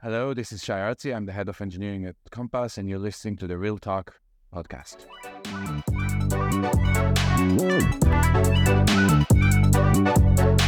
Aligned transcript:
Hello, 0.00 0.32
this 0.32 0.52
is 0.52 0.62
Shay 0.62 0.74
Artzi. 0.74 1.12
I'm 1.12 1.26
the 1.26 1.32
head 1.32 1.48
of 1.48 1.60
engineering 1.60 2.06
at 2.06 2.14
Compass, 2.30 2.78
and 2.78 2.88
you're 2.88 3.00
listening 3.00 3.34
to 3.38 3.48
the 3.48 3.58
Real 3.58 3.78
Talk 3.78 4.20
podcast. 4.54 5.06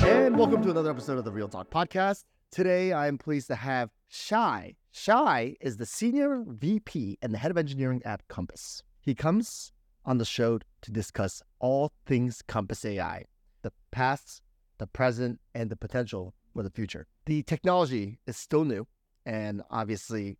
And 0.04 0.36
welcome 0.36 0.60
to 0.64 0.70
another 0.70 0.90
episode 0.90 1.16
of 1.16 1.24
the 1.24 1.30
Real 1.30 1.46
Talk 1.46 1.70
podcast. 1.70 2.24
Today, 2.50 2.92
I 2.92 3.06
am 3.06 3.18
pleased 3.18 3.46
to 3.46 3.54
have 3.54 3.90
Shay. 4.08 4.74
Shay 4.90 5.56
is 5.60 5.76
the 5.76 5.86
senior 5.86 6.42
VP 6.44 7.18
and 7.22 7.32
the 7.32 7.38
head 7.38 7.52
of 7.52 7.56
engineering 7.56 8.02
at 8.04 8.26
Compass. 8.26 8.82
He 9.00 9.14
comes 9.14 9.70
on 10.04 10.18
the 10.18 10.24
show 10.24 10.58
to 10.82 10.90
discuss 10.90 11.40
all 11.60 11.92
things 12.04 12.42
Compass 12.42 12.84
AI, 12.84 13.26
the 13.62 13.70
past, 13.92 14.42
the 14.78 14.88
present, 14.88 15.38
and 15.54 15.70
the 15.70 15.76
potential 15.76 16.34
for 16.52 16.64
the 16.64 16.70
future. 16.70 17.06
The 17.26 17.44
technology 17.44 18.18
is 18.26 18.36
still 18.36 18.64
new, 18.64 18.88
and 19.30 19.62
obviously, 19.70 20.38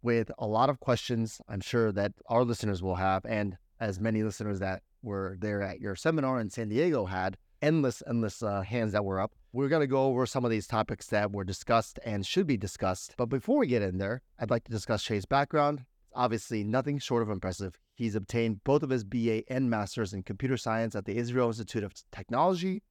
with 0.00 0.30
a 0.38 0.46
lot 0.46 0.70
of 0.70 0.78
questions, 0.78 1.40
I'm 1.48 1.60
sure 1.60 1.90
that 1.90 2.12
our 2.28 2.44
listeners 2.44 2.80
will 2.80 2.94
have, 2.94 3.26
and 3.26 3.56
as 3.80 3.98
many 3.98 4.22
listeners 4.22 4.60
that 4.60 4.84
were 5.02 5.36
there 5.40 5.60
at 5.60 5.80
your 5.80 5.96
seminar 5.96 6.38
in 6.38 6.48
San 6.48 6.68
Diego 6.68 7.04
had, 7.06 7.36
endless, 7.62 8.00
endless 8.08 8.40
uh, 8.40 8.60
hands 8.60 8.92
that 8.92 9.04
were 9.04 9.18
up. 9.18 9.32
We're 9.52 9.68
going 9.68 9.80
to 9.80 9.88
go 9.88 10.04
over 10.04 10.24
some 10.24 10.44
of 10.44 10.52
these 10.52 10.68
topics 10.68 11.08
that 11.08 11.32
were 11.32 11.42
discussed 11.42 11.98
and 12.04 12.24
should 12.24 12.46
be 12.46 12.56
discussed. 12.56 13.14
But 13.16 13.26
before 13.26 13.58
we 13.58 13.66
get 13.66 13.82
in 13.82 13.98
there, 13.98 14.22
I'd 14.38 14.50
like 14.50 14.62
to 14.64 14.70
discuss 14.70 15.02
Shay's 15.02 15.26
background. 15.26 15.84
Obviously, 16.14 16.62
nothing 16.62 17.00
short 17.00 17.24
of 17.24 17.30
impressive. 17.30 17.76
He's 17.96 18.14
obtained 18.14 18.62
both 18.62 18.84
of 18.84 18.90
his 18.90 19.02
BA 19.02 19.42
and 19.52 19.68
master's 19.68 20.14
in 20.14 20.22
computer 20.22 20.56
science 20.56 20.94
at 20.94 21.06
the 21.06 21.16
Israel 21.16 21.48
Institute 21.48 21.82
of 21.82 21.92
Technology, 22.12 22.84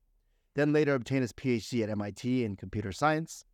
then 0.56 0.74
later 0.74 0.94
obtained 0.94 1.22
his 1.22 1.32
PhD 1.32 1.84
at 1.84 1.90
MIT 1.90 2.44
in 2.44 2.58
computer 2.58 2.92
science. 2.92 3.46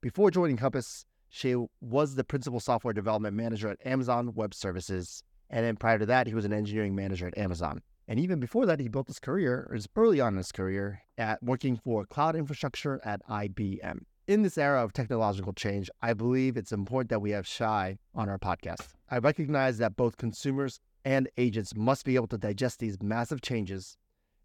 Before 0.00 0.32
joining 0.32 0.56
Compass, 0.56 1.06
Shay 1.28 1.56
was 1.80 2.14
the 2.14 2.24
principal 2.24 2.60
software 2.60 2.94
development 2.94 3.36
manager 3.36 3.68
at 3.68 3.84
Amazon 3.86 4.32
Web 4.34 4.54
Services. 4.54 5.22
And 5.50 5.64
then 5.64 5.76
prior 5.76 5.98
to 5.98 6.06
that, 6.06 6.26
he 6.26 6.34
was 6.34 6.44
an 6.44 6.52
engineering 6.52 6.94
manager 6.94 7.26
at 7.26 7.38
Amazon. 7.38 7.82
And 8.08 8.20
even 8.20 8.38
before 8.38 8.66
that, 8.66 8.80
he 8.80 8.88
built 8.88 9.08
his 9.08 9.18
career, 9.18 9.68
his 9.72 9.88
early 9.96 10.20
on 10.20 10.34
in 10.34 10.38
his 10.38 10.52
career, 10.52 11.02
at 11.18 11.42
working 11.42 11.76
for 11.76 12.04
cloud 12.04 12.36
infrastructure 12.36 13.00
at 13.04 13.26
IBM. 13.28 14.00
In 14.28 14.42
this 14.42 14.58
era 14.58 14.82
of 14.82 14.92
technological 14.92 15.52
change, 15.52 15.88
I 16.02 16.12
believe 16.12 16.56
it's 16.56 16.72
important 16.72 17.10
that 17.10 17.20
we 17.20 17.30
have 17.30 17.46
Shay 17.46 17.98
on 18.14 18.28
our 18.28 18.38
podcast. 18.38 18.88
I 19.10 19.18
recognize 19.18 19.78
that 19.78 19.96
both 19.96 20.16
consumers 20.16 20.80
and 21.04 21.28
agents 21.36 21.76
must 21.76 22.04
be 22.04 22.16
able 22.16 22.26
to 22.28 22.38
digest 22.38 22.80
these 22.80 23.00
massive 23.00 23.40
changes 23.40 23.96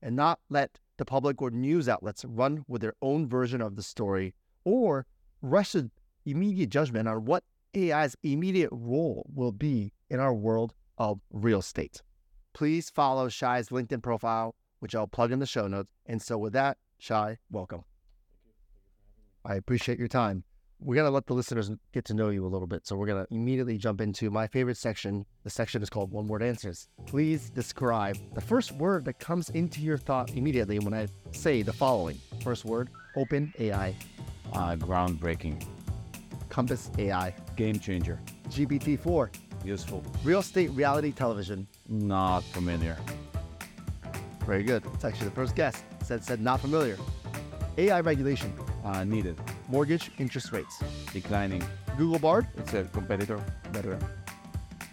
and 0.02 0.16
not 0.16 0.40
let 0.50 0.80
the 0.98 1.06
public 1.06 1.42
or 1.42 1.50
news 1.50 1.90
outlets 1.90 2.24
run 2.26 2.64
with 2.68 2.82
their 2.82 2.94
own 3.02 3.28
version 3.28 3.62
of 3.62 3.76
the 3.76 3.82
story 3.84 4.36
or 4.64 5.08
rush 5.42 5.72
to 5.72 5.90
immediate 6.26 6.70
judgment 6.70 7.08
on 7.08 7.26
what 7.26 7.44
AI's 7.76 8.16
immediate 8.24 8.70
role 8.72 9.30
will 9.34 9.52
be 9.52 9.94
in 10.10 10.20
our 10.20 10.34
world 10.34 10.74
of 10.98 11.20
real 11.32 11.60
estate. 11.60 12.02
Please 12.54 12.90
follow 12.90 13.30
Shay's 13.30 13.70
LinkedIn 13.70 14.04
profile, 14.04 14.56
which 14.80 14.94
I'll 14.94 15.08
plug 15.08 15.32
in 15.32 15.40
the 15.40 15.46
show 15.46 15.68
notes. 15.68 15.90
And 16.06 16.22
so, 16.22 16.38
with 16.38 16.54
that, 16.54 16.78
Shay, 16.98 17.38
welcome. 17.50 17.84
I 19.46 19.56
appreciate 19.56 19.98
your 19.98 20.08
time. 20.08 20.44
We're 20.80 20.96
going 20.96 21.08
to 21.08 21.12
let 21.12 21.28
the 21.28 21.36
listeners 21.36 21.72
get 21.94 22.06
to 22.06 22.14
know 22.14 22.30
you 22.30 22.46
a 22.46 22.50
little 22.50 22.68
bit. 22.68 22.86
So, 22.86 22.96
we're 22.96 23.08
going 23.08 23.26
to 23.26 23.34
immediately 23.34 23.78
jump 23.78 24.02
into 24.02 24.30
my 24.30 24.48
favorite 24.48 24.78
section. 24.78 25.26
The 25.44 25.50
section 25.50 25.82
is 25.82 25.90
called 25.90 26.12
One 26.12 26.28
Word 26.28 26.44
Answers. 26.44 26.90
Please 27.06 27.50
describe 27.50 28.18
the 28.34 28.42
first 28.42 28.74
word 28.74 29.06
that 29.06 29.20
comes 29.20 29.50
into 29.52 29.82
your 29.82 29.98
thought 29.98 30.32
immediately 30.32 30.80
when 30.80 30.94
I 30.94 31.08
say 31.32 31.62
the 31.62 31.74
following. 31.74 32.20
First 32.44 32.66
word, 32.66 32.90
open 33.16 33.54
AI. 33.60 33.96
Uh, 34.54 34.76
groundbreaking, 34.76 35.66
Compass 36.52 36.92
AI. 37.00 37.34
game 37.56 37.80
changer, 37.80 38.20
GPT 38.50 39.00
4. 39.00 39.32
useful, 39.64 40.04
Real 40.24 40.40
estate 40.42 40.70
reality 40.72 41.12
television. 41.14 41.66
not 41.88 42.44
familiar, 42.44 42.98
Very 44.46 44.64
good. 44.64 44.84
It's 44.94 45.06
actually 45.06 45.30
the 45.30 45.36
first 45.36 45.56
guest. 45.56 45.84
Said 46.04 46.24
said 46.26 46.42
not 46.42 46.60
familiar. 46.60 46.98
AI 47.78 48.02
regulation. 48.02 48.52
uh, 48.84 49.04
needed, 49.06 49.38
Mortgage 49.70 50.12
interest 50.20 50.52
rates. 50.52 50.78
declining. 51.14 51.64
Google 51.98 52.20
Bard. 52.20 52.48
It's 52.58 52.74
a 52.74 52.84
competitor, 52.84 53.40
Better. 53.72 53.98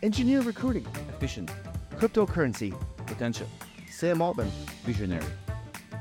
Engineer 0.02 0.42
recruiting. 0.42 0.86
efficient, 1.08 1.50
Cryptocurrency. 1.96 2.72
potential, 3.06 3.48
Sam 3.90 4.22
Altman. 4.22 4.48
visionary, 4.84 5.26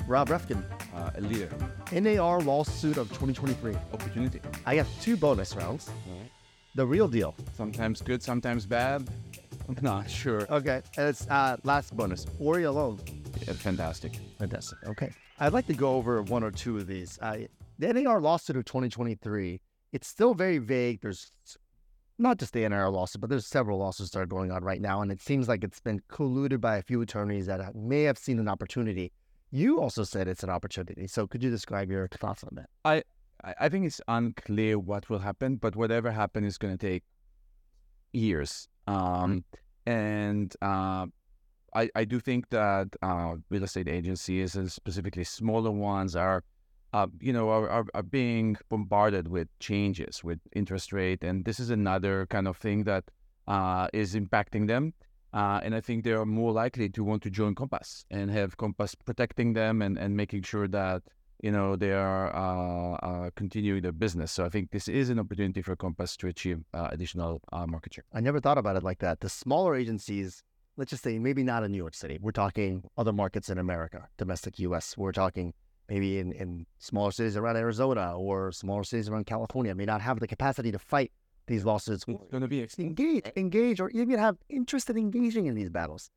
Rob 0.07 0.28
Reffkin. 0.29 0.62
Uh, 0.97 1.12
a 1.16 1.22
leader, 1.22 1.50
NAR 1.91 2.41
lawsuit 2.41 2.97
of 2.97 3.08
2023. 3.09 3.75
opportunity. 3.94 4.41
I 4.66 4.78
got 4.78 4.88
two 5.00 5.16
bonus 5.16 5.56
rounds. 5.56 5.91
The 6.74 6.85
real 6.85 7.08
deal. 7.08 7.35
Sometimes 7.56 8.02
good, 8.02 8.24
sometimes 8.24 8.66
bad. 8.66 9.08
I'm 9.69 9.78
not 9.81 10.09
sure. 10.09 10.47
Okay. 10.52 10.81
And 10.97 11.09
it's 11.09 11.28
uh, 11.30 11.58
last 11.63 11.96
bonus. 11.96 12.25
Ori 12.40 12.66
Allon. 12.66 13.00
Yeah, 13.46 13.53
fantastic. 13.53 14.19
Fantastic. 14.40 14.80
Okay. 14.88 15.12
I'd 15.40 15.53
like 15.53 15.68
to 15.68 15.74
go 15.74 15.96
over 15.96 16.24
one 16.24 16.44
or 16.44 16.52
two 16.52 16.78
of 16.78 16.88
these. 16.88 17.19
Uh, 17.22 17.41
the 17.78 17.94
NAR 17.94 18.19
lawsuit 18.19 18.58
of 18.58 18.66
2023, 18.66 19.62
it's 19.94 20.08
still 20.08 20.34
very 20.34 20.58
vague. 20.58 21.02
There's 21.02 21.31
not 22.18 22.38
just 22.38 22.53
the 22.53 22.68
NAR 22.68 22.90
lawsuit, 22.90 23.22
but 23.22 23.29
there's 23.29 23.46
several 23.46 23.78
lawsuits 23.78 24.12
that 24.12 24.19
are 24.19 24.25
going 24.25 24.52
on 24.52 24.64
right 24.64 24.81
now. 24.81 25.02
And 25.02 25.12
it 25.12 25.22
seems 25.22 25.47
like 25.47 25.64
it's 25.64 25.79
been 25.79 26.02
colluded 26.09 26.59
by 26.59 26.78
a 26.78 26.81
few 26.81 27.02
attorneys 27.02 27.46
that 27.46 27.75
may 27.75 28.03
have 28.03 28.18
seen 28.18 28.40
an 28.40 28.47
opportunity. 28.47 29.12
You 29.52 29.80
also 29.80 30.03
said 30.03 30.28
it's 30.28 30.44
an 30.44 30.50
opportunity. 30.50 31.08
So 31.08 31.28
could 31.28 31.44
you 31.44 31.50
describe 31.50 31.90
your 31.90 32.08
thoughts 32.08 32.44
on 32.44 32.56
that? 32.56 32.69
I, 32.84 33.03
I 33.59 33.69
think 33.69 33.85
it's 33.85 34.02
unclear 34.08 34.78
what 34.80 35.09
will 35.09 35.19
happen, 35.19 35.58
but 35.58 35.75
whatever 35.75 36.12
happens 36.12 36.47
is 36.47 36.58
going 36.58 36.78
to 36.78 36.88
take 36.88 37.03
years. 38.12 38.68
Um, 38.88 39.44
And 39.88 40.53
uh, 40.62 41.08
I, 41.74 41.90
I 41.96 42.03
do 42.03 42.19
think 42.19 42.50
that 42.50 42.88
uh, 43.02 43.35
real 43.50 43.63
estate 43.63 43.88
agencies, 43.88 44.56
and 44.56 44.69
specifically 44.69 45.24
smaller 45.24 45.72
ones, 45.72 46.14
are, 46.14 46.44
uh, 46.91 47.08
you 47.22 47.31
know, 47.31 47.47
are, 47.50 47.69
are, 47.69 47.85
are 47.94 48.03
being 48.03 48.58
bombarded 48.68 49.29
with 49.29 49.47
changes 49.59 50.25
with 50.25 50.40
interest 50.53 50.91
rate, 50.91 51.24
and 51.24 51.46
this 51.46 51.58
is 51.59 51.69
another 51.69 52.25
kind 52.25 52.50
of 52.50 52.58
thing 52.58 52.84
that 52.84 53.06
uh, 53.47 53.88
is 53.94 54.14
impacting 54.14 54.68
them. 54.68 54.94
Uh, 55.38 55.59
and 55.64 55.75
I 55.75 55.81
think 55.81 56.03
they 56.03 56.14
are 56.14 56.25
more 56.25 56.52
likely 56.52 56.90
to 56.90 57.03
want 57.03 57.22
to 57.22 57.30
join 57.30 57.53
Compass 57.53 58.06
and 58.09 58.31
have 58.31 58.58
Compass 58.58 58.96
protecting 58.96 59.53
them 59.53 59.84
and, 59.84 59.96
and 59.96 60.18
making 60.18 60.42
sure 60.42 60.68
that 60.70 61.03
you 61.44 61.52
know 61.52 61.75
they 61.75 61.92
are 61.92 62.36
uh, 62.36 62.94
uh, 62.96 63.30
continuing 63.36 63.84
their 63.84 63.92
business. 63.92 64.31
So 64.31 64.46
I 64.46 64.50
think 64.50 64.72
this 64.72 64.88
is 64.88 65.12
an 65.12 65.20
opportunity 65.20 65.62
for 65.62 65.76
Compass 65.76 66.18
to 66.18 66.28
achieve 66.28 66.64
uh, 66.74 66.88
additional 66.92 67.40
uh, 67.52 67.68
market 67.68 67.94
share. 67.94 68.06
I 68.12 68.20
never 68.20 68.40
thought 68.40 68.58
about 68.58 68.78
it 68.78 68.84
like 68.84 68.97
that. 69.06 69.20
The 69.20 69.30
smaller 69.30 69.76
agencies, 69.76 70.42
let's 70.76 70.90
just 70.90 71.03
say 71.03 71.20
maybe 71.20 71.44
not 71.44 71.64
in 71.64 71.72
New 71.72 71.78
York 71.78 71.94
City. 71.94 72.18
We're 72.20 72.31
talking 72.31 72.90
other 72.97 73.14
markets 73.14 73.52
in 73.52 73.59
America, 73.59 74.08
domestic 74.18 74.58
US. 74.58 74.97
We're 74.97 75.12
talking 75.12 75.53
maybe 75.88 76.18
in, 76.18 76.31
in 76.31 76.66
smaller 76.80 77.12
cities 77.12 77.38
around 77.38 77.58
Arizona 77.58 78.18
or 78.18 78.52
smaller 78.52 78.84
cities 78.84 79.08
around 79.08 79.28
California 79.28 79.76
may 79.76 79.86
not 79.86 80.02
have 80.02 80.20
the 80.20 80.28
capacity 80.28 80.72
to 80.72 80.80
fight 80.80 81.12
these 81.47 81.66
lawsuits. 81.66 82.03
It's 82.08 82.24
going 82.31 82.41
to 82.41 82.47
be 82.47 82.59
extinct. 82.59 83.00
Engage, 83.00 83.31
engage, 83.35 83.80
or 83.80 83.90
even 83.90 84.19
have 84.19 84.38
interest 84.50 84.90
in 84.90 84.97
engaging 84.97 85.47
in 85.47 85.56
these 85.56 85.69
battles. 85.69 86.09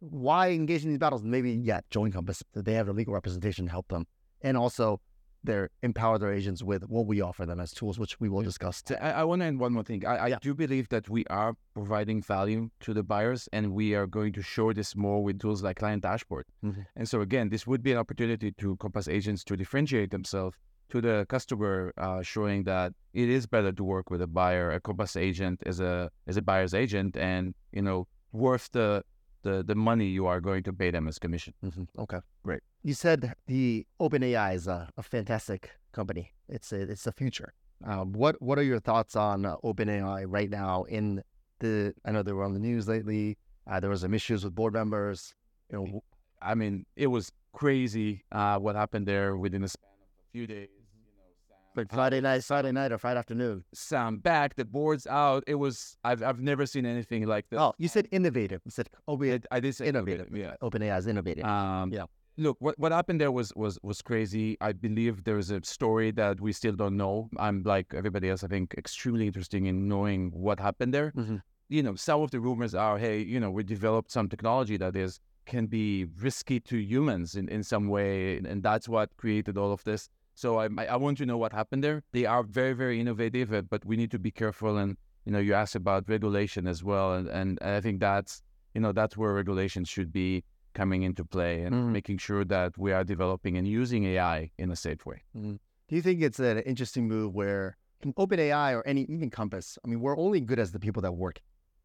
Why 0.00 0.50
engage 0.50 0.84
in 0.84 0.90
these 0.90 0.98
battles? 0.98 1.22
Maybe, 1.22 1.52
yeah, 1.52 1.80
join 1.90 2.12
Compass. 2.12 2.42
They 2.54 2.74
have 2.74 2.86
the 2.86 2.92
legal 2.92 3.14
representation 3.14 3.64
to 3.66 3.70
help 3.70 3.88
them. 3.88 4.06
And 4.42 4.56
also, 4.56 5.00
they're 5.42 5.68
empower 5.82 6.18
their 6.18 6.32
agents 6.32 6.62
with 6.62 6.84
what 6.84 7.06
we 7.06 7.20
offer 7.20 7.44
them 7.44 7.60
as 7.60 7.72
tools, 7.72 7.98
which 7.98 8.18
we 8.18 8.30
will 8.30 8.40
discuss. 8.42 8.82
So 8.86 8.94
I, 8.94 9.10
I 9.10 9.24
want 9.24 9.42
to 9.42 9.46
end 9.46 9.60
one 9.60 9.74
more 9.74 9.82
thing. 9.82 10.06
I, 10.06 10.16
I 10.16 10.26
Yeah. 10.28 10.38
do 10.40 10.54
believe 10.54 10.88
that 10.88 11.08
we 11.10 11.24
are 11.26 11.54
providing 11.74 12.22
value 12.22 12.70
to 12.80 12.94
the 12.94 13.02
buyers, 13.02 13.46
and 13.52 13.72
we 13.72 13.94
are 13.94 14.06
going 14.06 14.32
to 14.34 14.42
show 14.42 14.72
this 14.72 14.96
more 14.96 15.22
with 15.22 15.40
tools 15.40 15.62
like 15.62 15.76
Client 15.78 16.02
Dashboard. 16.02 16.46
Mhm. 16.64 16.86
And 16.96 17.06
so 17.08 17.20
again, 17.20 17.50
this 17.50 17.66
would 17.66 17.82
be 17.82 17.92
an 17.92 17.98
opportunity 17.98 18.52
to 18.52 18.76
Compass 18.76 19.06
agents 19.06 19.44
to 19.44 19.56
differentiate 19.56 20.10
themselves 20.10 20.56
to 20.94 21.00
the 21.00 21.26
customer, 21.28 21.92
uh, 21.98 22.22
showing 22.22 22.62
that 22.64 22.92
it 23.12 23.28
is 23.28 23.46
better 23.46 23.72
to 23.72 23.84
work 23.84 24.10
with 24.10 24.22
a 24.22 24.26
buyer, 24.28 24.70
a 24.70 24.80
Compass 24.80 25.16
agent 25.16 25.60
as 25.66 25.80
a 25.80 26.10
as 26.28 26.36
a 26.36 26.42
buyer's 26.42 26.72
agent, 26.72 27.16
and 27.16 27.54
you 27.72 27.82
know 27.82 28.06
worth 28.32 28.70
the 28.72 29.02
the 29.42 29.64
the 29.70 29.74
money 29.74 30.06
you 30.06 30.24
are 30.26 30.40
going 30.40 30.62
to 30.62 30.72
pay 30.72 30.90
them 30.90 31.08
as 31.08 31.18
commission. 31.18 31.52
hmm 31.60 31.84
Okay, 31.98 32.20
great. 32.44 32.62
You 32.82 32.94
said 32.94 33.34
the 33.46 33.86
OpenAI 34.00 34.54
is 34.54 34.66
a, 34.68 34.88
a 34.96 35.02
fantastic 35.02 35.72
company. 35.92 36.32
It's 36.48 36.72
a, 36.72 36.80
it's 36.92 37.04
the 37.04 37.12
future. 37.12 37.52
Um, 37.84 38.12
what 38.12 38.40
what 38.40 38.56
are 38.58 38.62
your 38.72 38.80
thoughts 38.80 39.16
on 39.16 39.44
uh, 39.44 39.56
OpenAI 39.64 40.24
right 40.28 40.50
now? 40.50 40.84
In 40.84 41.22
the 41.58 41.92
I 42.04 42.12
know 42.12 42.22
they 42.22 42.32
were 42.32 42.44
on 42.44 42.54
the 42.54 42.64
news 42.70 42.86
lately. 42.86 43.36
Uh, 43.66 43.80
there 43.80 43.90
was 43.90 44.02
some 44.02 44.14
issues 44.14 44.44
with 44.44 44.54
board 44.54 44.74
members. 44.74 45.34
You 45.72 45.78
know, 45.78 46.04
I 46.40 46.54
mean, 46.54 46.86
it 46.94 47.08
was 47.08 47.32
crazy 47.52 48.22
uh, 48.30 48.58
what 48.58 48.76
happened 48.76 49.08
there 49.08 49.36
within 49.36 49.64
a 49.64 49.68
span 49.68 49.90
of 50.02 50.08
a 50.22 50.30
few 50.32 50.46
days. 50.46 50.83
Like 51.76 51.90
Friday 51.92 52.20
night, 52.20 52.44
Friday 52.44 52.70
night, 52.70 52.92
or 52.92 52.98
Friday 52.98 53.18
afternoon. 53.18 53.64
Sam 53.74 54.18
back, 54.18 54.54
the 54.54 54.64
board's 54.64 55.06
out. 55.08 55.42
It 55.46 55.56
was 55.56 55.96
I've 56.04 56.22
I've 56.22 56.40
never 56.40 56.66
seen 56.66 56.86
anything 56.86 57.26
like 57.26 57.48
this. 57.50 57.58
Oh, 57.58 57.74
you 57.78 57.88
said 57.88 58.06
innovative. 58.12 58.60
You 58.64 58.70
said 58.70 58.88
oh, 59.08 59.14
we 59.14 59.34
I, 59.34 59.40
I 59.50 59.60
did 59.60 59.74
say 59.74 59.88
innovative. 59.88 60.28
Yeah. 60.32 60.54
OpenAI 60.62 60.96
is 60.98 61.06
innovative. 61.08 61.44
Um, 61.44 61.92
Yeah. 61.92 62.04
look, 62.36 62.56
what, 62.60 62.78
what 62.78 62.92
happened 62.92 63.20
there 63.20 63.32
was 63.32 63.52
was 63.56 63.78
was 63.82 64.02
crazy. 64.02 64.56
I 64.60 64.72
believe 64.72 65.24
there 65.24 65.38
is 65.38 65.50
a 65.50 65.60
story 65.64 66.12
that 66.12 66.40
we 66.40 66.52
still 66.52 66.74
don't 66.74 66.96
know. 66.96 67.28
I'm 67.38 67.62
like 67.64 67.92
everybody 67.92 68.30
else. 68.30 68.44
I 68.44 68.48
think 68.48 68.74
extremely 68.78 69.26
interesting 69.26 69.66
in 69.66 69.88
knowing 69.88 70.30
what 70.32 70.60
happened 70.60 70.94
there. 70.94 71.10
Mhm. 71.16 71.42
You 71.70 71.82
know, 71.82 71.96
some 71.96 72.20
of 72.20 72.30
the 72.30 72.38
rumors 72.38 72.74
are, 72.74 72.98
hey, 72.98 73.20
you 73.20 73.40
know, 73.40 73.50
we 73.50 73.64
developed 73.64 74.12
some 74.12 74.28
technology 74.28 74.76
that 74.76 74.94
is 74.94 75.18
can 75.46 75.66
be 75.66 76.06
risky 76.22 76.60
to 76.60 76.76
humans 76.78 77.34
in, 77.34 77.48
in 77.48 77.62
some 77.64 77.88
way, 77.88 78.36
and, 78.38 78.46
and 78.46 78.62
that's 78.62 78.88
what 78.88 79.10
created 79.16 79.58
all 79.58 79.72
of 79.72 79.82
this. 79.84 80.08
So 80.34 80.58
I 80.58 80.66
I 80.94 80.96
want 80.96 81.18
to 81.18 81.26
know 81.26 81.38
what 81.38 81.52
happened 81.52 81.82
there. 81.84 82.02
They 82.12 82.26
are 82.26 82.42
very 82.42 82.72
very 82.72 83.00
innovative, 83.00 83.52
uh, 83.52 83.62
but 83.62 83.84
we 83.84 83.96
need 83.96 84.10
to 84.10 84.18
be 84.18 84.30
careful. 84.30 84.76
And 84.76 84.96
you 85.24 85.32
know, 85.32 85.38
you 85.38 85.54
asked 85.54 85.74
about 85.76 86.08
regulation 86.08 86.66
as 86.66 86.82
well, 86.84 87.14
and 87.14 87.28
and, 87.28 87.58
I 87.62 87.80
think 87.80 88.00
that's 88.00 88.42
you 88.74 88.80
know 88.80 88.92
that's 88.92 89.16
where 89.16 89.32
regulations 89.32 89.88
should 89.88 90.12
be 90.12 90.44
coming 90.74 91.02
into 91.04 91.24
play 91.24 91.62
and 91.62 91.74
Mhm. 91.74 91.92
making 91.92 92.18
sure 92.18 92.44
that 92.44 92.76
we 92.76 92.90
are 92.92 93.04
developing 93.04 93.56
and 93.56 93.66
using 93.66 94.02
AI 94.04 94.50
in 94.58 94.70
a 94.72 94.76
safe 94.76 95.06
way. 95.06 95.22
Do 95.34 95.92
you 95.96 96.02
think 96.02 96.20
it's 96.20 96.40
an 96.40 96.58
interesting 96.58 97.06
move 97.06 97.32
where 97.32 97.76
OpenAI 98.04 98.74
or 98.76 98.82
any 98.86 99.02
even 99.02 99.30
Compass, 99.30 99.78
I 99.84 99.88
mean, 99.88 100.00
we're 100.00 100.18
only 100.18 100.40
good 100.40 100.58
as 100.58 100.72
the 100.72 100.80
people 100.80 101.00
that 101.02 101.12
work 101.12 101.40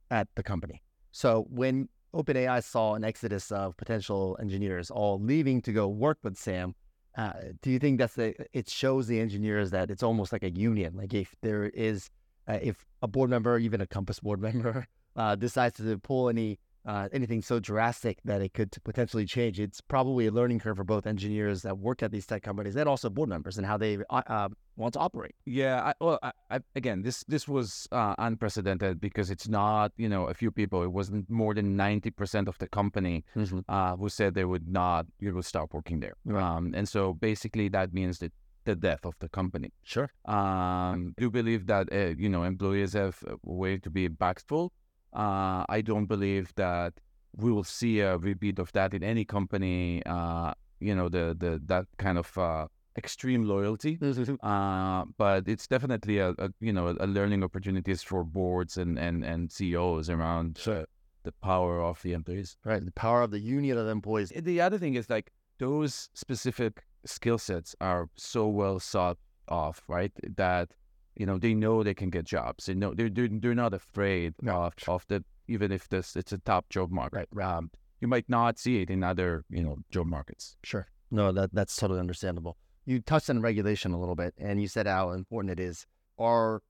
at 0.10 0.28
the 0.36 0.44
company. 0.44 0.82
So 1.12 1.46
when 1.50 1.88
OpenAI 2.16 2.64
saw 2.64 2.96
an 2.96 3.04
exodus 3.04 3.52
of 3.52 3.78
potential 3.78 4.36
engineers 4.42 4.90
all 4.90 5.20
leaving 5.20 5.62
to 5.62 5.72
go 5.72 5.88
work 5.88 6.18
with 6.24 6.36
Sam, 6.36 6.74
uh, 7.18 7.34
do 7.62 7.72
you 7.72 7.80
think 7.80 8.00
that's 8.00 8.16
the 8.16 8.36
it 8.54 8.70
shows 8.70 9.08
the 9.08 9.20
engineers 9.20 9.72
that 9.72 9.90
it's 9.90 10.04
almost 10.04 10.32
like 10.32 10.44
a 10.44 10.52
union? 10.52 10.96
Like 10.96 11.14
if 11.14 11.36
there 11.42 11.66
is, 11.66 12.10
uh, 12.48 12.60
if 12.62 12.86
a 13.02 13.08
board 13.08 13.30
member, 13.30 13.58
even 13.58 13.82
a 13.82 13.88
Compass 13.88 14.20
board 14.20 14.42
member, 14.48 14.88
uh, 15.16 15.36
decides 15.36 15.78
to 15.78 15.98
pull 15.98 16.30
any 16.30 16.60
uh, 16.86 17.10
anything 17.12 17.42
so 17.42 17.60
drastic 17.60 18.20
that 18.26 18.42
it 18.42 18.54
could 18.54 18.76
potentially 18.84 19.26
change, 19.26 19.60
it's 19.60 19.82
probably 19.82 20.28
a 20.28 20.32
learning 20.32 20.60
curve 20.60 20.78
for 20.78 20.84
both 20.84 21.06
engineers 21.06 21.62
that 21.64 21.78
work 21.78 22.02
at 22.04 22.12
these 22.12 22.26
tech 22.26 22.44
companies 22.44 22.76
and 22.76 22.88
also 22.88 23.10
board 23.10 23.30
members 23.30 23.58
and 23.58 23.66
how 23.66 23.78
they 23.78 23.98
uh, 24.10 24.22
uh, 24.28 24.50
want 24.76 24.94
to 24.94 25.00
operate. 25.00 25.36
Yeah, 25.46 25.82
I, 25.82 25.94
well, 26.00 26.20
I, 26.24 26.32
I, 26.50 26.60
again, 26.76 27.02
this 27.02 27.24
this 27.28 27.48
was 27.48 27.88
uh, 27.92 28.16
unprecedented 28.18 29.00
because 29.00 29.30
it's 29.30 29.48
not 29.48 29.92
you 29.98 30.10
know 30.10 30.26
a 30.26 30.34
few 30.34 30.52
people. 30.52 30.84
It 30.84 30.92
wasn't 30.92 31.30
more 31.30 31.54
than 31.54 31.76
ninety 31.76 32.12
percent 32.12 32.48
of 32.48 32.58
the 32.58 32.68
company 32.68 33.26
uh, 33.68 33.96
who 33.96 34.10
said 34.10 34.34
they 34.34 34.46
would 34.46 34.68
not 34.68 35.06
you 35.20 35.32
know 35.32 35.42
stop 35.42 35.74
working 35.74 36.00
there. 36.00 36.16
Right. 36.26 36.42
Um, 36.42 36.74
and 36.76 36.88
so 36.88 37.14
basically 37.14 37.70
that 37.70 37.94
means 37.94 38.20
that 38.20 38.34
the 38.66 38.76
death 38.76 39.06
of 39.06 39.16
the 39.20 39.30
company. 39.30 39.72
Sure. 39.84 40.10
Um, 40.26 41.14
do 41.18 41.30
believe 41.30 41.66
that 41.68 41.92
uh, 41.92 42.14
you 42.18 42.30
know 42.30 42.44
employees 42.44 42.94
have 42.94 43.24
a 43.28 43.38
way 43.44 43.78
to 43.78 43.90
be 43.90 44.08
impactful. 44.08 44.70
Uh, 45.14 45.66
I 45.70 45.82
don't 45.82 46.06
believe 46.06 46.54
that 46.56 46.94
we 47.36 47.52
will 47.52 47.64
see 47.64 48.00
a 48.00 48.18
repeat 48.18 48.60
of 48.60 48.72
that 48.74 48.94
in 48.94 49.04
any 49.04 49.26
company. 49.26 50.02
Uh, 50.06 50.54
you 50.80 50.96
know 50.96 51.10
the 51.10 51.36
the 51.38 51.62
that 51.66 51.86
kind 51.98 52.18
of 52.18 52.38
uh, 52.38 52.68
extreme 52.98 53.44
loyalty. 53.44 53.98
Uh, 54.42 55.06
but 55.18 55.48
it's 55.48 55.68
definitely 55.68 56.20
a, 56.20 56.30
a 56.38 56.50
you 56.60 56.72
know 56.74 56.96
a 57.00 57.08
learning 57.08 57.44
opportunities 57.44 58.02
for 58.04 58.24
boards 58.24 58.78
and 58.78 58.98
and 58.98 59.24
and 59.26 59.52
CEOs 59.52 60.10
around 60.10 60.58
Sure. 60.58 60.86
the 61.24 61.32
power 61.34 61.82
of 61.82 62.02
the 62.02 62.14
employees. 62.14 62.58
Right. 62.64 62.84
The 62.84 62.92
power 62.92 63.22
of 63.22 63.32
the 63.32 63.40
union 63.40 63.78
of 63.78 63.88
employees. 63.88 64.32
The 64.36 64.62
other 64.62 64.78
thing 64.78 64.96
is 64.96 65.10
like 65.10 65.32
those 65.58 66.10
specific 66.14 66.84
skill 67.06 67.38
sets 67.38 67.76
are 67.82 68.10
so 68.16 68.48
well 68.48 68.80
sought 68.80 69.18
off, 69.48 69.84
right? 69.88 70.12
That 70.38 70.74
you 71.16 71.26
know 71.26 71.38
they 71.38 71.54
know 71.54 71.84
they 71.84 71.94
can 71.94 72.10
get 72.10 72.26
jobs. 72.26 72.66
They 72.66 72.74
know 72.74 72.94
they're 72.94 73.10
they're, 73.10 73.30
they're 73.32 73.56
not 73.56 73.74
afraid 73.74 74.36
No. 74.42 74.64
of 74.64 74.74
of 74.88 75.06
the 75.08 75.24
even 75.48 75.72
if 75.72 75.90
this 75.90 76.16
it's 76.16 76.32
a 76.32 76.38
top 76.38 76.70
job 76.70 76.92
market. 76.92 77.28
Right. 77.32 77.48
Um, 77.58 77.72
you 78.02 78.08
might 78.08 78.30
not 78.30 78.58
see 78.58 78.82
it 78.82 78.90
in 78.90 79.04
other 79.04 79.44
you 79.50 79.64
know 79.64 79.78
job 79.92 80.08
markets. 80.08 80.58
Sure. 80.64 80.88
No, 81.12 81.32
that 81.32 81.54
that's 81.54 81.76
totally 81.76 82.00
understandable. 82.00 82.58
You 82.86 83.00
touched 83.02 83.30
on 83.30 83.42
regulation 83.42 83.92
a 83.92 84.00
little 84.00 84.16
bit, 84.16 84.34
and 84.38 84.62
you 84.62 84.68
said 84.68 84.88
how 84.88 85.12
important 85.12 85.52
it 85.52 85.60
is. 85.60 85.86
Are 86.18 86.62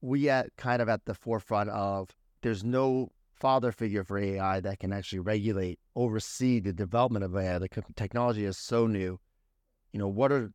we 0.00 0.28
at 0.28 0.56
kind 0.56 0.82
of 0.82 0.88
at 0.88 1.04
the 1.04 1.14
forefront 1.14 1.70
of 1.70 2.10
there's 2.42 2.64
no 2.64 3.10
father 3.42 3.72
figure 3.72 4.04
for 4.04 4.18
AI 4.18 4.60
that 4.60 4.78
can 4.78 4.92
actually 4.92 5.18
regulate, 5.18 5.78
oversee 5.96 6.60
the 6.60 6.72
development 6.72 7.24
of 7.24 7.36
AI. 7.36 7.58
The 7.58 7.68
technology 7.96 8.44
is 8.44 8.56
so 8.56 8.86
new. 8.86 9.18
You 9.92 9.98
know, 9.98 10.08
what 10.08 10.30
are 10.32 10.52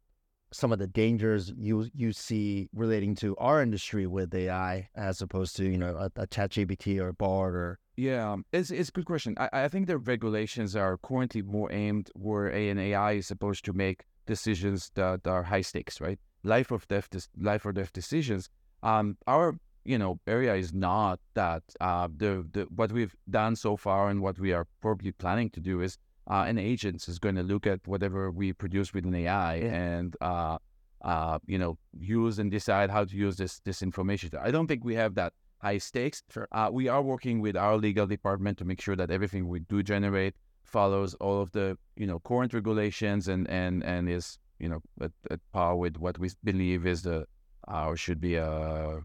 some 0.51 0.71
of 0.71 0.79
the 0.79 0.87
dangers 0.87 1.51
you 1.57 1.89
you 1.93 2.11
see 2.11 2.69
relating 2.73 3.15
to 3.15 3.35
our 3.37 3.61
industry 3.61 4.07
with 4.07 4.33
AI 4.33 4.89
as 4.95 5.21
opposed 5.21 5.55
to 5.57 5.65
you 5.65 5.77
know 5.77 5.95
a, 5.97 6.05
a 6.21 6.27
ChatGPT 6.27 6.99
or 6.99 7.13
Bard 7.13 7.55
or 7.55 7.79
Yeah, 7.97 8.31
um, 8.31 8.45
it's 8.51 8.71
it's 8.71 8.89
a 8.89 8.91
good 8.91 9.05
question. 9.05 9.35
I, 9.37 9.49
I 9.51 9.67
think 9.67 9.87
the 9.87 9.97
regulations 9.97 10.75
are 10.75 10.97
currently 10.97 11.41
more 11.41 11.71
aimed 11.71 12.09
where 12.13 12.47
A 12.51 12.69
and 12.69 12.79
AI 12.79 13.13
is 13.13 13.27
supposed 13.27 13.65
to 13.65 13.73
make 13.73 14.05
decisions 14.25 14.91
that 14.95 15.27
are 15.27 15.43
high 15.43 15.61
stakes, 15.61 15.99
right? 15.99 16.19
Life 16.43 16.71
or 16.71 16.79
death, 16.87 17.09
life 17.39 17.65
or 17.65 17.73
death 17.73 17.91
decisions. 17.93 18.49
Um, 18.83 19.17
our 19.25 19.57
you 19.83 19.97
know 19.97 20.19
area 20.27 20.55
is 20.55 20.73
not 20.73 21.19
that. 21.33 21.63
Uh, 21.81 22.07
the 22.15 22.45
the 22.53 22.63
what 22.75 22.91
we've 22.91 23.15
done 23.29 23.55
so 23.55 23.75
far 23.75 24.09
and 24.09 24.21
what 24.21 24.37
we 24.39 24.53
are 24.53 24.67
probably 24.81 25.11
planning 25.11 25.49
to 25.51 25.59
do 25.59 25.81
is 25.81 25.97
uh, 26.29 26.43
an 26.47 26.57
agent 26.57 27.07
is 27.07 27.19
going 27.19 27.35
to 27.35 27.43
look 27.43 27.65
at 27.67 27.79
whatever 27.87 28.31
we 28.31 28.53
produce 28.53 28.93
with 28.93 29.05
an 29.05 29.15
AI 29.15 29.55
Yeah. 29.55 29.73
and 29.73 30.15
uh, 30.21 30.57
uh, 31.03 31.39
you 31.45 31.57
know 31.57 31.77
use 31.99 32.39
and 32.39 32.49
decide 32.51 32.89
how 32.89 33.05
to 33.05 33.15
use 33.15 33.37
this 33.37 33.59
this 33.59 33.81
information. 33.81 34.31
I 34.41 34.51
don't 34.51 34.67
think 34.67 34.83
we 34.83 34.95
have 34.95 35.15
that 35.15 35.33
high 35.61 35.77
stakes. 35.77 36.23
Sure. 36.29 36.47
Uh, 36.51 36.69
we 36.71 36.87
are 36.87 37.01
working 37.01 37.39
with 37.41 37.55
our 37.55 37.77
legal 37.77 38.05
department 38.07 38.57
to 38.59 38.65
make 38.65 38.81
sure 38.81 38.95
that 38.95 39.09
everything 39.11 39.47
we 39.47 39.59
do 39.59 39.81
generate 39.83 40.35
follows 40.63 41.13
all 41.15 41.41
of 41.41 41.51
the 41.51 41.77
you 41.95 42.07
know 42.07 42.19
current 42.19 42.53
regulations 42.53 43.27
and 43.27 43.49
and 43.49 43.83
and 43.83 44.09
is 44.09 44.37
you 44.59 44.67
know 44.69 44.81
at, 45.01 45.11
at 45.31 45.39
par 45.53 45.75
with 45.77 45.97
what 45.97 46.17
we 46.19 46.29
believe 46.43 46.85
is 46.85 47.03
the 47.03 47.25
uh, 47.71 47.85
or 47.87 47.95
should 47.97 48.19
be 48.19 48.37
uh, 48.37 48.97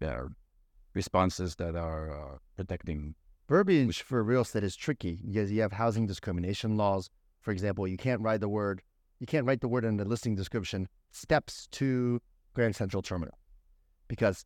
yeah, 0.00 0.22
responses 0.94 1.56
that 1.56 1.76
are 1.76 2.10
uh, 2.10 2.36
protecting. 2.56 3.14
Verbiage 3.50 4.02
for 4.02 4.22
real 4.22 4.42
estate 4.42 4.62
is 4.62 4.76
tricky 4.76 5.18
because 5.26 5.50
you 5.50 5.60
have 5.60 5.72
housing 5.72 6.06
discrimination 6.06 6.76
laws. 6.76 7.10
For 7.40 7.50
example, 7.50 7.88
you 7.88 7.96
can't 7.96 8.20
write 8.20 8.40
the 8.40 8.48
word, 8.48 8.80
you 9.18 9.26
can't 9.26 9.44
write 9.44 9.60
the 9.60 9.66
word 9.66 9.84
in 9.84 9.96
the 9.96 10.04
listing 10.04 10.36
description, 10.36 10.88
steps 11.10 11.66
to 11.72 12.20
Grand 12.54 12.76
Central 12.76 13.02
Terminal, 13.02 13.36
because 14.06 14.44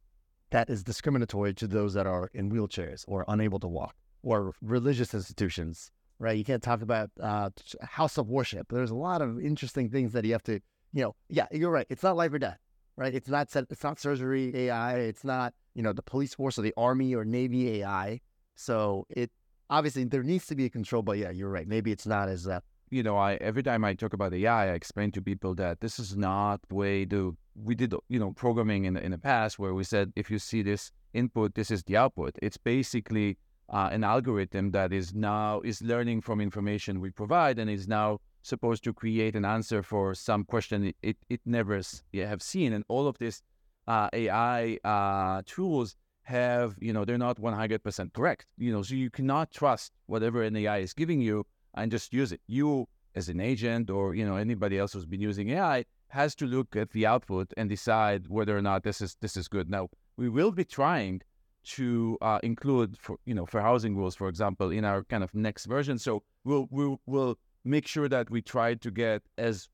that 0.52 0.70
is 0.70 0.82
discriminatory 0.82 1.52
to 1.52 1.66
those 1.66 1.92
that 1.92 2.06
are 2.06 2.30
in 2.32 2.50
wheelchairs 2.50 3.04
or 3.06 3.26
unable 3.28 3.60
to 3.60 3.68
walk 3.68 3.94
or 4.22 4.54
religious 4.62 5.12
institutions, 5.12 5.90
right? 6.18 6.38
You 6.38 6.44
can't 6.44 6.62
talk 6.62 6.80
about 6.80 7.10
uh, 7.20 7.50
house 7.82 8.16
of 8.16 8.30
worship. 8.30 8.68
There's 8.70 8.90
a 8.90 8.96
lot 8.96 9.20
of 9.20 9.38
interesting 9.38 9.90
things 9.90 10.14
that 10.14 10.24
you 10.24 10.32
have 10.32 10.44
to, 10.44 10.54
you 10.94 11.02
know, 11.02 11.14
yeah, 11.28 11.46
you're 11.52 11.70
right. 11.70 11.86
It's 11.90 12.02
not 12.02 12.16
life 12.16 12.32
or 12.32 12.38
death, 12.38 12.58
right? 12.96 13.14
It's 13.14 13.28
not, 13.28 13.54
it's 13.54 13.84
not 13.84 14.00
surgery 14.00 14.50
AI. 14.56 14.94
It's 15.00 15.24
not, 15.24 15.52
you 15.74 15.82
know, 15.82 15.92
the 15.92 16.02
police 16.02 16.32
force 16.32 16.58
or 16.58 16.62
the 16.62 16.72
army 16.78 17.14
or 17.14 17.26
Navy 17.26 17.82
AI. 17.82 18.20
So 18.54 19.06
it 19.10 19.30
obviously 19.70 20.04
there 20.04 20.22
needs 20.22 20.46
to 20.46 20.54
be 20.54 20.66
a 20.66 20.70
control, 20.70 21.02
but 21.02 21.18
yeah, 21.18 21.30
you're 21.30 21.50
right. 21.50 21.66
Maybe 21.66 21.92
it's 21.92 22.06
not 22.06 22.28
as 22.28 22.46
uh, 22.46 22.60
You 22.90 23.02
know, 23.02 23.16
I 23.16 23.34
every 23.34 23.62
time 23.62 23.84
I 23.84 23.94
talk 23.94 24.12
about 24.12 24.32
AI, 24.34 24.70
I 24.70 24.74
explain 24.74 25.10
to 25.12 25.22
people 25.22 25.54
that 25.56 25.80
this 25.80 25.98
is 25.98 26.16
not 26.16 26.60
way 26.70 27.04
to. 27.06 27.36
We 27.54 27.74
did 27.74 27.94
you 28.08 28.18
know 28.18 28.32
programming 28.32 28.84
in 28.84 28.94
the, 28.94 29.02
in 29.04 29.12
the 29.12 29.18
past 29.18 29.58
where 29.58 29.74
we 29.74 29.84
said 29.84 30.12
if 30.16 30.30
you 30.30 30.38
see 30.38 30.62
this 30.62 30.92
input, 31.12 31.54
this 31.54 31.70
is 31.70 31.82
the 31.84 31.96
output. 31.96 32.36
It's 32.42 32.56
basically 32.56 33.38
uh, 33.68 33.88
an 33.92 34.04
algorithm 34.04 34.70
that 34.72 34.92
is 34.92 35.14
now 35.14 35.60
is 35.60 35.82
learning 35.82 36.20
from 36.20 36.40
information 36.40 37.00
we 37.00 37.10
provide 37.10 37.58
and 37.58 37.70
is 37.70 37.88
now 37.88 38.20
supposed 38.42 38.84
to 38.84 38.92
create 38.92 39.34
an 39.34 39.44
answer 39.44 39.82
for 39.82 40.14
some 40.14 40.44
question 40.44 40.84
it 40.84 40.96
it, 41.02 41.16
it 41.28 41.40
never 41.46 41.80
have 42.14 42.42
seen. 42.42 42.72
And 42.72 42.84
all 42.88 43.06
of 43.06 43.18
this 43.18 43.42
uh, 43.86 44.08
AI 44.12 44.78
uh, 44.84 45.42
tools 45.46 45.96
have 46.24 46.74
you 46.80 46.92
know 46.92 47.04
they're 47.04 47.18
not 47.18 47.38
100% 47.38 48.12
correct. 48.12 48.46
You 48.58 48.72
know, 48.72 48.82
so 48.82 48.94
you 48.94 49.10
cannot 49.10 49.52
trust 49.52 49.92
whatever 50.06 50.42
an 50.42 50.56
AI 50.56 50.78
is 50.78 50.92
giving 50.92 51.20
you 51.20 51.46
and 51.74 51.90
just 51.90 52.12
use 52.12 52.32
it. 52.32 52.40
You 52.46 52.88
as 53.14 53.28
an 53.28 53.40
agent 53.40 53.90
or 53.90 54.14
you 54.14 54.26
know 54.26 54.36
anybody 54.36 54.78
else 54.78 54.92
who's 54.92 55.06
been 55.06 55.20
using 55.20 55.50
AI 55.50 55.84
has 56.08 56.34
to 56.36 56.46
look 56.46 56.76
at 56.76 56.90
the 56.90 57.06
output 57.06 57.52
and 57.56 57.68
decide 57.68 58.28
whether 58.28 58.56
or 58.56 58.62
not 58.62 58.82
this 58.82 59.00
is 59.00 59.16
this 59.20 59.36
is 59.36 59.48
good. 59.48 59.70
Now 59.70 59.88
we 60.16 60.28
will 60.28 60.52
be 60.52 60.64
trying 60.64 61.20
to 61.64 62.18
uh, 62.20 62.38
include 62.42 62.96
for 62.98 63.16
you 63.24 63.34
know 63.34 63.46
for 63.46 63.60
housing 63.60 63.96
rules, 63.96 64.14
for 64.14 64.28
example, 64.28 64.70
in 64.70 64.84
our 64.84 65.04
kind 65.04 65.24
of 65.24 65.34
next 65.34 65.66
version. 65.66 65.98
So 65.98 66.22
we'll 66.44 66.68
we'll 66.70 67.00
we'll 67.06 67.38
make 67.64 67.86
sure 67.86 68.08
that 68.08 68.30
we 68.30 68.42
try 68.42 68.74
to 68.74 68.90
get 68.90 69.22
as 69.38 69.68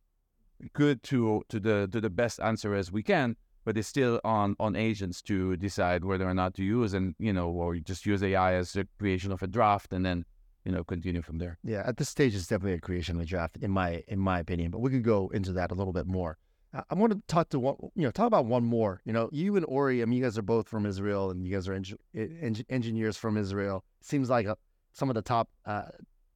good 0.72 1.02
to 1.04 1.42
to 1.48 1.60
the 1.60 1.88
to 1.92 2.00
the 2.00 2.10
best 2.10 2.40
answer 2.40 2.74
as 2.74 2.92
we 2.92 3.02
can, 3.02 3.36
but 3.64 3.76
it's 3.76 3.88
still 3.88 4.20
on 4.24 4.56
on 4.58 4.76
agents 4.76 5.22
to 5.22 5.56
decide 5.56 6.04
whether 6.04 6.28
or 6.28 6.34
not 6.34 6.54
to 6.54 6.64
use 6.64 6.94
and 6.94 7.14
you 7.18 7.32
know 7.32 7.48
or 7.48 7.76
just 7.76 8.06
use 8.06 8.22
AI 8.22 8.54
as 8.54 8.76
a 8.76 8.86
creation 8.98 9.32
of 9.32 9.42
a 9.42 9.46
draft 9.46 9.92
and 9.92 10.04
then 10.04 10.24
you 10.64 10.72
know 10.72 10.84
continue 10.84 11.22
from 11.22 11.38
there. 11.38 11.58
Yeah, 11.64 11.82
at 11.86 11.96
this 11.96 12.08
stage, 12.08 12.34
it's 12.34 12.46
definitely 12.46 12.74
a 12.74 12.80
creation 12.80 13.16
of 13.16 13.22
a 13.22 13.26
draft, 13.26 13.56
in 13.60 13.70
my 13.70 14.02
in 14.08 14.18
my 14.18 14.38
opinion. 14.40 14.70
But 14.70 14.80
we 14.80 14.90
could 14.90 15.04
go 15.04 15.28
into 15.32 15.52
that 15.54 15.70
a 15.70 15.74
little 15.74 15.92
bit 15.92 16.06
more. 16.06 16.38
I 16.72 16.94
want 16.94 17.12
to 17.12 17.20
talk 17.26 17.48
to 17.48 17.58
one, 17.58 17.74
you 17.96 18.04
know, 18.04 18.12
talk 18.12 18.28
about 18.28 18.46
one 18.46 18.64
more. 18.64 19.00
You 19.04 19.12
know, 19.12 19.28
you 19.32 19.56
and 19.56 19.66
Ori. 19.66 20.02
I 20.02 20.04
mean, 20.04 20.18
you 20.18 20.24
guys 20.24 20.38
are 20.38 20.42
both 20.42 20.68
from 20.68 20.86
Israel, 20.86 21.30
and 21.30 21.44
you 21.44 21.52
guys 21.52 21.66
are 21.66 21.74
eng- 21.74 21.98
en- 22.14 22.64
engineers 22.68 23.16
from 23.16 23.36
Israel. 23.36 23.84
Seems 24.02 24.30
like 24.30 24.46
uh 24.46 24.54
some 24.92 25.08
of 25.08 25.14
the 25.14 25.22
top 25.22 25.48
uh, 25.66 25.82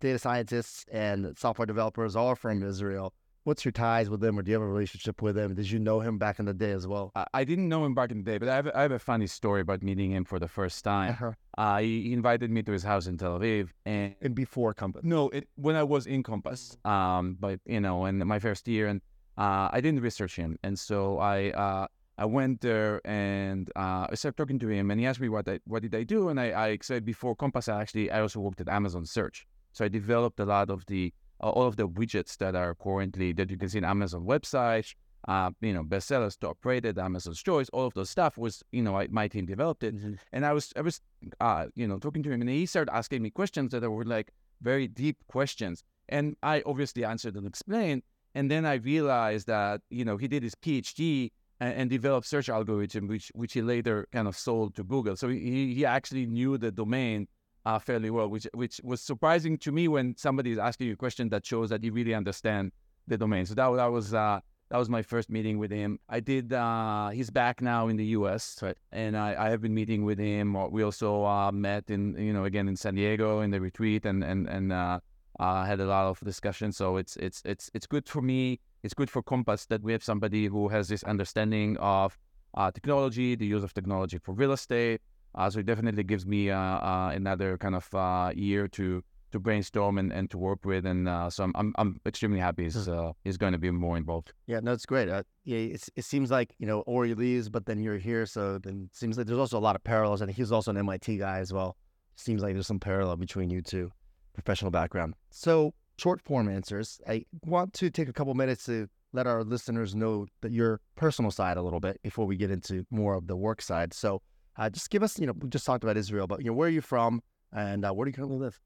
data 0.01 0.19
scientists 0.19 0.85
and 0.93 1.37
software 1.37 1.67
developers 1.67 2.15
are 2.17 2.37
from 2.37 2.63
Israel. 2.63 3.13
What's 3.45 3.63
your 3.63 3.73
ties 3.73 4.09
with 4.09 4.21
them, 4.21 4.39
or 4.39 4.43
do 4.43 4.51
you 4.51 4.55
have 4.55 4.63
a 4.63 4.67
relationship 4.67 5.21
with 5.21 5.37
him? 5.37 5.55
Did 5.55 5.71
you 5.71 5.79
know 5.79 6.01
him 6.01 6.17
back 6.17 6.39
in 6.39 6.47
the 6.47 6.55
day 6.55 6.71
as 6.73 6.87
well? 6.87 7.13
I, 7.15 7.27
I 7.35 7.45
didn't 7.45 7.69
know 7.69 7.85
him 7.85 7.95
back 7.95 8.11
in 8.11 8.17
the 8.17 8.25
day, 8.25 8.39
but 8.39 8.49
I 8.49 8.57
have, 8.57 8.71
I 8.75 8.81
have 8.81 8.93
a 8.93 8.99
funny 8.99 9.27
story 9.27 9.61
about 9.61 9.83
meeting 9.83 10.13
him 10.13 10.25
for 10.25 10.39
the 10.39 10.49
first 10.49 10.83
time. 10.83 11.11
Uh-huh. 11.11 11.33
Uh, 11.59 11.79
he, 11.81 12.05
he 12.05 12.13
invited 12.15 12.51
me 12.51 12.63
to 12.63 12.73
his 12.73 12.83
house 12.83 13.07
in 13.07 13.19
Tel 13.19 13.39
Aviv, 13.39 13.69
and 13.85 14.15
And 14.23 14.35
before 14.35 14.73
Compass. 14.73 15.05
no, 15.05 15.29
it, 15.29 15.47
when 15.57 15.77
I 15.77 15.83
was 15.83 16.07
in 16.07 16.23
Compass, 16.23 16.79
um, 16.87 17.37
but 17.39 17.61
you 17.67 17.81
know, 17.81 18.07
in 18.07 18.27
my 18.27 18.39
first 18.39 18.67
year, 18.67 18.87
and 18.87 19.03
uh, 19.37 19.69
I 19.71 19.83
didn't 19.83 20.01
research 20.01 20.37
him, 20.37 20.59
and 20.63 20.79
so 20.79 21.19
I 21.19 21.51
uh, 21.51 21.87
I 22.17 22.25
went 22.25 22.63
there 22.63 23.03
and 23.07 23.71
uh, 23.77 24.07
I 24.09 24.15
started 24.15 24.39
talking 24.39 24.59
to 24.61 24.69
him, 24.69 24.91
and 24.91 24.99
he 24.99 25.07
asked 25.07 25.21
me 25.21 25.29
what 25.29 25.47
I 25.47 25.61
what 25.67 25.83
did 25.83 25.95
I 25.95 26.05
do, 26.05 26.31
and 26.31 26.41
I, 26.41 26.47
I 26.69 26.79
said 26.81 27.05
before 27.05 27.37
Compass, 27.37 27.69
I 27.69 27.83
actually 27.83 28.11
I 28.11 28.23
also 28.23 28.41
worked 28.41 28.63
at 28.63 28.71
Amazon 28.71 29.05
Search, 29.05 29.47
so 29.73 29.85
I 29.85 29.89
developed 29.89 30.41
a 30.41 30.47
lot 30.47 30.71
of 30.71 30.87
the 30.87 31.13
uh, 31.43 31.51
all 31.51 31.67
of 31.67 31.77
the 31.77 31.89
widgets 31.89 32.37
that 32.39 32.55
are 32.55 32.75
currently 32.75 33.33
that 33.33 33.51
you 33.51 33.57
can 33.57 33.69
see 33.69 33.79
in 33.79 33.85
Amazon 33.85 34.25
website, 34.25 34.95
uh, 35.29 35.51
you 35.61 35.73
know, 35.73 35.83
bestsellers, 35.83 36.39
top 36.39 36.59
rated, 36.65 36.99
Amazon's 36.99 37.43
choice, 37.43 37.69
all 37.71 37.87
of 37.87 37.95
those 37.95 38.11
stuff 38.11 38.37
was, 38.37 38.63
you 38.73 38.83
know, 38.83 38.97
I, 38.97 39.09
my 39.09 39.29
team 39.29 39.47
developed 39.47 39.83
it, 39.83 39.95
and 40.33 40.47
I 40.47 40.53
was 40.53 40.73
I 40.77 40.83
was 40.83 41.01
uh, 41.41 41.67
you 41.75 41.87
know 41.87 41.99
talking 41.99 42.23
to 42.25 42.31
him, 42.31 42.41
and 42.41 42.51
he 42.51 42.67
started 42.67 42.95
asking 42.95 43.23
me 43.23 43.31
questions 43.31 43.73
that 43.73 43.89
were 43.89 44.05
like 44.05 44.33
very 44.61 44.87
deep 44.87 45.17
questions, 45.29 45.83
and 46.09 46.37
I 46.43 46.63
obviously 46.67 47.05
answered 47.05 47.37
and 47.37 47.47
explained, 47.47 48.03
and 48.35 48.51
then 48.51 48.67
I 48.67 48.75
realized 48.75 49.47
that 49.47 49.81
you 49.91 50.05
know 50.05 50.17
he 50.17 50.29
did 50.29 50.43
his 50.43 50.55
PhD 50.55 51.31
and, 51.61 51.75
and 51.75 51.91
developed 51.91 52.27
search 52.27 52.51
algorithm, 52.51 53.09
which 53.09 53.33
which 53.35 53.55
he 53.55 53.63
later 53.63 54.07
kind 54.13 54.29
of 54.29 54.37
sold 54.37 54.75
to 54.77 54.85
Google. 54.85 55.17
So 55.17 55.29
he 55.29 55.75
he 55.75 55.87
actually 55.87 56.27
knew 56.27 56.59
the 56.59 56.71
domain 56.71 57.29
uh, 57.67 57.79
fairly 57.79 58.11
well, 58.11 58.29
which 58.29 58.47
which 58.53 58.81
was 58.85 59.01
surprising 59.01 59.59
to 59.59 59.73
me 59.73 59.89
when 59.89 60.17
somebody 60.17 60.51
is 60.53 60.59
asking 60.59 60.89
you 60.89 60.93
a 60.95 60.97
question 60.97 61.29
that 61.31 61.47
shows 61.47 61.71
that 61.71 61.83
you 61.83 61.93
really 61.93 62.15
understand 62.15 62.73
the 63.07 63.17
domain. 63.17 63.47
So 63.47 63.55
that 63.55 63.71
that 63.77 63.87
was 63.87 64.13
uh, 64.15 64.41
that 64.71 64.79
was 64.79 64.89
my 64.89 65.03
first 65.03 65.31
meeting 65.31 65.59
with 65.59 65.71
him. 65.71 65.99
I 66.09 66.21
did. 66.21 66.53
Uh, 66.53 67.11
he's 67.11 67.31
back 67.31 67.63
now 67.63 67.89
in 67.89 67.97
the 67.97 68.07
U.S. 68.19 68.59
Right. 68.63 68.77
and 68.93 69.17
I, 69.17 69.47
I 69.47 69.51
have 69.51 69.61
been 69.61 69.75
meeting 69.75 70.05
with 70.05 70.19
him. 70.19 70.57
We 70.71 70.83
also 70.83 71.25
uh, 71.25 71.53
met 71.53 71.91
in 71.91 72.17
you 72.19 72.33
know 72.33 72.45
again 72.45 72.69
in 72.69 72.77
San 72.77 72.95
Diego 72.95 73.41
in 73.41 73.51
the 73.51 73.61
retreat 73.61 74.05
and 74.05 74.23
and 74.23 74.47
and 74.49 74.73
uh, 74.73 75.01
uh, 75.41 75.65
had 75.65 75.81
a 75.81 75.87
lot 75.87 76.07
of 76.07 76.21
discussion. 76.21 76.73
So 76.73 76.97
it's 76.97 77.17
it's 77.17 77.43
it's 77.45 77.71
it's 77.75 77.87
good 77.87 78.09
for 78.09 78.23
me. 78.23 78.61
It's 78.83 78.95
good 78.95 79.11
for 79.11 79.23
Compass 79.23 79.67
that 79.67 79.83
we 79.83 79.93
have 79.93 80.05
somebody 80.05 80.47
who 80.47 80.69
has 80.69 80.89
this 80.89 81.03
understanding 81.05 81.79
of 81.79 82.19
uh, 82.55 82.71
technology, 82.71 83.35
the 83.35 83.47
use 83.47 83.65
of 83.65 83.73
technology 83.73 84.19
for 84.19 84.33
real 84.33 84.53
estate. 84.53 85.01
Uh, 85.35 85.51
so 85.51 85.61
it 85.61 85.67
definitely 85.67 86.03
gives 86.05 86.27
me 86.27 86.51
uh, 86.51 86.59
uh, 86.59 87.13
another 87.15 87.59
kind 87.59 87.75
of 87.75 87.93
uh, 87.95 88.33
year 88.35 88.69
to 88.69 89.03
to 89.33 89.41
brainstorm 89.41 89.99
and, 89.99 90.13
and 90.13 90.31
to 90.31 90.39
work 90.39 90.65
with, 90.65 90.87
and 90.87 91.09
uh, 91.09 91.29
so 91.29 91.43
I'm, 91.43 91.53
I'm 91.57 91.75
I'm 91.77 92.01
extremely 92.07 92.39
happy 92.39 92.65
he's 92.65 92.89
uh, 92.89 93.13
he's 93.25 93.37
going 93.37 93.53
to 93.53 93.59
be 93.59 93.69
more 93.73 93.97
involved. 93.97 94.33
Yeah, 94.47 94.61
no, 94.61 94.73
it's 94.73 94.87
great. 94.87 95.09
Uh, 95.09 95.25
yeah, 95.43 95.59
it's, 95.59 95.91
it 95.97 96.05
seems 96.05 96.31
like 96.31 96.55
you 96.59 96.67
know 96.67 96.81
Ori 96.83 97.15
leaves, 97.15 97.49
but 97.49 97.67
then 97.67 97.81
you're 97.81 97.99
here, 97.99 98.27
so 98.27 98.59
then 98.59 98.89
it 98.91 98.97
seems 98.97 99.19
like 99.19 99.27
there's 99.27 99.41
also 99.41 99.59
a 99.59 99.67
lot 99.69 99.75
of 99.75 99.83
parallels. 99.83 100.21
And 100.21 100.31
he's 100.31 100.53
also 100.53 100.71
an 100.71 100.77
MIT 100.77 101.19
guy 101.19 101.41
as 101.41 101.53
well. 101.53 101.77
Seems 102.15 102.43
like 102.43 102.55
there's 102.55 102.69
some 102.69 102.79
parallel 102.79 103.17
between 103.17 103.51
you 103.51 103.61
two, 103.61 103.91
professional 104.35 104.71
background. 104.71 105.15
So 105.31 105.75
short 105.99 106.21
form 106.23 106.49
answers. 106.49 107.01
I 107.09 107.25
want 107.45 107.73
to 107.75 107.91
take 107.91 108.09
a 108.09 108.13
couple 108.13 108.35
minutes 108.35 108.67
to 108.67 108.89
let 109.13 109.27
our 109.27 109.43
listeners 109.43 109.97
know 109.97 110.27
that 110.43 110.53
your 110.53 110.81
personal 110.95 111.33
side 111.33 111.57
a 111.57 111.63
little 111.63 111.81
bit 111.81 112.01
before 112.03 112.27
we 112.27 112.37
get 112.37 112.53
into 112.53 112.87
more 112.91 113.15
of 113.15 113.27
the 113.27 113.37
work 113.37 113.63
side. 113.63 113.93
So 113.93 114.23
uh, 114.57 114.71
just 114.71 114.91
give 114.91 115.03
us, 115.03 115.19
you 115.19 115.27
know, 115.27 115.35
we 115.41 115.49
just 115.49 115.67
talked 115.67 115.85
about 115.85 115.97
Israel, 115.97 116.27
but 116.27 116.41
you 116.41 116.47
know, 116.47 116.53
where 116.55 116.69
are 116.69 116.73
you 116.73 116.81
from 116.81 117.23
and 117.53 117.85
uh, 117.85 117.93
where 117.93 118.05
do 118.05 118.11
you 118.11 118.15
currently 118.15 118.39
live? 118.39 118.61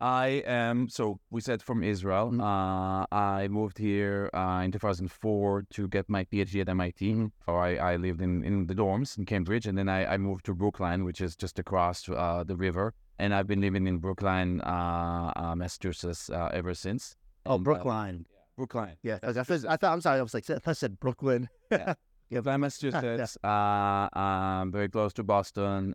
I 0.00 0.44
am 0.46 0.88
so 0.88 1.18
we 1.30 1.40
said 1.40 1.60
from 1.60 1.82
Israel. 1.82 2.30
Mhm. 2.30 2.40
Uh, 2.40 3.04
I 3.10 3.48
moved 3.48 3.78
here 3.78 4.30
uh, 4.32 4.62
in 4.64 4.70
2004 4.70 5.64
to 5.70 5.88
get 5.88 6.08
my 6.08 6.24
PhD 6.24 6.60
at 6.60 6.68
MIT. 6.68 7.30
So 7.46 7.56
I, 7.56 7.74
I 7.74 7.96
lived 7.96 8.20
in, 8.22 8.44
in 8.44 8.66
the 8.66 8.74
dorms 8.76 9.18
in 9.18 9.24
Cambridge, 9.26 9.66
and 9.66 9.76
then 9.76 9.88
I, 9.88 10.14
I 10.14 10.16
moved 10.16 10.44
to 10.46 10.54
Brookline, 10.54 11.04
which 11.04 11.20
is 11.20 11.34
just 11.34 11.58
across 11.58 12.08
uh, 12.08 12.44
the 12.46 12.54
river. 12.56 12.94
And 13.18 13.34
I've 13.34 13.48
been 13.48 13.60
living 13.60 13.88
in 13.88 13.98
Brookline, 13.98 14.60
uh, 14.60 15.32
uh, 15.34 15.54
Massachusetts, 15.56 16.30
uh, 16.30 16.50
ever 16.52 16.74
since. 16.74 17.16
Oh, 17.44 17.56
And, 17.56 17.62
uh, 17.62 17.64
Brookline. 17.64 18.26
Brookline. 18.56 18.96
Yeah, 19.02 19.18
I, 19.24 19.32
thought, 19.32 19.64
I 19.68 19.76
thought. 19.76 19.92
I'm 19.94 20.00
sorry. 20.00 20.20
I 20.20 20.22
was 20.22 20.34
like, 20.34 20.48
I 20.48 20.58
I 20.64 20.72
said 20.74 21.00
Brooklyn. 21.00 21.48
Yeah. 21.72 21.94
Brookline, 22.30 22.60
Massachusetts. 22.60 23.38
uh, 23.44 24.08
um, 24.18 24.72
very 24.72 24.88
close 24.88 25.12
to 25.14 25.22
Boston. 25.22 25.94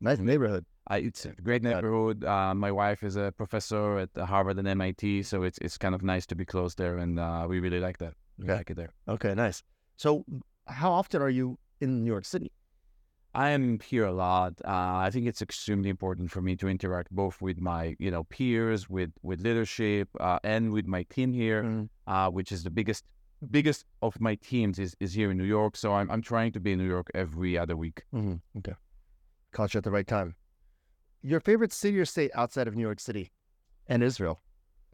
Nice 0.00 0.18
neighborhood. 0.18 0.64
I, 0.88 0.98
it's 0.98 1.24
a 1.24 1.32
great 1.32 1.62
neighborhood. 1.62 2.24
Uh, 2.24 2.54
my 2.54 2.72
wife 2.72 3.04
is 3.04 3.16
a 3.16 3.32
professor 3.36 3.98
at 3.98 4.10
Harvard 4.16 4.58
and 4.58 4.66
MIT, 4.66 5.22
so 5.22 5.44
it's 5.44 5.58
it's 5.58 5.78
kind 5.78 5.94
of 5.94 6.02
nice 6.02 6.26
to 6.26 6.34
be 6.34 6.44
close 6.44 6.74
there, 6.74 6.98
and 6.98 7.20
uh, 7.20 7.46
we 7.48 7.60
really 7.60 7.78
like 7.78 7.98
that. 7.98 8.14
We 8.36 8.44
Okay. 8.44 8.54
like 8.56 8.70
it 8.70 8.76
there. 8.76 8.92
Okay, 9.08 9.34
nice. 9.34 9.62
So, 9.96 10.24
how 10.66 10.90
often 10.90 11.22
are 11.22 11.30
you 11.30 11.56
in 11.80 12.02
New 12.02 12.10
York 12.10 12.24
City? 12.24 12.50
I 13.34 13.50
am 13.50 13.78
here 13.80 14.04
a 14.04 14.12
lot. 14.12 14.54
Uh, 14.64 15.06
I 15.06 15.10
think 15.10 15.26
it's 15.26 15.40
extremely 15.40 15.88
important 15.88 16.30
for 16.32 16.42
me 16.42 16.56
to 16.56 16.68
interact 16.68 17.10
both 17.12 17.40
with 17.40 17.60
my 17.60 17.94
you 18.00 18.10
know 18.10 18.24
peers, 18.24 18.90
with 18.90 19.12
with 19.22 19.40
leadership, 19.40 20.08
uh, 20.18 20.40
and 20.42 20.72
with 20.72 20.86
my 20.86 21.04
team 21.04 21.32
here, 21.32 21.62
Mm. 21.62 21.88
uh, 22.08 22.28
which 22.30 22.50
is 22.50 22.64
the 22.64 22.70
biggest 22.70 23.04
biggest 23.50 23.84
of 24.00 24.20
my 24.20 24.34
teams 24.36 24.78
is, 24.78 24.96
is 25.00 25.12
here 25.12 25.30
in 25.30 25.38
New 25.38 25.44
York. 25.44 25.76
So 25.76 25.92
I'm 25.92 26.10
I'm 26.10 26.22
trying 26.22 26.52
to 26.52 26.60
be 26.60 26.72
in 26.72 26.78
New 26.78 26.88
York 26.88 27.10
every 27.14 27.58
other 27.58 27.76
week. 27.76 28.02
Mm-hmm. 28.14 28.36
Okay, 28.58 28.74
caught 29.52 29.74
you 29.74 29.78
at 29.78 29.84
the 29.84 29.90
right 29.90 30.06
time. 30.06 30.34
Your 31.22 31.40
favorite 31.40 31.72
city 31.72 31.98
or 31.98 32.04
state 32.04 32.30
outside 32.34 32.66
of 32.68 32.74
New 32.74 32.82
York 32.82 33.00
City 33.00 33.30
and 33.86 34.02
Israel? 34.02 34.40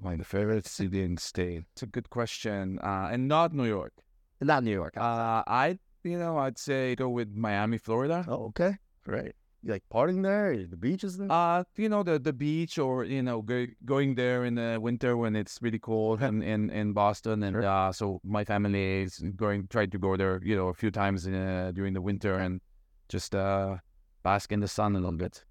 My 0.00 0.17
favorite 0.19 0.67
city 0.67 1.02
and 1.02 1.19
state. 1.19 1.64
It's 1.73 1.83
a 1.83 1.87
good 1.87 2.11
question, 2.11 2.78
uh, 2.81 3.09
and 3.11 3.26
not 3.28 3.52
New 3.52 3.67
York. 3.67 3.93
Not 4.40 4.62
New 4.62 4.73
York. 4.73 4.97
Uh, 4.97 5.43
I, 5.47 5.78
you 6.05 6.19
know, 6.19 6.38
I'd 6.38 6.59
say 6.59 6.95
go 6.95 7.09
with 7.09 7.35
Miami, 7.35 7.78
Florida. 7.78 8.25
oh, 8.28 8.47
okay, 8.49 8.76
great. 9.05 9.33
Like 9.65 9.83
partying 9.93 10.23
there? 10.23 10.57
The 10.67 10.77
beaches 10.77 11.19
there? 11.19 11.31
Uh, 11.31 11.65
you 11.77 11.88
know, 11.88 12.03
the 12.05 12.19
the 12.19 12.33
beach, 12.33 12.79
or 12.79 13.05
you 13.05 13.23
know, 13.23 13.43
go, 13.43 13.67
going 13.85 14.15
there 14.15 14.45
in 14.45 14.55
the 14.55 14.79
winter 14.81 15.17
when 15.17 15.35
it's 15.35 15.59
really 15.61 15.79
cold, 15.81 16.23
in 16.23 16.43
in, 16.43 16.71
in 16.71 16.93
Boston, 16.93 17.43
and 17.43 17.55
Sure. 17.55 17.65
uh, 17.65 17.93
so 17.93 18.21
my 18.25 18.45
family 18.45 19.03
is 19.03 19.19
going, 19.37 19.67
try 19.69 19.87
to 19.87 19.99
go 19.99 20.17
there, 20.17 20.41
you 20.45 20.55
know, 20.57 20.69
a 20.69 20.75
few 20.75 20.91
times 20.91 21.27
uh, 21.27 21.73
during 21.75 21.93
the 21.93 22.00
winter 22.00 22.35
and 22.38 22.61
just 23.09 23.35
uh, 23.35 23.77
bask 24.23 24.53
in 24.53 24.61
the 24.61 24.69
sun 24.69 24.95
a 24.95 24.99
little 25.00 25.19
bit. 25.19 25.45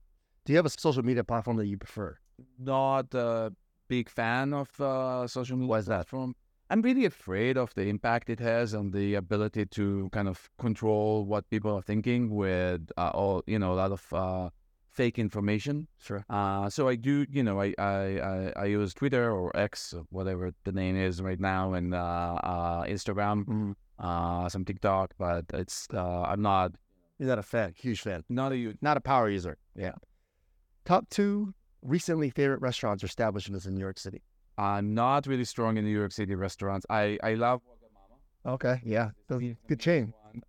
Do 0.46 0.54
you 0.54 0.58
have 0.58 0.66
a 0.66 0.70
social 0.70 1.04
media 1.04 1.24
platform 1.26 1.58
that 1.58 1.68
you 1.68 1.78
prefer? 1.78 2.18
Not 2.58 3.14
a 3.14 3.52
big 3.90 4.10
fan 4.10 4.54
of 4.54 4.70
uh, 4.80 5.28
social 5.28 5.58
media 5.58 5.70
Why 5.70 5.80
is 5.80 5.86
that? 5.88 6.08
platform. 6.08 6.34
I'm 6.69 6.81
really 6.81 7.05
afraid 7.05 7.57
of 7.57 7.74
the 7.75 7.83
impact 7.88 8.29
it 8.29 8.39
has 8.39 8.74
on 8.74 8.91
the 8.91 9.15
ability 9.15 9.65
to 9.67 10.09
kind 10.12 10.27
of 10.27 10.50
control 10.59 11.25
what 11.25 11.50
people 11.50 11.74
are 11.75 11.81
thinking 11.81 12.29
with 12.29 12.91
uh, 12.97 13.12
all 13.13 13.43
you 13.47 13.57
know 13.59 13.71
a 13.74 13.77
lot 13.83 13.91
of 13.91 14.13
uh, 14.13 14.50
fake 14.89 15.17
information. 15.17 15.88
Sure. 16.00 16.25
Uh, 16.29 16.69
so 16.69 16.88
I 16.89 16.95
do, 16.95 17.25
you 17.31 17.43
know, 17.43 17.62
I, 17.62 17.74
I, 17.77 18.19
I, 18.31 18.53
I 18.57 18.65
use 18.65 18.93
Twitter 18.93 19.31
or 19.31 19.55
X, 19.55 19.93
or 19.93 20.03
whatever 20.09 20.51
the 20.63 20.71
name 20.71 20.95
is 20.97 21.21
right 21.21 21.39
now, 21.39 21.74
and 21.74 21.93
uh, 21.93 21.97
uh, 22.43 22.83
Instagram, 22.86 23.45
Mm. 23.45 23.75
uh, 24.00 24.50
some 24.50 24.65
TikTok, 24.65 25.13
but 25.17 25.45
it's 25.53 25.88
uh, 25.93 26.24
I'm 26.24 26.41
not 26.41 26.71
You're 27.19 27.29
not 27.29 27.39
a 27.39 27.43
fan, 27.43 27.74
huge 27.77 28.01
fan, 28.01 28.24
not 28.29 28.51
a 28.51 28.74
not 28.81 28.97
a 28.97 29.01
power 29.01 29.29
user. 29.29 29.57
Yeah. 29.75 29.95
Top 30.86 31.09
two 31.09 31.53
recently 31.81 32.29
favorite 32.29 32.62
restaurants 32.62 33.03
or 33.03 33.07
establishments 33.07 33.65
in 33.65 33.74
New 33.75 33.81
York 33.81 34.00
City. 34.00 34.21
I'm 34.58 34.94
not 34.94 35.28
really 35.28 35.46
strong 35.46 35.78
in 35.78 35.86
New 35.86 35.98
York 35.98 36.12
City 36.12 36.36
restaurants. 36.36 36.86
I 36.90 37.18
I 37.24 37.36
love 37.36 37.62
Okay, 38.48 38.82
yeah, 38.86 39.10
good, 39.28 39.80
chain. 39.80 40.14
Uh, 40.24 40.40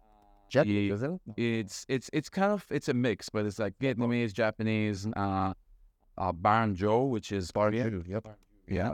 Jet, 0.49 0.67
it? 1.03 1.21
It's 1.37 1.85
it's 1.89 2.09
it's 2.13 2.29
kind 2.29 2.53
of 2.53 2.65
it's 2.71 2.89
a 2.89 2.95
mix, 2.95 3.29
but 3.29 3.45
it's 3.45 3.59
like 3.59 3.77
Vietnamese, 3.81 4.33
Japanese, 4.33 5.07
uh, 5.17 5.53
uh, 6.17 6.33
Baron 6.33 6.75
Joe, 6.77 7.05
which 7.05 7.33
is 7.33 7.51
Barbecue. 7.51 8.05
Yep. 8.07 8.39
yeah. 8.69 8.93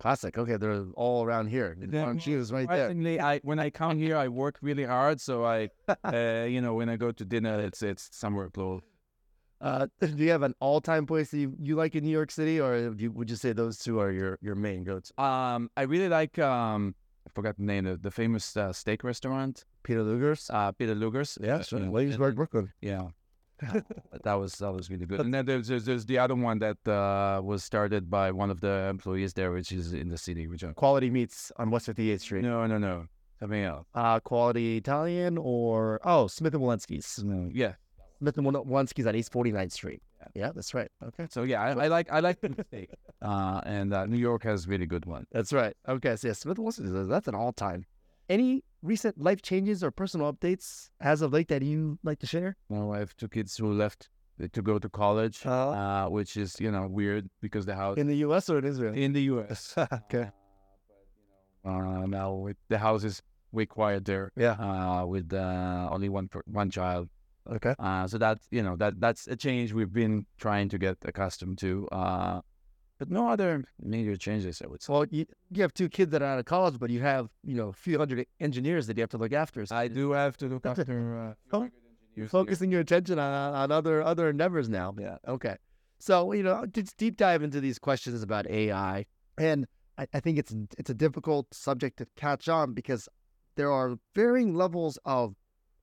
Classic. 0.00 0.36
Okay, 0.36 0.56
they're 0.56 0.86
all 0.94 1.24
around 1.24 1.48
here. 1.48 1.76
Juice 2.18 2.50
right 2.50 2.68
there. 2.68 2.90
I 3.20 3.38
when 3.44 3.58
I 3.60 3.70
come 3.70 3.98
here, 3.98 4.16
I 4.16 4.28
work 4.28 4.58
really 4.62 4.84
hard. 4.84 5.20
So 5.20 5.44
I, 5.44 5.68
uh, 6.04 6.46
you 6.48 6.60
know, 6.60 6.74
when 6.74 6.88
I 6.88 6.96
go 6.96 7.12
to 7.12 7.24
dinner, 7.24 7.60
it's 7.60 7.82
it's 7.82 8.08
somewhere 8.12 8.48
close. 8.48 8.80
Uh, 9.62 9.86
do 10.00 10.24
you 10.24 10.30
have 10.30 10.42
an 10.42 10.54
all-time 10.60 11.06
place 11.06 11.30
that 11.30 11.38
you, 11.38 11.54
you 11.60 11.76
like 11.76 11.94
in 11.94 12.04
New 12.04 12.10
York 12.10 12.30
City, 12.30 12.60
or 12.60 12.90
do 12.90 13.04
you, 13.04 13.12
would 13.12 13.30
you 13.30 13.36
say 13.36 13.52
those 13.52 13.78
two 13.78 14.00
are 14.00 14.10
your, 14.10 14.38
your 14.42 14.56
main 14.56 14.82
go-to? 14.82 15.22
Um, 15.22 15.70
I 15.76 15.82
really 15.82 16.08
like 16.08 16.38
um, 16.38 16.94
I 17.26 17.30
forgot 17.32 17.56
the 17.56 17.64
name 17.64 17.86
of 17.86 18.02
the 18.02 18.10
famous 18.10 18.56
uh, 18.56 18.72
steak 18.72 19.04
restaurant, 19.04 19.64
Peter 19.84 20.02
Luger's. 20.02 20.50
uh, 20.50 20.72
Peter 20.72 20.94
Luger's. 20.94 21.38
Yeah, 21.40 21.62
sure. 21.62 21.88
Williamsburg, 21.88 22.36
Brooklyn. 22.36 22.72
Yeah. 22.80 23.08
Uh, 23.62 23.78
that 24.24 24.34
was 24.34 24.54
that 24.54 24.72
was 24.72 24.90
really 24.90 25.06
good. 25.06 25.20
And 25.20 25.32
then 25.32 25.46
there's 25.46 25.68
there's, 25.68 25.84
there's 25.84 26.04
the 26.04 26.18
other 26.18 26.34
one 26.34 26.58
that 26.58 26.78
uh, 26.88 27.40
was 27.40 27.62
started 27.62 28.10
by 28.10 28.32
one 28.32 28.50
of 28.50 28.60
the 28.60 28.88
employees 28.90 29.34
there, 29.34 29.52
which 29.52 29.70
is 29.70 29.92
in 29.92 30.08
the 30.08 30.18
city. 30.18 30.48
Which 30.48 30.64
I, 30.64 30.72
Quality 30.72 31.10
Meats 31.10 31.52
on 31.58 31.70
West 31.70 31.86
58th 31.86 32.20
Street. 32.22 32.42
no, 32.42 32.66
no, 32.66 32.78
no, 32.78 33.06
something 33.38 33.62
else. 33.62 33.86
Uh, 33.94 34.18
Quality 34.18 34.78
Italian 34.78 35.38
or 35.38 36.00
oh 36.02 36.26
Smith 36.26 36.54
and 36.54 36.62
Wollensky's. 36.64 37.22
No, 37.22 37.50
yeah, 37.54 37.74
And 38.26 38.34
Wollensky's 38.36 39.06
at 39.06 39.16
East 39.16 39.32
49th 39.32 39.72
Street. 39.72 40.02
Yeah, 40.34 40.52
that's 40.54 40.72
right. 40.74 40.90
Okay. 41.04 41.26
So 41.30 41.42
yeah, 41.42 41.60
I, 41.62 41.84
I 41.84 41.88
like 41.88 42.10
I 42.12 42.20
like 42.20 42.40
the 42.40 42.64
steak, 42.68 42.90
uh, 43.22 43.60
and 43.66 43.92
uh, 43.92 44.06
New 44.06 44.16
York 44.18 44.44
has 44.44 44.68
really 44.68 44.86
good 44.86 45.04
one. 45.04 45.26
That's 45.32 45.52
right. 45.52 45.74
Okay. 45.88 46.14
So 46.16 46.28
yeah, 46.28 46.34
Smith 46.34 46.58
and 46.58 47.10
that's 47.10 47.26
an 47.28 47.34
all 47.34 47.52
time. 47.52 47.84
Any 48.28 48.62
recent 48.82 49.18
life 49.20 49.42
changes 49.42 49.82
or 49.82 49.90
personal 49.90 50.32
updates 50.32 50.90
as 51.00 51.22
of 51.22 51.32
late 51.32 51.48
that 51.48 51.62
you 51.62 51.98
like 52.04 52.20
to 52.20 52.26
share? 52.26 52.56
Well, 52.68 52.92
I 52.92 53.00
have 53.00 53.16
two 53.16 53.28
kids 53.28 53.56
who 53.56 53.72
left 53.72 54.08
to 54.52 54.62
go 54.62 54.78
to 54.78 54.88
college, 54.88 55.44
Uh, 55.44 55.70
uh, 55.70 56.08
which 56.08 56.36
is 56.36 56.60
you 56.60 56.70
know 56.70 56.86
weird 56.86 57.28
because 57.40 57.66
the 57.66 57.74
house 57.74 57.98
in 57.98 58.06
the 58.06 58.16
U.S. 58.28 58.48
or 58.48 58.58
in 58.58 58.64
Israel? 58.64 58.94
in 58.94 59.12
the 59.12 59.22
U.S. 59.34 59.74
okay. 59.92 60.30
Uh, 61.64 62.06
now 62.06 62.46
it, 62.46 62.56
the 62.68 62.78
house 62.78 63.04
is 63.04 63.22
way 63.52 63.66
quiet 63.66 64.04
there, 64.04 64.32
Yeah. 64.36 64.52
uh, 64.52 65.04
with 65.06 65.32
uh, 65.32 65.88
only 65.90 66.08
one 66.08 66.28
one 66.46 66.70
child. 66.70 67.08
Okay. 67.50 67.74
Uh, 67.78 68.06
so 68.06 68.18
that 68.18 68.38
you 68.50 68.62
know 68.62 68.76
that 68.76 69.00
that's 69.00 69.26
a 69.26 69.36
change 69.36 69.72
we've 69.72 69.92
been 69.92 70.26
trying 70.38 70.68
to 70.68 70.78
get 70.78 70.98
accustomed 71.04 71.58
to. 71.58 71.88
Uh, 71.90 72.40
but 72.98 73.10
no 73.10 73.28
other 73.28 73.64
major 73.80 74.16
changes, 74.16 74.62
I 74.62 74.68
would 74.68 74.80
say. 74.80 74.92
Well, 74.92 75.06
you, 75.10 75.26
you 75.50 75.62
have 75.62 75.74
two 75.74 75.88
kids 75.88 76.12
that 76.12 76.22
are 76.22 76.26
out 76.26 76.38
of 76.38 76.44
college, 76.44 76.78
but 76.78 76.88
you 76.90 77.00
have 77.00 77.28
you 77.42 77.56
know 77.56 77.68
a 77.68 77.72
few 77.72 77.98
hundred 77.98 78.26
engineers 78.38 78.86
that 78.86 78.96
you 78.96 79.02
have 79.02 79.10
to 79.10 79.18
look 79.18 79.32
after. 79.32 79.66
So 79.66 79.74
I 79.74 79.88
do 79.88 80.12
have 80.12 80.36
to 80.36 80.46
look 80.46 80.66
after. 80.66 80.82
Uh, 80.82 81.34
very 81.50 81.70
good 81.70 81.82
engineers 81.84 82.12
you're 82.14 82.24
here. 82.24 82.28
focusing 82.28 82.70
your 82.70 82.80
attention 82.80 83.18
on, 83.18 83.54
on 83.54 83.72
other 83.72 84.02
other 84.02 84.28
endeavors 84.28 84.68
now. 84.68 84.94
Yeah. 84.98 85.16
Okay. 85.26 85.56
So 85.98 86.32
you 86.32 86.42
know, 86.42 86.64
just 86.66 86.96
deep 86.96 87.16
dive 87.16 87.42
into 87.42 87.60
these 87.60 87.78
questions 87.78 88.22
about 88.22 88.48
AI, 88.48 89.06
and 89.36 89.66
I, 89.98 90.06
I 90.14 90.20
think 90.20 90.38
it's 90.38 90.54
it's 90.78 90.90
a 90.90 90.94
difficult 90.94 91.52
subject 91.52 91.98
to 91.98 92.06
catch 92.16 92.48
on 92.48 92.72
because 92.72 93.08
there 93.56 93.72
are 93.72 93.96
varying 94.14 94.54
levels 94.54 94.98
of 95.04 95.34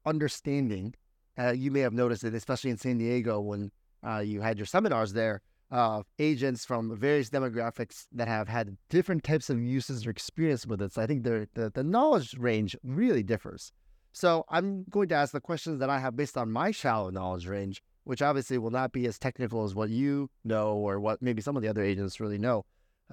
understanding. 0.06 0.94
Uh, 1.40 1.52
you 1.52 1.72
may 1.72 1.80
have 1.80 1.94
noticed 1.94 2.24
it, 2.24 2.34
especially 2.34 2.70
in 2.70 2.78
San 2.78 2.98
Diego 2.98 3.40
when 3.40 3.72
uh, 4.06 4.20
you 4.20 4.42
had 4.42 4.58
your 4.58 4.66
seminars 4.66 5.14
there. 5.14 5.42
Uh, 5.72 6.02
agents 6.18 6.66
from 6.66 6.98
various 6.98 7.30
demographics 7.30 8.08
that 8.12 8.28
have 8.28 8.48
had 8.48 8.76
different 8.90 9.24
types 9.24 9.52
of 9.52 9.62
uses 9.62 10.08
or 10.08 10.10
experience 10.10 10.66
with 10.66 10.82
it. 10.82 10.92
So 10.92 11.02
I 11.02 11.06
think 11.06 11.24
the 11.24 11.48
the, 11.54 11.70
the 11.70 11.84
knowledge 11.84 12.36
range 12.40 12.76
really 12.84 13.22
differs. 13.22 13.72
So 14.12 14.46
I'm 14.50 14.86
going 14.90 15.10
to 15.10 15.16
ask 15.16 15.32
the 15.32 15.40
questions 15.40 15.80
that 15.80 15.90
I 15.90 16.00
have 16.00 16.16
based 16.16 16.38
on 16.38 16.52
my 16.52 16.72
shallow 16.72 17.12
knowledge 17.12 17.48
range, 17.48 17.84
which 18.04 18.24
obviously 18.24 18.58
will 18.58 18.72
not 18.72 18.92
be 18.92 19.06
as 19.06 19.20
technical 19.20 19.64
as 19.64 19.76
what 19.76 19.90
you 19.90 20.32
know 20.44 20.74
or 20.74 21.00
what 21.00 21.22
maybe 21.22 21.44
some 21.44 21.56
of 21.56 21.62
the 21.62 21.70
other 21.70 21.84
agents 21.84 22.20
really 22.20 22.40
know. 22.40 22.66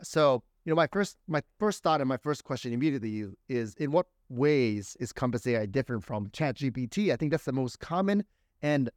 So, 0.02 0.42
you 0.64 0.70
know, 0.70 0.76
my 0.76 0.88
first 0.88 1.16
my 1.28 1.42
first 1.58 1.82
thought 1.82 2.00
and 2.00 2.08
my 2.08 2.16
first 2.16 2.44
question 2.44 2.72
immediately 2.72 3.24
is 3.48 3.74
in 3.76 3.92
what 3.92 4.06
ways 4.28 4.96
is 4.98 5.12
Compass 5.12 5.46
AI 5.46 5.66
different 5.66 6.04
from 6.04 6.28
ChatGPT? 6.30 7.12
I 7.12 7.16
think 7.16 7.30
that's 7.30 7.44
the 7.44 7.52
most 7.52 7.78
common. 7.78 8.24
And, 8.62 8.90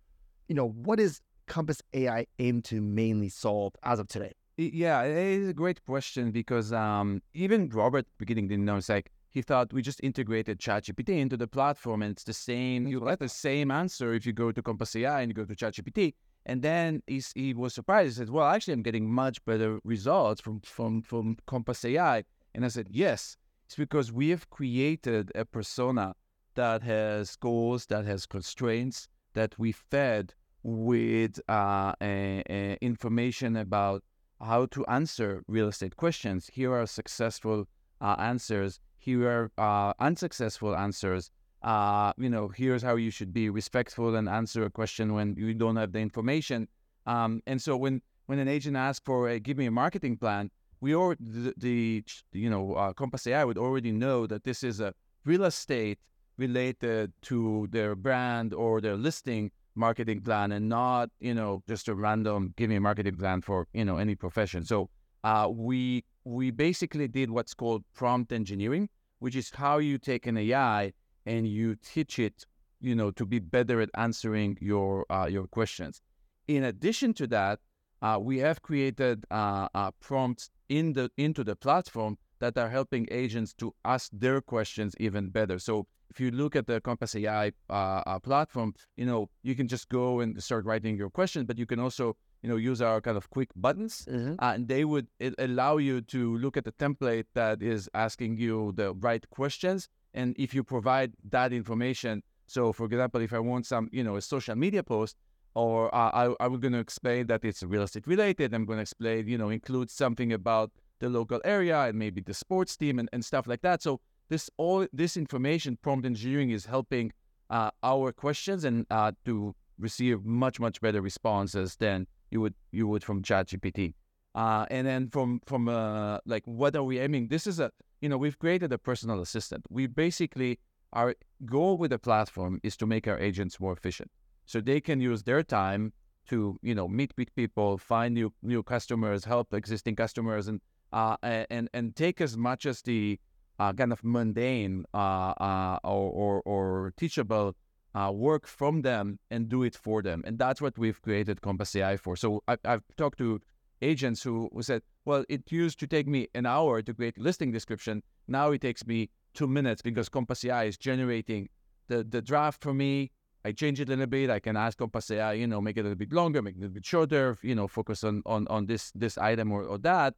you 0.48 0.56
know, 0.56 0.70
what 0.70 1.00
is 1.00 1.22
Compass 1.48 1.82
AI 1.94 2.25
aim 2.39 2.62
to 2.63 2.82
mainly 2.82 3.29
solve 3.29 3.74
as 3.84 4.00
of 4.00 4.08
today? 4.08 4.34
Yeah, 4.58 5.03
it 5.03 5.15
is 5.15 5.50
a 5.50 5.53
great 5.53 5.84
question 5.86 6.32
because 6.32 6.74
um, 6.74 7.22
even 7.34 7.70
Robert 7.70 8.06
beginning 8.18 8.50
didn't 8.50 8.65
know. 8.65 8.77
It's 8.77 8.89
like 8.89 9.12
he 9.29 9.41
thought 9.41 9.72
we 9.72 9.82
just 9.82 10.01
integrated 10.03 10.60
ChatGPT 10.60 11.20
into 11.20 11.38
the 11.38 11.48
platform 11.48 12.01
and 12.01 12.12
it's 12.12 12.24
the 12.24 12.34
same. 12.34 12.88
You 12.88 13.00
get 13.00 13.20
the 13.20 13.29
same 13.29 13.72
answer 13.72 14.13
if 14.13 14.25
you 14.25 14.34
go 14.34 14.51
to 14.51 14.62
Compass 14.62 14.96
AI 14.96 15.22
and 15.22 15.29
you 15.29 15.34
go 15.34 15.46
to 15.46 15.56
ChatGPT. 15.56 16.13
And 16.50 16.63
then 16.63 17.03
he's, 17.06 17.32
he 17.34 17.53
was 17.53 17.75
surprised. 17.75 18.10
He 18.10 18.15
said, 18.15 18.32
"Well, 18.32 18.48
actually, 18.48 18.74
I'm 18.74 18.82
getting 18.82 19.08
much 19.24 19.38
better 19.46 19.79
results 19.84 20.41
from 20.41 20.62
from 20.62 21.03
from 21.03 21.38
Compass 21.46 21.86
AI." 21.86 22.24
And 22.56 22.65
I 22.65 22.70
said, 22.70 22.88
"Yes, 22.89 23.38
it's 23.65 23.75
because 23.75 24.12
we 24.12 24.29
have 24.29 24.50
created 24.50 25.32
a 25.36 25.46
persona 25.46 26.15
that 26.56 26.82
has 26.82 27.36
goals, 27.36 27.86
that 27.86 28.03
has 28.06 28.25
constraints, 28.25 29.08
that 29.34 29.60
we 29.60 29.72
fed 29.72 30.34
with 30.63 31.39
uh, 31.48 31.94
a, 32.01 32.44
a 32.50 32.77
information 32.82 33.56
about 33.56 34.03
how 34.41 34.65
to 34.75 34.84
answer 34.88 35.44
real 35.48 35.68
estate 35.68 35.98
questions. 35.98 36.50
Here 36.51 36.74
are 36.74 36.88
successful 36.88 37.68
uh, 38.01 38.15
answers. 38.18 38.79
Here 38.98 39.29
are 39.29 39.51
uh, 39.58 39.94
unsuccessful 40.00 40.75
answers. 40.75 41.29
Uh, 41.62 42.13
you 42.18 42.30
know, 42.30 42.48
here's 42.48 42.82
how 42.82 42.96
you 42.96 43.12
should 43.12 43.34
be 43.34 43.50
respectful 43.50 44.16
and 44.16 44.30
answer 44.30 44.63
a 44.63 44.70
question 44.70 45.13
when 45.13 45.36
you 45.38 45.54
don't 45.54 45.75
have 45.75 45.92
the 45.92 46.00
information. 46.00 46.68
Um, 47.06 47.42
and 47.48 47.62
so 47.62 47.75
when 47.75 48.01
when 48.27 48.40
an 48.40 48.48
agent 48.48 48.77
asks 48.77 49.03
for 49.03 49.29
a 49.29 49.40
give 49.40 49.57
me 49.57 49.66
a 49.66 49.72
marketing 49.72 50.18
plan, 50.18 50.51
we 50.81 50.94
or 50.94 51.16
the, 51.20 51.53
the 51.57 52.03
you 52.31 52.50
know 52.50 52.74
uh, 52.74 52.94
Compass 52.94 53.27
AI 53.27 53.44
would 53.44 53.57
already 53.57 53.92
know 53.92 54.27
that 54.27 54.44
this 54.44 54.64
is 54.64 54.79
a 54.79 54.94
real 55.25 55.44
estate 55.44 56.00
related 56.38 57.12
to 57.24 57.68
their 57.72 57.96
brand 57.96 58.53
or 58.53 58.79
their 58.79 58.96
listing 58.96 59.51
marketing 59.75 60.22
plan 60.22 60.51
and 60.51 60.68
not 60.68 61.10
you 61.20 61.33
know 61.33 61.64
just 61.68 61.88
a 61.88 61.96
random 61.96 62.53
give 62.57 62.70
me 62.70 62.75
a 62.75 62.81
marketing 62.81 63.16
plan 63.16 63.42
for 63.42 63.68
you 63.74 63.86
know 63.86 63.98
any 63.98 64.16
profession 64.16 64.64
so 64.64 64.90
uh, 65.24 65.48
we 65.51 66.03
we 66.24 66.51
basically 66.51 67.07
did 67.07 67.29
what's 67.29 67.53
called 67.53 67.83
prompt 67.94 68.31
engineering 68.31 68.90
which 69.20 69.36
is 69.36 69.51
how 69.51 69.77
you 69.77 69.98
take 69.98 70.25
an 70.25 70.38
ai 70.38 70.92
and 71.25 71.48
you 71.48 71.75
teach 71.75 72.20
it 72.20 72.46
you 72.82 72.96
know 72.96 73.12
to 73.12 73.25
be 73.25 73.40
better 73.40 73.82
at 73.82 73.90
answering 73.96 74.58
your 74.62 75.05
uh, 75.12 75.27
your 75.29 75.48
questions 75.48 76.01
in 76.48 76.64
addition 76.64 77.14
to 77.14 77.27
that 77.27 77.60
uh, 78.01 78.18
we 78.22 78.38
have 78.40 78.62
created 78.62 79.25
uh, 79.29 79.68
uh, 79.74 79.92
prompts 80.00 80.50
in 80.70 80.94
the 80.94 81.10
into 81.18 81.44
the 81.44 81.55
platform 81.55 82.18
that 82.40 82.58
are 82.58 82.70
helping 82.70 83.05
agents 83.12 83.53
to 83.53 83.74
ask 83.84 84.10
their 84.14 84.40
questions 84.42 84.96
even 85.00 85.29
better 85.29 85.60
so 85.60 85.86
if 86.12 86.20
you 86.20 86.32
look 86.32 86.55
at 86.55 86.66
the 86.66 86.82
Compass 86.82 87.16
AI 87.16 87.51
uh, 87.70 87.74
uh, 87.74 88.18
platform, 88.18 88.74
you 88.98 89.05
know 89.05 89.29
you 89.44 89.53
can 89.53 89.68
just 89.68 89.90
go 89.90 90.22
and 90.22 90.42
start 90.42 90.66
writing 90.66 90.98
your 90.98 91.12
question, 91.12 91.46
but 91.46 91.60
you 91.60 91.68
can 91.68 91.79
also 91.79 92.16
you 92.42 92.50
know 92.50 92.55
use 92.55 92.82
our 92.82 93.00
kind 93.00 93.16
of 93.16 93.29
quick 93.29 93.50
buttons, 93.55 94.08
Mm-hmm. 94.10 94.34
uh, 94.40 94.53
and 94.55 94.68
they 94.68 94.86
would 94.86 95.05
it 95.20 95.36
allow 95.38 95.77
you 95.77 96.01
to 96.01 96.36
look 96.38 96.58
at 96.58 96.64
the 96.64 96.72
template 96.72 97.25
that 97.36 97.62
is 97.62 97.88
asking 97.94 98.38
you 98.38 98.74
the 98.75 98.94
right 98.96 99.29
questions, 99.29 99.88
and 100.13 100.35
if 100.37 100.53
you 100.53 100.63
provide 100.63 101.13
that 101.29 101.53
information. 101.53 102.24
So, 102.48 102.74
for 102.74 102.85
example, 102.85 103.22
if 103.22 103.31
I 103.33 103.39
want 103.39 103.65
some 103.65 103.89
you 103.91 104.03
know 104.03 104.15
a 104.15 104.22
social 104.22 104.55
media 104.55 104.83
post, 104.83 105.15
or 105.55 105.93
uh, 105.93 106.11
I 106.13 106.45
I'm 106.45 106.59
going 106.59 106.74
to 106.74 106.79
explain 106.79 107.27
that 107.27 107.45
it's 107.45 107.63
real 107.63 107.83
estate 107.83 108.07
related, 108.07 108.53
I'm 108.53 108.65
going 108.65 108.77
to 108.77 108.83
explain 108.83 109.27
you 109.27 109.37
know 109.37 109.50
include 109.50 109.89
something 109.89 110.33
about 110.33 110.72
the 111.00 111.09
local 111.09 111.41
area 111.45 111.79
and 111.85 111.98
maybe 111.98 112.22
the 112.22 112.33
sports 112.33 112.75
team 112.75 113.00
and, 113.00 113.09
and 113.13 113.24
stuff 113.24 113.48
like 113.48 113.61
that. 113.61 113.81
So 113.81 114.01
this 114.29 114.50
all 114.57 114.87
this 114.93 115.17
information 115.17 115.77
prompt 115.81 116.05
engineering 116.05 116.51
is 116.51 116.65
helping 116.65 117.11
uh, 117.50 117.72
our 117.83 118.11
questions 118.11 118.63
and 118.63 118.85
uh, 118.89 119.11
to 119.25 119.55
receive 119.79 120.25
much 120.25 120.59
much 120.59 120.81
better 120.81 121.01
responses 121.01 121.75
than 121.77 122.07
you 122.31 122.41
would 122.41 122.53
you 122.72 122.87
would 122.87 123.03
from 123.03 123.24
ChatGPT. 123.24 123.93
Uh, 124.35 124.65
and 124.69 124.85
then 124.85 125.09
from 125.09 125.41
from 125.45 125.67
uh, 125.67 126.19
like 126.25 126.43
what 126.45 126.75
are 126.75 126.83
we 126.83 127.00
aiming? 127.00 127.27
This 127.27 127.48
is 127.48 127.59
a 127.59 127.72
you 128.01 128.09
know 128.09 128.18
we've 128.18 128.40
created 128.40 128.72
a 128.74 128.77
personal 128.77 129.22
assistant. 129.22 129.66
We 129.70 129.88
basically 129.88 130.59
our 130.94 131.16
goal 131.46 131.77
with 131.77 131.92
the 131.92 132.00
platform 132.00 132.59
is 132.64 132.75
to 132.77 132.88
make 132.88 133.07
our 133.07 133.20
agents 133.20 133.59
more 133.59 133.74
efficient, 133.74 134.12
so 134.46 134.59
they 134.62 134.81
can 134.81 135.00
use 135.00 135.24
their 135.24 135.44
time 135.44 135.94
to 136.27 136.59
you 136.62 136.75
know 136.75 136.88
meet 136.88 137.14
with 137.18 137.33
people, 137.35 137.77
find 137.77 138.14
new 138.14 138.33
new 138.42 138.64
customers, 138.64 139.25
help 139.25 139.53
existing 139.53 139.96
customers, 139.96 140.48
and 140.48 140.62
uh, 140.94 141.18
and 141.24 141.70
and 141.74 141.96
take 141.96 142.22
as 142.22 142.38
much 142.38 142.66
as 142.66 142.81
the 142.81 143.20
uh, 143.59 143.74
kind 143.74 143.92
of 143.92 144.03
mundane 144.03 144.85
uh, 144.94 145.33
uh, 145.38 145.79
or, 145.83 146.42
or, 146.42 146.42
or 146.42 146.94
teachable 146.98 147.55
uh, 147.94 148.12
work 148.14 148.48
from 148.48 148.81
them 148.81 149.20
and 149.29 149.50
do 149.50 149.64
it 149.64 149.75
for 149.75 150.01
them. 150.01 150.24
And 150.25 150.40
that's 150.40 150.62
what 150.62 150.77
we've 150.77 151.01
created 151.01 151.42
Compass 151.42 151.75
AI 151.75 151.98
for. 151.98 152.16
So 152.16 152.42
I, 152.48 152.57
I've 152.64 152.83
talked 152.98 153.18
to 153.20 153.42
agents 153.81 154.22
who, 154.24 154.50
who 154.53 154.61
said, 154.61 154.81
well, 155.05 155.25
it 155.29 155.51
used 155.51 155.79
to 155.79 155.87
take 155.87 156.07
me 156.07 156.27
an 156.35 156.46
hour 156.46 156.81
to 156.81 156.94
create 156.94 157.18
listing 157.18 157.51
description. 157.51 158.03
Now 158.27 158.51
it 158.51 158.61
takes 158.61 158.85
me 158.85 159.09
two 159.33 159.48
minutes 159.48 159.81
because 159.81 160.09
Compass 160.09 160.44
AI 160.46 160.65
is 160.65 160.77
generating 160.77 161.50
the, 161.87 162.03
the 162.03 162.22
draft 162.22 162.61
for 162.61 162.74
me. 162.74 163.11
I 163.46 163.53
change 163.53 163.79
it 163.79 163.87
a 163.87 163.92
little 163.92 164.05
bit. 164.07 164.29
I 164.29 164.39
can 164.39 164.57
ask 164.57 164.77
Compass 164.77 165.09
AI, 165.11 165.33
you 165.33 165.48
know, 165.48 165.61
make 165.61 165.77
it 165.77 165.81
a 165.81 165.83
little 165.83 165.98
bit 165.98 166.11
longer, 166.11 166.42
make 166.42 166.55
it 166.55 166.57
a 166.57 166.61
little 166.61 166.74
bit 166.74 166.85
shorter, 166.85 167.37
you 167.42 167.55
know, 167.55 167.68
focus 167.68 168.03
on 168.03 168.22
on, 168.25 168.48
on 168.48 168.65
this 168.65 168.92
this 168.94 169.18
item 169.18 169.51
or, 169.51 169.63
or 169.63 169.77
that 169.79 170.15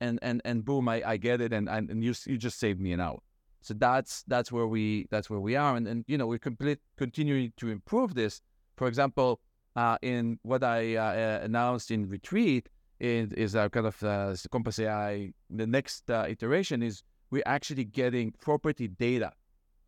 and 0.00 0.18
and 0.22 0.40
and 0.44 0.64
boom, 0.64 0.88
I, 0.88 1.02
I 1.04 1.16
get 1.16 1.40
it, 1.40 1.52
and 1.52 1.68
and, 1.68 1.90
and 1.90 2.02
you 2.02 2.14
you 2.26 2.38
just 2.38 2.58
saved 2.58 2.80
me 2.80 2.92
an 2.92 3.00
hour. 3.00 3.18
So 3.60 3.74
that's 3.74 4.24
that's 4.26 4.50
where 4.50 4.66
we 4.66 5.06
that's 5.10 5.28
where 5.28 5.40
we 5.40 5.56
are, 5.56 5.76
and 5.76 5.86
and 5.86 6.04
you 6.08 6.18
know 6.18 6.26
we're 6.26 6.38
complete 6.38 6.78
continuing 6.96 7.52
to 7.58 7.68
improve 7.68 8.14
this. 8.14 8.40
For 8.76 8.88
example, 8.88 9.40
uh, 9.76 9.98
in 10.00 10.38
what 10.42 10.64
I 10.64 10.96
uh, 10.96 11.40
announced 11.42 11.90
in 11.90 12.08
retreat 12.08 12.68
is 13.00 13.32
is 13.32 13.56
our 13.56 13.68
kind 13.68 13.86
of 13.86 14.02
uh, 14.02 14.34
Compass 14.50 14.78
AI. 14.78 15.32
The 15.48 15.66
next 15.66 16.10
uh, 16.10 16.26
iteration 16.28 16.82
is 16.82 17.02
we're 17.30 17.42
actually 17.46 17.84
getting 17.84 18.32
property 18.32 18.88
data 18.88 19.32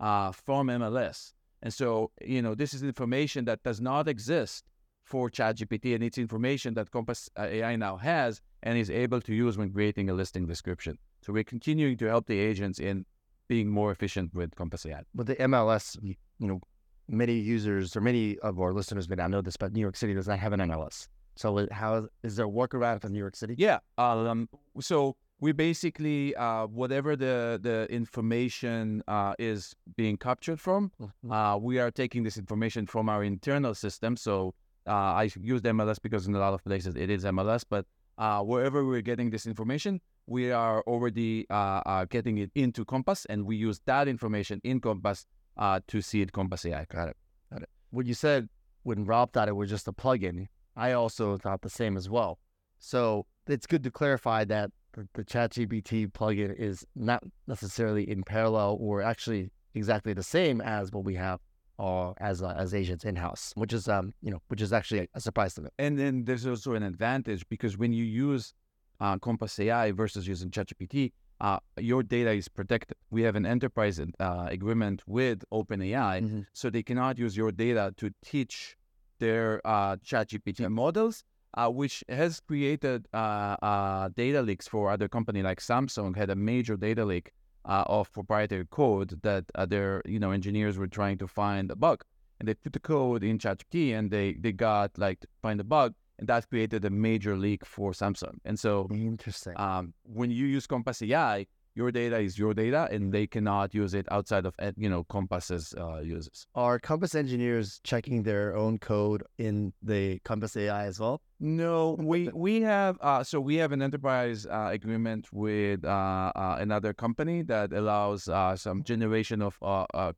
uh, 0.01 0.33
from 0.33 0.69
MLS, 0.69 1.33
and 1.63 1.73
so 1.73 2.11
you 2.25 2.43
know 2.43 2.55
this 2.55 2.75
is 2.75 2.83
information 2.83 3.45
that 3.45 3.63
does 3.63 3.81
not 3.81 4.09
exist 4.09 4.65
for 5.05 5.31
ChatGPT, 5.31 5.95
and 5.95 6.03
it's 6.03 6.19
information 6.19 6.75
that 6.75 6.91
Compass 6.91 7.29
AI 7.39 7.77
now 7.77 7.97
has 7.97 8.41
and 8.63 8.79
is 8.79 8.91
able 8.91 9.21
to 9.21 9.35
use 9.35 9.59
when 9.59 9.73
creating 9.73 10.09
a 10.09 10.15
listing 10.15 10.47
description. 10.47 10.97
So 11.23 11.33
we're 11.33 11.45
continuing 11.45 11.97
to 11.99 12.07
help 12.07 12.27
the 12.27 12.39
agents 12.39 12.79
in 12.79 13.05
being 13.49 13.69
more 13.69 13.91
efficient 13.91 14.35
with 14.35 14.55
Compass 14.55 14.87
AI. 14.87 15.03
But 15.15 15.27
the 15.27 15.37
MLS, 15.37 15.99
you 16.03 16.17
know, 16.41 16.61
many 17.09 17.35
users 17.35 17.97
or 17.97 18.01
many 18.01 18.39
of 18.39 18.59
our 18.61 18.73
listeners 18.73 19.09
may 19.09 19.17
not 19.17 19.31
know 19.31 19.43
this, 19.43 19.57
but 19.57 19.73
New 19.73 19.81
York 19.81 19.97
City 19.97 20.15
does 20.15 20.29
not 20.29 20.39
have 20.39 20.53
an 20.53 20.61
MLS. 20.61 21.09
So 21.35 21.67
how 21.71 22.09
is 22.23 22.37
there 22.37 22.47
a 22.47 22.49
workaround 22.49 23.01
for 23.03 23.09
New 23.09 23.19
York 23.19 23.37
City? 23.37 23.55
Yeah. 23.59 23.79
Um. 23.99 24.49
So 24.81 25.17
we 25.41 25.53
basically 25.53 26.35
uh, 26.37 26.67
whatever 26.67 27.17
the 27.17 27.59
the 27.63 27.87
information 27.91 29.03
uh, 29.09 29.35
is 29.39 29.75
being 29.97 30.17
captured 30.17 30.61
from, 30.61 30.93
Mhm. 31.01 31.11
uh, 31.31 31.59
we 31.59 31.79
are 31.79 31.91
taking 31.91 32.23
this 32.23 32.37
information 32.37 32.87
from 32.87 33.09
our 33.09 33.25
internal 33.25 33.75
system. 33.75 34.17
So 34.17 34.55
uh, 34.87 34.93
I 35.23 35.31
use 35.41 35.61
MLS 35.63 35.99
because 36.01 36.27
in 36.27 36.35
a 36.35 36.39
lot 36.39 36.55
of 36.55 36.63
places 36.65 36.95
it 36.97 37.11
is 37.11 37.25
MLS, 37.25 37.65
but 37.69 37.87
uh, 38.19 38.43
wherever 38.43 38.85
we're 38.85 39.01
getting 39.03 39.31
this 39.31 39.47
information, 39.47 40.01
we 40.27 40.53
are 40.53 40.83
already 40.83 41.47
uh, 41.51 41.81
uh, 41.87 42.05
getting 42.05 42.39
it 42.39 42.51
into 42.55 42.85
Compass, 42.85 43.25
and 43.27 43.47
we 43.47 43.57
use 43.57 43.81
that 43.87 44.07
information 44.07 44.61
in 44.65 44.81
Compass 44.81 45.27
uh, 45.57 45.81
to 45.89 46.01
see 46.03 46.21
it 46.21 46.33
Compass 46.33 46.65
AI. 46.67 46.85
Got 46.89 47.09
it. 47.09 47.17
Got 47.51 47.63
it. 47.63 47.71
When 47.91 48.07
you 48.07 48.15
said 48.15 48.49
when 48.85 49.05
Rob 49.05 49.33
thought 49.33 49.49
it 49.49 49.57
was 49.57 49.71
just 49.71 49.89
a 49.89 49.93
plugin, 49.93 50.47
I 50.77 50.93
also 50.93 51.37
thought 51.37 51.63
the 51.63 51.71
same 51.71 51.97
as 51.97 52.09
well. 52.09 52.39
So 52.79 53.27
it's 53.47 53.67
good 53.67 53.83
to 53.85 53.91
clarify 53.91 54.45
that 54.45 54.71
the, 54.93 55.09
the 55.15 55.25
ChatGPT 55.25 56.11
plugin 56.13 56.55
is 56.59 56.87
not 56.95 57.23
necessarily 57.47 58.09
in 58.11 58.23
parallel 58.23 58.77
or 58.81 59.03
actually 59.03 59.51
exactly 59.75 60.13
the 60.13 60.23
same 60.23 60.61
as 60.61 60.93
what 60.93 61.05
we 61.05 61.15
have 61.15 61.41
uh, 61.79 62.13
as 62.19 62.43
uh, 62.43 62.55
as 62.57 62.75
agents 62.75 63.05
in 63.05 63.17
house, 63.17 63.53
which 63.57 63.73
is 63.73 63.89
um 63.89 64.13
you 64.23 64.31
know 64.31 64.41
which 64.49 64.61
is 64.61 64.73
actually 64.73 65.09
a 65.15 65.21
surprise 65.21 65.55
to 65.55 65.63
me. 65.63 65.71
And 65.79 65.99
then 65.99 66.25
there's 66.25 66.47
also 66.47 66.75
an 66.75 66.83
advantage 66.83 67.49
because 67.49 67.77
when 67.79 67.93
you 67.93 68.05
use 68.05 68.53
uh, 69.01 69.19
Compass 69.19 69.59
AI 69.59 69.91
versus 69.93 70.29
using 70.29 70.51
ChatGPT, 70.51 71.13
uh, 71.41 71.59
your 71.79 72.03
data 72.05 72.31
is 72.33 72.49
protected. 72.49 72.97
We 73.11 73.23
have 73.23 73.35
an 73.35 73.47
enterprise 73.47 73.99
uh, 73.99 74.47
agreement 74.51 75.03
with 75.07 75.45
OpenAI, 75.51 76.23
Mhm. 76.23 76.47
so 76.53 76.71
they 76.71 76.83
cannot 76.85 77.19
use 77.19 77.37
your 77.37 77.51
data 77.51 77.93
to 77.97 78.11
teach 78.25 78.77
their 79.23 79.61
uh, 79.65 79.97
ChatGPT 80.09 80.69
models, 80.69 81.23
uh, 81.55 81.69
which 81.81 82.03
has 82.09 82.41
created 82.41 83.07
uh, 83.15 83.57
uh, 83.71 84.09
data 84.17 84.43
leaks 84.43 84.67
for 84.67 84.91
other 84.91 85.09
company 85.17 85.41
like 85.43 85.61
Samsung 85.61 86.17
had 86.17 86.29
a 86.29 86.35
major 86.35 86.77
data 86.77 87.05
leak 87.05 87.31
uh, 87.65 87.85
of 87.87 88.13
proprietary 88.13 88.67
code 88.71 89.11
that 89.23 89.45
uh, 89.55 89.65
their 89.65 90.03
you 90.15 90.19
know 90.19 90.33
engineers 90.33 90.77
were 90.77 90.89
trying 90.89 91.19
to 91.19 91.29
find 91.29 91.71
a 91.71 91.77
bug, 91.77 91.99
and 92.39 92.49
they 92.49 92.55
put 92.55 92.73
the 92.73 92.85
code 92.95 93.23
in 93.23 93.39
ChatGPT 93.39 93.77
and 93.97 94.11
they 94.11 94.29
they 94.45 94.53
got 94.71 94.99
like 94.99 95.21
to 95.21 95.29
find 95.41 95.61
a 95.61 95.69
bug, 95.77 95.95
and 96.19 96.27
that 96.29 96.49
created 96.51 96.85
a 96.85 96.91
major 96.91 97.35
leak 97.37 97.65
for 97.65 97.93
Samsung. 97.93 98.37
And 98.45 98.59
so 98.59 98.89
Interesting. 98.91 99.55
um, 99.57 99.95
when 100.03 100.31
you 100.33 100.47
use 100.57 100.67
Compass 100.67 101.01
AI, 101.03 101.47
your 101.75 101.91
data 101.91 102.19
is 102.19 102.39
your 102.39 102.55
data, 102.55 102.89
and 102.91 103.13
they 103.13 103.27
cannot 103.27 103.75
use 103.75 103.95
it 103.95 104.07
outside 104.11 104.47
of 104.47 104.55
uh, 104.59 104.73
you 104.77 104.89
know 104.89 105.05
Compass's 105.05 105.75
uh, 105.79 106.01
uses. 106.01 106.47
Are 106.55 106.79
Compass 106.79 107.15
engineers 107.15 107.81
checking 107.85 108.23
their 108.23 108.57
own 108.57 108.79
code 108.79 109.23
in 109.39 109.73
the 109.83 110.19
Compass 110.25 110.57
AI 110.57 110.87
as 110.87 111.01
well? 111.01 111.23
No, 111.41 111.97
we 111.99 112.29
we 112.35 112.61
have 112.61 112.99
uh, 113.01 113.25
so 113.25 113.41
we 113.41 113.57
have 113.57 113.73
an 113.73 113.83
enterprise 113.83 114.47
uh, 114.47 114.69
agreement 114.73 115.29
with 115.33 115.85
uh, 115.85 116.33
uh, 116.35 116.57
another 116.61 116.93
company 116.93 117.43
that 117.43 117.73
allows 117.73 118.29
uh, 118.29 118.57
some 118.57 118.83
generation 118.85 119.43
of 119.43 119.59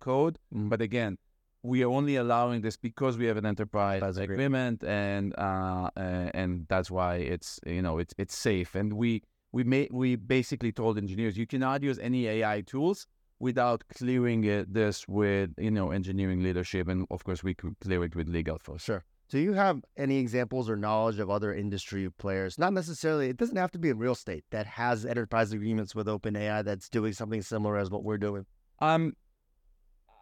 code. 0.01 0.39
Mm. 0.55 0.69
But 0.69 0.83
again, 0.83 1.17
we 1.63 1.83
are 1.83 1.89
only 1.89 2.17
allowing 2.17 2.61
this 2.61 2.77
because 2.77 3.17
we 3.17 3.27
have 3.27 3.37
an 3.37 3.47
enterprise 3.47 4.03
Enterprise 4.03 4.19
agreement. 4.19 4.85
and 4.85 5.35
and 5.37 6.67
that's 6.69 6.91
why 6.91 7.17
it's 7.17 7.61
you 7.65 7.81
know 7.81 7.99
it's 7.99 8.15
it's 8.19 8.37
safe. 8.37 8.75
And 8.75 8.95
we 8.95 9.23
we 9.55 9.63
made 9.63 9.89
we 9.93 10.17
basically 10.17 10.73
told 10.73 10.99
engineers 10.99 11.37
you 11.43 11.47
cannot 11.47 11.83
use 11.91 11.99
any 12.11 12.27
AI 12.27 12.59
tools 12.73 13.07
without 13.39 13.81
clearing 13.97 14.43
it, 14.45 14.73
this 14.79 15.07
with 15.07 15.51
you 15.67 15.71
know 15.71 15.87
engineering 16.01 16.43
leadership, 16.43 16.89
and 16.89 17.07
of 17.11 17.21
course 17.25 17.41
we 17.49 17.55
could 17.55 17.75
clear 17.81 18.03
it 18.05 18.15
with 18.19 18.29
legal 18.29 18.59
first. 18.59 18.85
Sure. 18.85 19.05
Do 19.31 19.39
you 19.39 19.55
have 19.55 19.77
any 19.97 20.17
examples 20.19 20.69
or 20.69 20.77
knowledge 20.77 21.19
of 21.19 21.31
other 21.31 21.51
industry 21.55 22.09
players? 22.25 22.59
Not 22.59 22.73
necessarily, 22.75 23.29
it 23.31 23.39
doesn't 23.39 23.57
have 23.57 23.71
to 23.73 23.79
be 23.79 23.89
in 23.89 23.99
real 23.99 24.13
estate 24.13 24.45
that 24.51 24.67
has 24.67 25.07
enterprise 25.07 25.51
agreements 25.53 25.95
with 25.95 26.07
OpenAI 26.07 26.63
that's 26.65 26.89
doing 26.91 27.13
something 27.15 27.41
similar 27.41 27.77
as 27.79 27.91
what 27.91 28.05
we're 28.05 28.19
doing. 28.29 28.45
Um, 28.81 29.15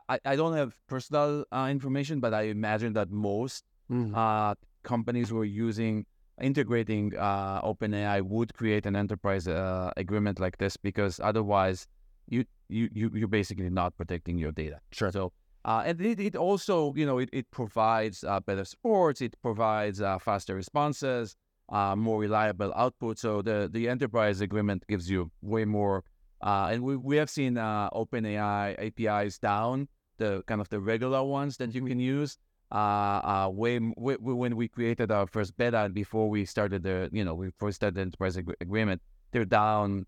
I, 0.09 0.18
I 0.25 0.37
don't 0.37 0.57
have 0.57 0.77
personal 0.87 1.45
uh, 1.51 1.68
information, 1.71 2.21
but 2.21 2.33
I 2.35 2.42
imagine 2.42 2.92
that 2.95 3.11
most 3.11 3.64
Mhm. 3.90 4.12
uh, 4.14 4.55
companies 4.85 5.29
who 5.31 5.38
are 5.38 5.45
using 5.68 6.07
integrating 6.40 7.16
uh, 7.16 7.61
OpenAI 7.62 8.23
would 8.23 8.55
create 8.55 8.87
an 8.87 8.97
enterprise 8.97 9.47
uh, 9.47 9.92
agreement 9.97 10.40
like 10.40 10.59
this 10.59 10.77
because 10.77 11.21
otherwise 11.21 11.87
you 12.29 12.45
you 12.68 12.88
you 12.92 13.11
you're 13.14 13.29
basically 13.29 13.71
not 13.71 13.97
protecting 13.97 14.38
your 14.38 14.53
data. 14.53 14.81
Sure. 14.92 15.12
So 15.12 15.33
uh, 15.64 15.83
and 15.87 16.01
it, 16.01 16.18
it 16.18 16.37
also 16.37 16.92
you 16.95 17.07
know 17.07 17.18
it, 17.18 17.29
it 17.33 17.51
provides 17.51 18.25
uh, 18.25 18.40
better 18.40 18.64
supports, 18.64 19.21
it 19.21 19.35
provides 19.42 20.01
uh, 20.01 20.18
faster 20.18 20.55
responses, 20.55 21.37
uh, 21.68 21.95
more 21.95 22.18
reliable 22.21 22.73
output. 22.75 23.18
So 23.18 23.42
the 23.42 23.68
the 23.73 23.88
enterprise 23.88 24.40
agreement 24.40 24.85
gives 24.88 25.11
you 25.11 25.31
way 25.42 25.64
more. 25.64 26.05
Uh, 26.40 26.71
and 26.73 26.83
we, 26.83 26.97
we 26.97 27.16
have 27.16 27.31
seen 27.31 27.57
uh, 27.57 27.88
OpenAI 27.90 28.75
APIs 28.77 29.38
down 29.38 29.87
the 30.18 30.42
kind 30.49 30.61
of 30.61 30.68
the 30.71 30.81
regular 30.81 31.23
ones 31.23 31.57
that 31.59 31.73
you 31.73 31.85
can 31.85 32.01
use 32.01 32.37
uh, 32.72 33.44
uh, 33.46 33.48
way, 33.52 33.78
when 33.78 34.56
we 34.56 34.66
created 34.68 35.11
our 35.11 35.26
first 35.26 35.56
beta 35.56 35.78
and 35.85 35.94
before 35.94 36.28
we 36.30 36.44
started 36.44 36.82
the 36.82 37.08
you 37.12 37.24
know 37.24 37.35
we 37.35 37.50
first 37.58 37.76
started 37.76 37.96
the 37.96 38.00
enterprise 38.00 38.37
ag- 38.38 38.54
agreement 38.61 39.00
they're 39.32 39.44
down 39.44 40.06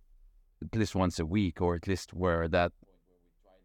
at 0.65 0.75
least 0.79 0.95
once 0.95 1.19
a 1.19 1.27
week 1.27 1.61
or 1.61 1.75
at 1.75 1.87
least 1.87 2.15
where 2.15 2.49
that 2.49 2.73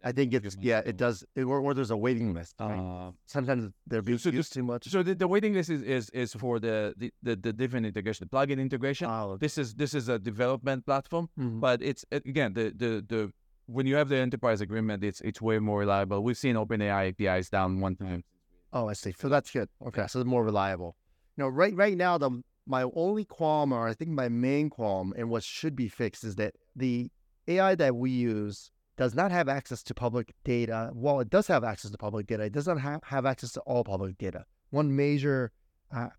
I 0.01 0.13
think 0.13 0.33
it's, 0.33 0.55
yeah, 0.62 0.81
it 0.85 0.95
does, 0.95 1.25
it, 1.35 1.43
or, 1.43 1.59
or 1.59 1.73
there's 1.73 1.91
a 1.91 1.97
waiting 1.97 2.33
list. 2.33 2.55
right? 2.62 2.79
uh, 2.79 3.12
Sometimes 3.25 3.69
they're 3.85 4.01
being 4.01 4.17
so 4.17 4.29
used 4.29 4.53
too 4.53 4.63
much. 4.63 4.88
so 4.88 5.03
the, 5.03 5.13
the 5.13 5.27
waiting 5.27 5.53
list 5.53 5.69
is, 5.69 5.81
is, 5.81 6.09
is 6.12 6.33
for 6.33 6.57
the, 6.57 6.93
the, 6.95 7.12
the, 7.21 7.35
the 7.35 7.51
different 7.51 7.85
integration 7.85 8.25
the 8.29 8.38
plugin 8.38 8.59
integration 8.62 9.09
Oh, 9.09 9.35
this 9.38 9.57
is 9.57 9.75
this 9.75 9.93
is 9.93 10.07
a 10.07 10.17
development 10.17 10.85
platform 10.85 11.27
mhm. 11.38 11.59
but 11.59 11.81
it's 11.81 12.05
again 12.12 12.53
the, 12.53 12.65
the 12.75 13.03
the 13.07 13.31
when 13.65 13.85
you 13.85 13.95
have 13.97 14.07
the 14.07 14.15
enterprise 14.17 14.62
agreement 14.62 15.03
it's 15.03 15.19
it's 15.21 15.41
way 15.41 15.59
more 15.59 15.79
reliable 15.79 16.23
we've 16.23 16.38
seen 16.38 16.55
OpenAI 16.55 17.09
APIs 17.09 17.49
down 17.49 17.81
one 17.81 17.95
time 17.97 18.23
Oh, 18.71 18.88
I 18.88 18.93
see. 18.93 19.13
So 19.17 19.29
that's 19.29 19.51
good. 19.51 19.69
Okay, 19.88 20.05
so 20.08 20.19
it's 20.19 20.27
more 20.27 20.43
reliable. 20.43 20.95
You 21.38 21.43
know, 21.43 21.49
right 21.49 21.75
right 21.75 21.97
now, 21.97 22.17
the 22.17 22.43
my 22.65 22.84
only 22.93 23.25
qualm, 23.25 23.73
or 23.73 23.88
I 23.88 23.93
think 23.93 24.12
my 24.12 24.29
main 24.29 24.69
qualm, 24.69 25.13
and 25.17 25.29
what 25.29 25.43
should 25.43 25.75
be 25.75 25.88
fixed, 25.88 26.23
is 26.23 26.36
that 26.36 26.53
the 26.75 27.10
AI 27.47 27.75
that 27.75 27.95
we 27.95 28.12
use 28.12 28.69
does 28.95 29.15
not 29.15 29.32
have 29.32 29.49
access 29.49 29.82
to 29.84 29.93
public 29.93 30.34
data. 30.43 30.89
While 30.93 31.19
it 31.19 31.29
does 31.29 31.47
have 31.47 31.63
access 31.63 31.89
to 31.89 31.97
public 31.97 32.27
data, 32.27 32.43
it 32.43 32.51
does 32.51 32.67
not 32.67 32.79
have, 32.79 33.01
have 33.05 33.25
access 33.25 33.53
to 33.53 33.62
all 33.62 33.84
public 33.84 34.17
data. 34.17 34.45
One 34.69 34.95
major 34.95 35.51
uh, 35.95 36.10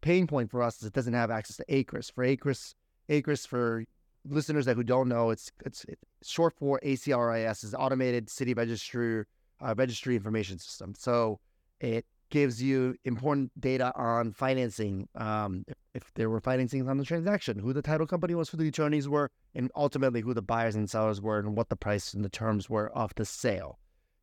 pain 0.00 0.26
point 0.26 0.50
for 0.50 0.62
us 0.62 0.80
is 0.80 0.88
it 0.88 0.94
doesn't 0.94 1.14
have 1.14 1.30
access 1.30 1.56
to 1.58 1.64
ACRIS. 1.68 2.10
For 2.10 2.24
ACRIS, 2.24 2.74
ACRIS 3.08 3.46
for 3.46 3.84
listeners 4.28 4.64
that 4.64 4.74
who 4.74 4.82
don't 4.82 5.08
know, 5.08 5.30
it's 5.30 5.52
it's, 5.64 5.84
it's 5.84 6.02
short 6.28 6.54
for 6.58 6.80
ACRIS, 6.82 7.62
is 7.62 7.74
Automated 7.74 8.28
City 8.28 8.54
Registry 8.54 9.24
uh, 9.60 9.74
Registry 9.76 10.16
Information 10.16 10.58
System. 10.58 10.94
So 10.98 11.38
it 11.84 12.06
gives 12.30 12.62
you 12.62 12.96
important 13.04 13.52
data 13.60 13.92
on 13.94 14.32
financing, 14.32 15.08
um, 15.14 15.64
if, 15.94 16.10
there 16.14 16.30
were 16.30 16.40
financings 16.40 16.88
on 16.88 16.96
the 16.96 17.04
transaction, 17.04 17.58
who 17.58 17.72
the 17.72 17.82
title 17.82 18.06
company 18.06 18.34
was, 18.34 18.48
who 18.48 18.56
the 18.56 18.68
attorneys 18.68 19.08
were, 19.08 19.30
and 19.54 19.70
ultimately 19.76 20.20
who 20.20 20.34
the 20.34 20.42
buyers 20.42 20.74
and 20.74 20.90
sellers 20.90 21.20
were, 21.20 21.38
and 21.38 21.56
what 21.56 21.68
the 21.68 21.76
price 21.76 22.12
and 22.14 22.24
the 22.24 22.28
terms 22.28 22.68
were 22.68 22.90
of 22.90 23.14
the 23.14 23.24
sale. 23.24 23.78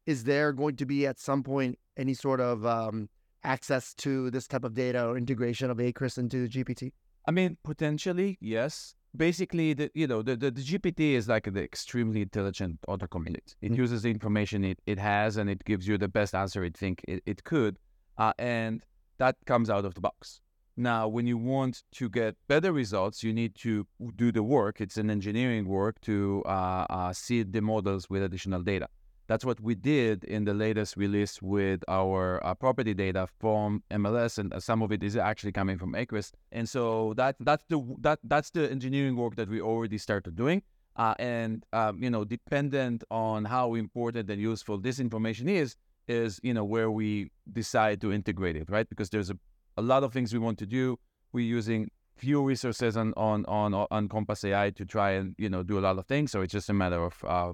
Is 0.06 0.24
there 0.26 0.52
going 0.52 0.76
to 0.78 0.86
be 0.86 1.06
at 1.06 1.20
some 1.20 1.44
point 1.44 1.78
any 1.96 2.14
sort 2.14 2.42
of 2.42 2.66
um, 2.66 3.08
access 3.44 3.94
to 3.96 4.30
this 4.32 4.48
type 4.48 4.64
of 4.64 4.74
data 4.74 5.06
or 5.06 5.18
integration 5.18 5.70
of 5.70 5.80
ACRIS 5.80 6.18
into 6.18 6.48
GPT? 6.48 6.92
I 7.26 7.32
mean, 7.32 7.58
potentially, 7.64 8.38
yes. 8.42 8.96
Basically, 9.16 9.74
the 9.74 9.92
you 9.94 10.08
know 10.08 10.22
the, 10.22 10.38
the, 10.38 10.52
the 10.52 10.62
GPT 10.62 11.14
is 11.14 11.28
like 11.28 11.52
the 11.52 11.62
extremely 11.62 12.22
intelligent 12.22 12.80
autocomplete. 12.88 13.56
It 13.62 13.72
Mm. 13.74 13.78
uses 13.78 14.04
the 14.04 14.10
information 14.10 14.64
it, 14.64 14.80
it 14.86 15.00
has 15.00 15.38
and 15.38 15.50
it 15.50 15.66
gives 15.66 15.86
you 15.88 15.98
the 15.98 16.08
best 16.08 16.34
answer 16.34 16.64
it 16.64 16.78
think 16.78 17.04
it, 17.08 17.22
it 17.26 17.44
could, 17.44 17.78
uh, 18.18 18.34
and 18.40 18.84
that 19.18 19.36
comes 19.46 19.70
out 19.70 19.84
of 19.86 19.96
the 19.96 20.02
box. 20.02 20.40
Now, 20.78 21.08
when 21.10 21.28
you 21.28 21.38
want 21.38 21.84
to 22.00 22.10
get 22.10 22.36
better 22.48 22.72
results, 22.72 23.22
you 23.24 23.34
need 23.34 23.56
to 23.56 23.86
do 24.16 24.32
the 24.32 24.42
work. 24.42 24.80
It's 24.80 24.98
an 24.98 25.10
engineering 25.10 25.68
work 25.68 26.00
to 26.02 26.42
uh, 26.46 26.86
uh, 26.90 27.14
seed 27.14 27.52
the 27.52 27.62
models 27.62 28.10
with 28.10 28.24
additional 28.24 28.64
data. 28.64 28.88
That's 29.32 29.46
what 29.46 29.62
we 29.62 29.76
did 29.76 30.26
in 30.26 30.44
the 30.44 30.54
latest 30.54 30.98
release 30.98 31.42
with 31.42 31.86
our 31.88 32.46
uh, 32.46 32.54
property 32.54 32.94
data 32.94 33.30
from 33.40 33.82
MLS, 33.90 34.38
and 34.38 34.54
uh, 34.54 34.60
some 34.60 34.82
of 34.82 34.92
it 34.92 35.02
is 35.04 35.16
actually 35.16 35.54
coming 35.54 35.78
from 35.78 35.94
Acris. 35.94 36.34
And 36.52 36.68
so 36.68 37.14
that 37.16 37.38
that's 37.40 37.64
the 37.70 37.80
that 38.02 38.20
that's 38.26 38.50
the 38.50 38.70
engineering 38.70 39.16
work 39.16 39.38
that 39.38 39.48
we 39.48 39.62
already 39.62 39.98
started 39.98 40.36
doing. 40.36 40.64
Uh, 40.98 41.14
and 41.18 41.66
um, 41.72 42.04
you 42.04 42.10
know, 42.10 42.26
dependent 42.26 43.06
on 43.10 43.46
how 43.46 43.74
important 43.76 44.30
and 44.30 44.42
useful 44.42 44.78
this 44.78 45.00
information 45.00 45.48
is, 45.48 45.78
is 46.10 46.42
you 46.44 46.54
know 46.54 46.66
where 46.66 46.92
we 46.92 47.32
decide 47.54 48.02
to 48.02 48.12
integrate 48.12 48.58
it, 48.58 48.70
right? 48.70 48.90
Because 48.90 49.12
there's 49.12 49.30
a, 49.30 49.38
a 49.78 49.82
lot 49.82 50.04
of 50.04 50.12
things 50.12 50.34
we 50.34 50.40
want 50.40 50.60
to 50.60 50.66
do. 50.66 51.00
We're 51.32 51.46
using 51.46 51.90
few 52.18 52.44
resources 52.44 52.98
on 52.98 53.14
on 53.16 53.46
on 53.46 53.74
on 53.74 54.10
Compass 54.10 54.44
AI 54.44 54.72
to 54.72 54.84
try 54.84 55.12
and 55.12 55.36
you 55.38 55.48
know 55.48 55.64
do 55.64 55.80
a 55.80 55.84
lot 55.88 55.98
of 55.98 56.06
things. 56.06 56.34
So 56.34 56.42
it's 56.42 56.52
just 56.52 56.70
a 56.70 56.74
matter 56.74 57.02
of 57.02 57.16
uh, 57.26 57.54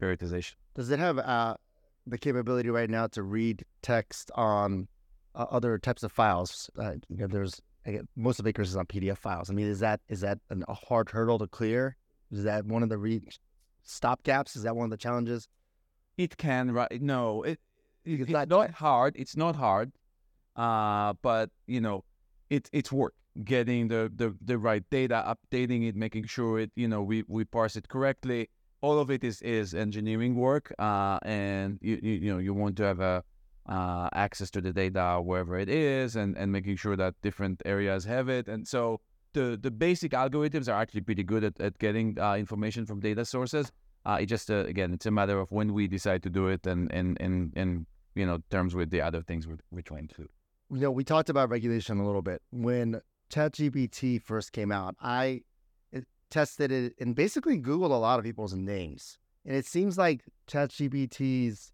prioritization. 0.00 0.54
Does 0.78 0.90
it 0.90 0.98
have 0.98 1.18
uh, 1.18 1.56
the 2.06 2.16
capability 2.16 2.70
right 2.70 2.88
now 2.88 3.06
to 3.08 3.22
read 3.22 3.64
text 3.82 4.30
on 4.34 4.88
uh, 5.34 5.46
other 5.50 5.78
types 5.78 6.02
of 6.02 6.12
files. 6.12 6.70
Uh, 6.78 6.92
you 7.08 7.18
know, 7.18 7.26
there's 7.26 7.60
most 8.16 8.38
of 8.38 8.46
ACRIS 8.46 8.70
is 8.70 8.76
on 8.76 8.86
PDF 8.86 9.16
files. 9.18 9.48
I 9.48 9.54
mean, 9.54 9.66
is 9.66 9.80
that 9.80 10.00
is 10.08 10.20
that 10.20 10.38
an, 10.50 10.64
a 10.68 10.74
hard 10.74 11.10
hurdle 11.10 11.38
to 11.38 11.46
clear? 11.46 11.96
Is 12.30 12.44
that 12.44 12.66
one 12.66 12.82
of 12.82 12.88
the 12.88 12.98
read 12.98 13.24
stop 13.84 14.22
gaps? 14.22 14.56
Is 14.56 14.64
that 14.64 14.76
one 14.76 14.84
of 14.84 14.90
the 14.90 14.96
challenges? 14.96 15.48
It 16.16 16.36
can, 16.36 16.72
right? 16.72 17.00
No, 17.00 17.42
it, 17.42 17.60
it 18.04 18.20
it's 18.20 18.30
not, 18.30 18.48
not 18.48 18.72
hard. 18.72 19.14
It's 19.16 19.36
not 19.36 19.56
hard, 19.56 19.92
uh, 20.56 21.14
but 21.22 21.50
you 21.66 21.80
know, 21.80 22.04
it 22.50 22.68
it's 22.72 22.92
work 22.92 23.14
getting 23.44 23.88
the, 23.88 24.12
the 24.14 24.34
the 24.44 24.58
right 24.58 24.82
data, 24.90 25.36
updating 25.36 25.88
it, 25.88 25.96
making 25.96 26.26
sure 26.26 26.58
it 26.58 26.72
you 26.74 26.88
know 26.88 27.02
we 27.02 27.24
we 27.28 27.44
parse 27.44 27.76
it 27.76 27.88
correctly. 27.88 28.50
All 28.80 28.98
of 28.98 29.10
it 29.10 29.24
is 29.24 29.42
is 29.42 29.74
engineering 29.74 30.36
work, 30.36 30.72
uh, 30.78 31.18
and 31.22 31.78
you, 31.82 31.98
you 32.02 32.12
you 32.12 32.32
know 32.32 32.38
you 32.38 32.54
want 32.54 32.76
to 32.76 32.84
have 32.84 33.00
a 33.00 33.24
uh, 33.68 34.08
access 34.14 34.50
to 34.50 34.60
the 34.60 34.72
data 34.72 35.20
wherever 35.22 35.58
it 35.58 35.68
is 35.68 36.16
and, 36.16 36.36
and 36.36 36.50
making 36.50 36.76
sure 36.76 36.96
that 36.96 37.14
different 37.22 37.60
areas 37.66 38.04
have 38.04 38.28
it. 38.28 38.48
And 38.48 38.66
so 38.66 39.00
the, 39.34 39.58
the 39.60 39.70
basic 39.70 40.12
algorithms 40.12 40.68
are 40.68 40.80
actually 40.80 41.02
pretty 41.02 41.22
good 41.22 41.44
at, 41.44 41.60
at 41.60 41.78
getting 41.78 42.18
uh, 42.18 42.36
information 42.36 42.86
from 42.86 43.00
data 43.00 43.24
sources. 43.24 43.70
Uh, 44.06 44.18
it 44.20 44.26
just, 44.26 44.50
uh, 44.50 44.64
again, 44.66 44.94
it's 44.94 45.04
a 45.06 45.10
matter 45.10 45.38
of 45.38 45.50
when 45.52 45.74
we 45.74 45.86
decide 45.86 46.22
to 46.22 46.30
do 46.30 46.48
it 46.48 46.66
and, 46.66 46.90
and, 46.92 47.20
and, 47.20 47.52
and 47.56 47.86
you 48.14 48.24
know, 48.24 48.38
terms 48.50 48.74
with 48.74 48.90
the 48.90 49.02
other 49.02 49.22
things 49.22 49.46
we're, 49.46 49.58
we're 49.70 49.82
trying 49.82 50.08
to. 50.08 50.26
You 50.70 50.80
know, 50.80 50.90
we 50.90 51.04
talked 51.04 51.28
about 51.28 51.50
regulation 51.50 51.98
a 51.98 52.06
little 52.06 52.22
bit. 52.22 52.40
When 52.50 53.02
ChatGPT 53.30 54.22
first 54.22 54.52
came 54.52 54.72
out, 54.72 54.96
I 55.00 55.42
tested 56.30 56.70
it 56.70 56.94
and 57.00 57.14
basically 57.14 57.58
Googled 57.58 57.90
a 57.90 57.94
lot 57.94 58.18
of 58.18 58.24
people's 58.24 58.54
names. 58.54 59.18
And 59.44 59.56
it 59.56 59.66
seems 59.66 59.96
like 59.96 60.22
ChatGPT's 60.46 61.72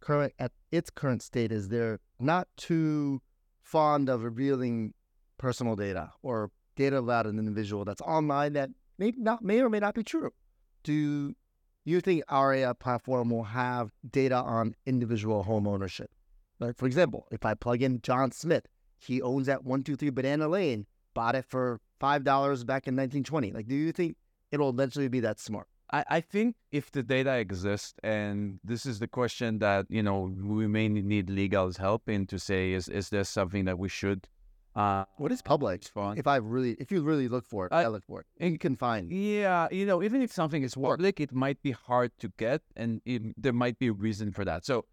current 0.00 0.32
at 0.38 0.52
its 0.70 0.90
current 0.90 1.22
state 1.22 1.50
is 1.50 1.68
they're 1.68 1.98
not 2.20 2.48
too 2.56 3.20
fond 3.62 4.08
of 4.08 4.22
revealing 4.22 4.94
personal 5.38 5.76
data 5.76 6.12
or 6.22 6.50
data 6.76 6.98
about 6.98 7.26
an 7.26 7.38
individual 7.38 7.84
that's 7.84 8.00
online 8.02 8.52
that 8.52 8.70
may 8.98 9.12
not 9.16 9.42
may 9.42 9.60
or 9.60 9.68
may 9.68 9.80
not 9.80 9.94
be 9.94 10.04
true. 10.04 10.30
Do 10.84 11.34
you 11.84 12.00
think 12.00 12.22
our 12.28 12.52
AI 12.52 12.72
platform 12.74 13.30
will 13.30 13.44
have 13.44 13.90
data 14.08 14.36
on 14.36 14.74
individual 14.86 15.42
home 15.42 15.66
ownership? 15.66 16.10
Like 16.60 16.76
for 16.76 16.86
example, 16.86 17.26
if 17.30 17.44
I 17.44 17.54
plug 17.54 17.82
in 17.82 18.00
John 18.02 18.30
Smith, 18.30 18.66
he 18.98 19.20
owns 19.20 19.46
that 19.46 19.64
one 19.64 19.82
two 19.82 19.96
three 19.96 20.10
Banana 20.10 20.48
Lane, 20.48 20.86
bought 21.16 21.34
it 21.34 21.46
for 21.48 21.80
five 21.98 22.22
dollars 22.22 22.62
back 22.62 22.86
in 22.86 22.94
1920. 22.94 23.52
Like, 23.52 23.66
do 23.66 23.74
you 23.74 23.92
think 23.92 24.16
it'll 24.52 24.70
eventually 24.70 25.08
be 25.08 25.20
that 25.20 25.40
smart? 25.40 25.66
I, 25.92 26.04
I 26.08 26.20
think 26.20 26.56
if 26.72 26.90
the 26.90 27.02
data 27.02 27.36
exists, 27.36 27.94
and 28.02 28.58
this 28.62 28.86
is 28.86 28.98
the 28.98 29.08
question 29.08 29.58
that 29.60 29.86
you 29.88 30.02
know 30.02 30.18
we 30.56 30.66
may 30.66 30.88
need 30.88 31.30
legal's 31.30 31.76
help 31.76 32.08
in 32.08 32.26
to 32.26 32.38
say 32.38 32.72
is 32.72 32.88
is 32.88 33.08
there 33.08 33.24
something 33.24 33.64
that 33.64 33.78
we 33.78 33.88
should 33.88 34.28
uh, 34.76 35.06
what 35.16 35.32
is 35.32 35.40
public? 35.40 35.88
If 35.96 36.26
I 36.26 36.36
really, 36.36 36.72
if 36.78 36.92
you 36.92 37.02
really 37.02 37.28
look 37.28 37.46
for 37.46 37.64
it, 37.64 37.72
I, 37.72 37.84
I 37.84 37.88
look 37.88 38.04
for 38.04 38.20
it. 38.20 38.26
You 38.52 38.58
can 38.58 38.76
find. 38.76 39.10
Yeah, 39.10 39.68
you 39.70 39.86
know, 39.86 40.02
even 40.02 40.20
if 40.20 40.30
something 40.30 40.62
is 40.62 40.74
public, 40.74 41.18
it 41.18 41.32
might 41.32 41.62
be 41.62 41.70
hard 41.70 42.12
to 42.18 42.30
get, 42.36 42.60
and 42.76 43.00
it, 43.06 43.22
there 43.42 43.54
might 43.54 43.78
be 43.78 43.86
a 43.86 43.94
reason 43.94 44.32
for 44.32 44.44
that. 44.44 44.66
So, 44.66 44.84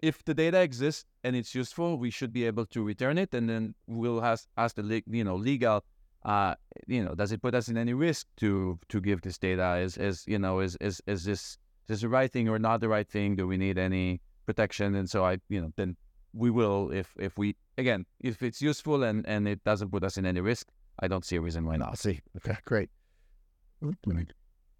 if 0.00 0.24
the 0.24 0.34
data 0.34 0.60
exists 0.60 1.04
and 1.24 1.34
it's 1.34 1.54
useful, 1.54 1.98
we 1.98 2.10
should 2.10 2.32
be 2.32 2.44
able 2.44 2.66
to 2.66 2.82
return 2.82 3.18
it, 3.18 3.34
and 3.34 3.48
then 3.48 3.74
we'll 3.86 4.24
ask, 4.24 4.48
ask 4.56 4.76
the 4.76 5.02
you 5.06 5.24
know 5.24 5.36
legal 5.36 5.84
uh, 6.24 6.54
you 6.86 7.04
know, 7.04 7.14
does 7.14 7.32
it 7.32 7.40
put 7.40 7.54
us 7.54 7.68
in 7.68 7.76
any 7.76 7.94
risk 7.94 8.26
to 8.36 8.78
to 8.88 9.00
give 9.00 9.22
this 9.22 9.38
data? 9.38 9.76
Is 9.76 9.96
is 9.96 10.24
you 10.26 10.38
know, 10.38 10.60
is 10.60 10.76
is 10.80 11.00
is 11.06 11.24
this 11.24 11.40
is 11.40 11.58
this 11.86 12.00
the 12.00 12.08
right 12.08 12.30
thing 12.30 12.48
or 12.48 12.58
not 12.58 12.80
the 12.80 12.88
right 12.88 13.08
thing? 13.08 13.36
Do 13.36 13.46
we 13.46 13.56
need 13.56 13.78
any 13.78 14.20
protection? 14.46 14.94
And 14.94 15.08
so 15.08 15.24
I, 15.24 15.38
you 15.48 15.60
know, 15.60 15.72
then 15.76 15.96
we 16.32 16.50
will 16.50 16.90
if 16.90 17.14
if 17.18 17.38
we 17.38 17.56
again 17.76 18.04
if 18.20 18.42
it's 18.42 18.60
useful 18.60 19.02
and 19.02 19.26
and 19.26 19.46
it 19.46 19.62
doesn't 19.64 19.90
put 19.90 20.04
us 20.04 20.16
in 20.16 20.26
any 20.26 20.40
risk. 20.40 20.68
I 21.00 21.06
don't 21.06 21.24
see 21.24 21.36
a 21.36 21.40
reason 21.40 21.64
why 21.64 21.76
not. 21.76 21.92
I 21.92 21.94
see. 21.94 22.20
Okay, 22.36 22.58
great. 22.64 22.90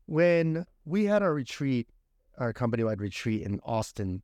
When 0.06 0.66
we 0.84 1.04
had 1.04 1.22
our 1.22 1.32
retreat, 1.32 1.88
our 2.38 2.52
company-wide 2.52 3.00
retreat 3.00 3.42
in 3.42 3.60
Austin, 3.62 4.22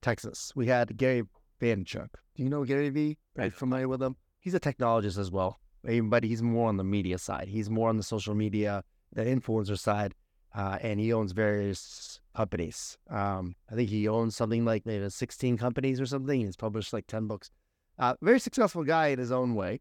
Texas, 0.00 0.52
we 0.54 0.66
had 0.66 0.96
Gary 0.96 1.22
Vaynerchuk. 1.60 2.08
Do 2.34 2.42
you 2.42 2.48
know 2.48 2.64
Gary 2.64 2.90
V? 2.90 3.18
Are 3.38 3.46
you 3.46 3.50
familiar 3.50 3.88
with 3.88 4.02
him? 4.02 4.16
He's 4.40 4.54
a 4.54 4.60
technologist 4.60 5.18
as 5.18 5.30
well 5.30 5.60
but 5.82 6.24
he's 6.24 6.42
more 6.42 6.68
on 6.68 6.76
the 6.76 6.84
media 6.84 7.18
side. 7.18 7.48
He's 7.48 7.70
more 7.70 7.88
on 7.88 7.96
the 7.96 8.02
social 8.02 8.34
media, 8.34 8.84
the 9.12 9.24
influencer 9.24 9.78
side, 9.78 10.14
uh, 10.54 10.78
and 10.80 11.00
he 11.00 11.12
owns 11.12 11.32
various 11.32 12.20
companies. 12.36 12.98
Um, 13.08 13.54
I 13.70 13.74
think 13.74 13.88
he 13.88 14.08
owns 14.08 14.36
something 14.36 14.64
like 14.64 14.84
maybe 14.84 15.08
16 15.08 15.56
companies 15.56 16.00
or 16.00 16.06
something. 16.06 16.40
He's 16.40 16.56
published 16.56 16.92
like 16.92 17.06
10 17.06 17.26
books. 17.26 17.50
Uh, 17.98 18.14
very 18.20 18.40
successful 18.40 18.84
guy 18.84 19.08
in 19.08 19.18
his 19.18 19.32
own 19.32 19.54
way. 19.54 19.80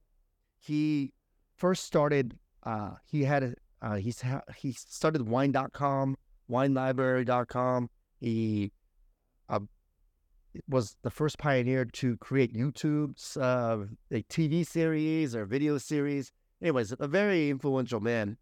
He 0.60 1.14
first 1.56 1.86
started. 1.86 2.38
Uh, 2.64 2.92
he 3.06 3.24
had 3.24 3.56
uh, 3.82 3.96
he's 3.96 4.22
ha- 4.22 4.42
he 4.58 4.74
started 4.74 5.28
wine.com, 5.28 6.18
winelibrary.com. 6.52 7.90
He 8.20 8.72
uh, 9.48 9.60
was 10.68 10.96
the 11.04 11.10
first 11.10 11.38
pioneer 11.38 11.86
to 11.86 12.18
create 12.18 12.54
YouTube's 12.54 13.38
uh, 13.38 13.86
a 14.12 14.24
TV 14.24 14.66
series 14.66 15.36
or 15.36 15.46
video 15.46 15.78
series. 15.78 16.32
Anyways, 16.62 16.94
a 17.00 17.08
very 17.08 17.50
influential 17.50 18.00
man. 18.00 18.38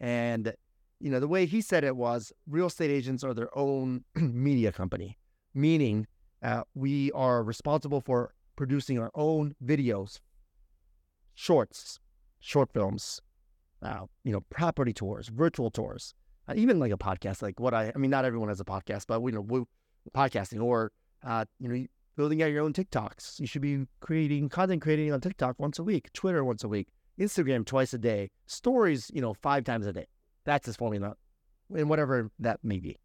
And, 0.00 0.54
you 1.00 1.10
know, 1.10 1.20
the 1.20 1.28
way 1.28 1.46
he 1.46 1.60
said 1.60 1.84
it 1.84 1.96
was 1.96 2.32
real 2.48 2.66
estate 2.66 2.90
agents 2.90 3.22
are 3.22 3.34
their 3.34 3.56
own 3.56 4.04
media 4.14 4.72
company, 4.72 5.18
meaning 5.54 6.06
uh, 6.42 6.62
we 6.74 7.12
are 7.12 7.42
responsible 7.42 8.00
for 8.00 8.34
producing 8.56 8.98
our 8.98 9.10
own 9.14 9.54
videos, 9.64 10.20
shorts, 11.34 12.00
short 12.40 12.70
films, 12.72 13.20
uh, 13.82 14.00
you 14.24 14.32
know, 14.32 14.40
property 14.50 14.92
tours, 14.92 15.28
virtual 15.28 15.70
tours, 15.70 16.14
uh, 16.48 16.54
even 16.56 16.78
like 16.78 16.92
a 16.92 16.98
podcast. 16.98 17.42
Like 17.42 17.60
what 17.60 17.74
I, 17.74 17.92
I 17.94 17.98
mean, 17.98 18.10
not 18.10 18.24
everyone 18.24 18.48
has 18.48 18.60
a 18.60 18.64
podcast, 18.64 19.04
but 19.06 19.20
we 19.20 19.32
you 19.32 19.36
know, 19.36 19.42
we, 19.42 19.64
podcasting 20.14 20.62
or 20.62 20.92
uh, 21.24 21.44
you 21.58 21.68
know, 21.68 21.86
building 22.16 22.42
out 22.42 22.50
your 22.50 22.62
own 22.62 22.72
TikToks. 22.72 23.40
You 23.40 23.46
should 23.46 23.62
be 23.62 23.86
creating 24.00 24.48
content 24.48 24.82
creating 24.82 25.12
on 25.12 25.20
TikTok 25.20 25.58
once 25.58 25.78
a 25.78 25.84
week, 25.84 26.12
Twitter 26.12 26.44
once 26.44 26.64
a 26.64 26.68
week, 26.68 26.88
Instagram 27.18 27.64
twice 27.64 27.94
a 27.94 27.98
day, 27.98 28.30
stories, 28.46 29.10
you 29.12 29.20
know, 29.20 29.34
five 29.34 29.64
times 29.64 29.86
a 29.86 29.92
day. 29.92 30.06
That's 30.44 30.66
his 30.66 30.76
formula, 30.76 31.14
and 31.74 31.88
whatever 31.88 32.30
that 32.38 32.60
may 32.62 32.78
be. 32.78 32.98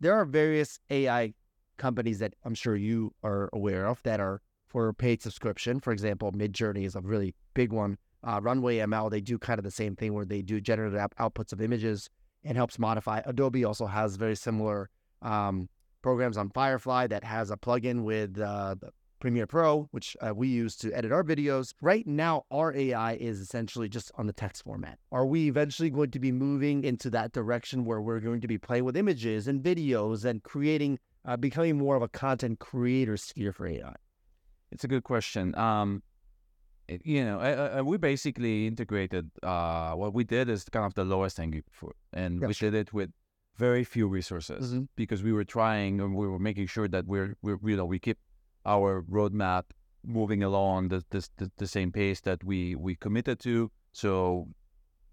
There 0.00 0.14
are 0.14 0.24
various 0.24 0.78
AI 0.90 1.34
companies 1.78 2.18
that 2.18 2.34
I'm 2.44 2.54
sure 2.54 2.76
you 2.76 3.12
are 3.22 3.48
aware 3.52 3.86
of 3.86 4.02
that 4.02 4.20
are 4.20 4.40
for 4.68 4.92
paid 4.92 5.22
subscription. 5.22 5.80
For 5.80 5.92
example, 5.92 6.32
Midjourney 6.32 6.84
is 6.84 6.94
a 6.96 7.00
really 7.00 7.34
big 7.54 7.72
one. 7.72 7.98
Uh, 8.24 8.40
Runway 8.42 8.78
ML, 8.78 9.10
they 9.10 9.20
do 9.20 9.38
kind 9.38 9.58
of 9.58 9.64
the 9.64 9.70
same 9.70 9.96
thing 9.96 10.14
where 10.14 10.24
they 10.24 10.42
do 10.42 10.60
generative 10.60 10.98
outputs 11.18 11.52
of 11.52 11.60
images 11.60 12.08
and 12.44 12.56
helps 12.56 12.78
modify. 12.78 13.20
Adobe 13.26 13.64
also 13.64 13.86
has 13.86 14.16
very 14.16 14.36
similar 14.36 14.90
um, 15.22 15.68
programs 16.02 16.36
on 16.36 16.50
Firefly 16.50 17.06
that 17.08 17.24
has 17.24 17.50
a 17.50 17.56
plugin 17.56 18.02
with 18.02 18.38
uh, 18.38 18.74
Premiere 19.20 19.46
Pro, 19.46 19.88
which 19.92 20.16
uh, 20.20 20.34
we 20.34 20.48
use 20.48 20.76
to 20.78 20.92
edit 20.92 21.12
our 21.12 21.22
videos. 21.22 21.74
Right 21.80 22.04
now, 22.06 22.42
our 22.50 22.74
AI 22.74 23.14
is 23.14 23.38
essentially 23.40 23.88
just 23.88 24.10
on 24.16 24.26
the 24.26 24.32
text 24.32 24.64
format. 24.64 24.98
Are 25.12 25.24
we 25.24 25.48
eventually 25.48 25.90
going 25.90 26.10
to 26.10 26.18
be 26.18 26.32
moving 26.32 26.82
into 26.82 27.08
that 27.10 27.32
direction 27.32 27.84
where 27.84 28.00
we're 28.00 28.18
going 28.18 28.40
to 28.40 28.48
be 28.48 28.58
playing 28.58 28.84
with 28.84 28.96
images 28.96 29.46
and 29.46 29.62
videos 29.62 30.24
and 30.24 30.42
creating, 30.42 30.98
uh, 31.24 31.36
becoming 31.36 31.78
more 31.78 31.94
of 31.94 32.02
a 32.02 32.08
content 32.08 32.58
creator 32.58 33.16
sphere 33.16 33.52
for 33.52 33.68
AI? 33.68 33.94
It's 34.72 34.82
a 34.82 34.88
good 34.88 35.04
question. 35.04 35.54
Um, 35.54 36.02
you 36.88 37.24
know, 37.24 37.82
we 37.84 37.96
basically 37.96 38.66
integrated. 38.66 39.30
Uh, 39.40 39.92
what 39.92 40.14
we 40.14 40.24
did 40.24 40.48
is 40.48 40.64
kind 40.64 40.84
of 40.84 40.94
the 40.94 41.04
lowest 41.04 41.36
hanging 41.36 41.62
fruit, 41.70 41.96
and 42.12 42.40
we 42.40 42.52
did 42.54 42.74
it 42.74 42.92
with 42.92 43.10
very 43.56 43.84
few 43.84 44.06
resources 44.08 44.72
mm-hmm. 44.72 44.84
because 44.96 45.22
we 45.22 45.32
were 45.32 45.44
trying 45.44 46.00
and 46.00 46.14
we 46.14 46.26
were 46.26 46.38
making 46.38 46.66
sure 46.66 46.88
that 46.88 47.06
we're, 47.06 47.36
we're 47.42 47.58
you 47.64 47.76
know 47.76 47.84
we 47.84 47.98
keep 47.98 48.18
our 48.64 49.02
roadmap 49.02 49.64
moving 50.04 50.42
along 50.42 50.88
the, 50.88 51.04
the, 51.10 51.28
the, 51.36 51.50
the 51.58 51.66
same 51.66 51.92
pace 51.92 52.20
that 52.20 52.42
we 52.44 52.74
we 52.74 52.94
committed 52.96 53.38
to. 53.40 53.70
So 53.92 54.48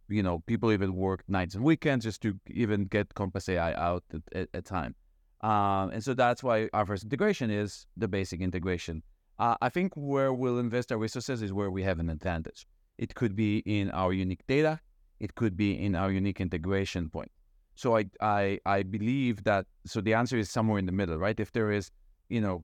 you 0.08 0.24
know 0.24 0.40
people 0.48 0.72
even 0.72 0.96
work 0.96 1.24
nights 1.28 1.56
and 1.56 1.64
weekends 1.64 2.06
just 2.06 2.22
to 2.22 2.40
even 2.48 2.86
get 2.86 3.14
compass 3.14 3.50
ai 3.50 3.74
out 3.74 4.04
at, 4.14 4.22
at, 4.34 4.50
at 4.54 4.66
time. 4.66 4.96
Um, 5.42 5.92
and 5.92 6.04
so 6.04 6.14
that's 6.14 6.44
why 6.44 6.70
our 6.74 6.86
first 6.86 7.04
integration 7.04 7.50
is 7.50 7.88
the 7.96 8.08
basic 8.08 8.42
integration. 8.42 9.04
Uh, 9.38 9.56
i 9.62 9.70
think 9.70 9.94
where 9.96 10.34
we'll 10.34 10.60
invest 10.60 10.92
our 10.92 10.98
resources 10.98 11.42
is 11.42 11.54
where 11.54 11.72
we 11.72 11.84
have 11.84 12.00
an 12.00 12.10
advantage. 12.10 12.68
It 12.98 13.16
could 13.16 13.36
be 13.36 13.60
in 13.60 13.90
our 13.92 14.12
unique 14.12 14.46
data. 14.48 14.82
It 15.20 15.36
could 15.36 15.56
be 15.56 15.72
in 15.86 15.96
our 15.96 16.12
unique 16.12 16.42
integration 16.42 17.10
point 17.10 17.32
so 17.82 17.88
I, 18.00 18.04
I, 18.38 18.44
I 18.78 18.80
believe 18.96 19.36
that, 19.50 19.64
so 19.92 19.98
the 20.08 20.14
answer 20.22 20.38
is 20.44 20.48
somewhere 20.58 20.80
in 20.84 20.88
the 20.92 20.98
middle, 21.02 21.18
right? 21.26 21.40
If 21.46 21.50
there 21.58 21.72
is, 21.80 21.86
you 22.36 22.42
know, 22.46 22.58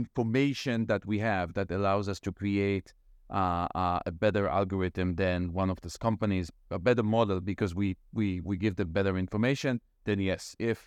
information 0.00 0.86
that 0.86 1.02
we 1.10 1.16
have 1.30 1.46
that 1.58 1.68
allows 1.78 2.06
us 2.12 2.18
to 2.26 2.30
create 2.42 2.88
uh, 3.30 3.66
uh, 3.82 4.10
a 4.10 4.12
better 4.24 4.44
algorithm 4.58 5.08
than 5.16 5.38
one 5.62 5.70
of 5.74 5.78
these 5.82 5.98
companies, 6.08 6.46
a 6.70 6.78
better 6.88 7.04
model 7.16 7.38
because 7.40 7.72
we, 7.80 7.88
we, 8.18 8.26
we 8.48 8.54
give 8.64 8.74
them 8.80 8.90
better 8.98 9.14
information, 9.26 9.72
then 10.06 10.18
yes. 10.30 10.56
If 10.58 10.78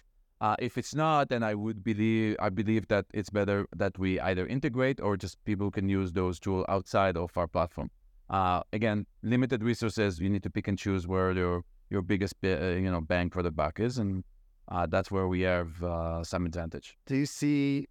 Uh, 0.46 0.58
if 0.68 0.74
it's 0.82 0.94
not, 0.94 1.24
then 1.32 1.44
I 1.52 1.54
would 1.64 1.80
believe 1.92 2.36
I 2.48 2.50
believe 2.62 2.84
that 2.94 3.06
it's 3.20 3.32
better 3.40 3.60
that 3.82 3.94
we 4.04 4.10
either 4.30 4.46
integrate 4.56 4.98
or 5.06 5.12
just 5.24 5.36
people 5.46 5.70
can 5.78 5.88
use 6.00 6.10
those 6.12 6.36
tools 6.44 6.66
outside 6.76 7.16
of 7.24 7.30
our 7.40 7.48
platform. 7.56 7.90
Uh, 8.38 8.60
again, 8.78 9.06
limited 9.24 9.60
resources. 9.64 10.20
You 10.24 10.30
need 10.34 10.44
to 10.48 10.52
pick 10.58 10.68
and 10.72 10.78
choose 10.86 11.04
where 11.12 11.32
your 11.42 11.64
your 11.90 12.02
biggest 12.02 12.36
uh, 12.44 12.48
you 12.48 12.92
know 12.92 13.02
bang 13.02 13.30
for 13.30 13.44
the 13.44 13.52
buck 13.52 13.80
is, 13.80 13.98
and 13.98 14.24
uh, 14.70 14.86
that's 14.88 15.12
where 15.12 15.28
we 15.28 15.42
have 15.42 15.82
uh, 15.84 16.24
some 16.24 16.46
advantage. 16.46 16.98
Do 17.06 17.16
you 17.16 17.26
see 17.26 17.88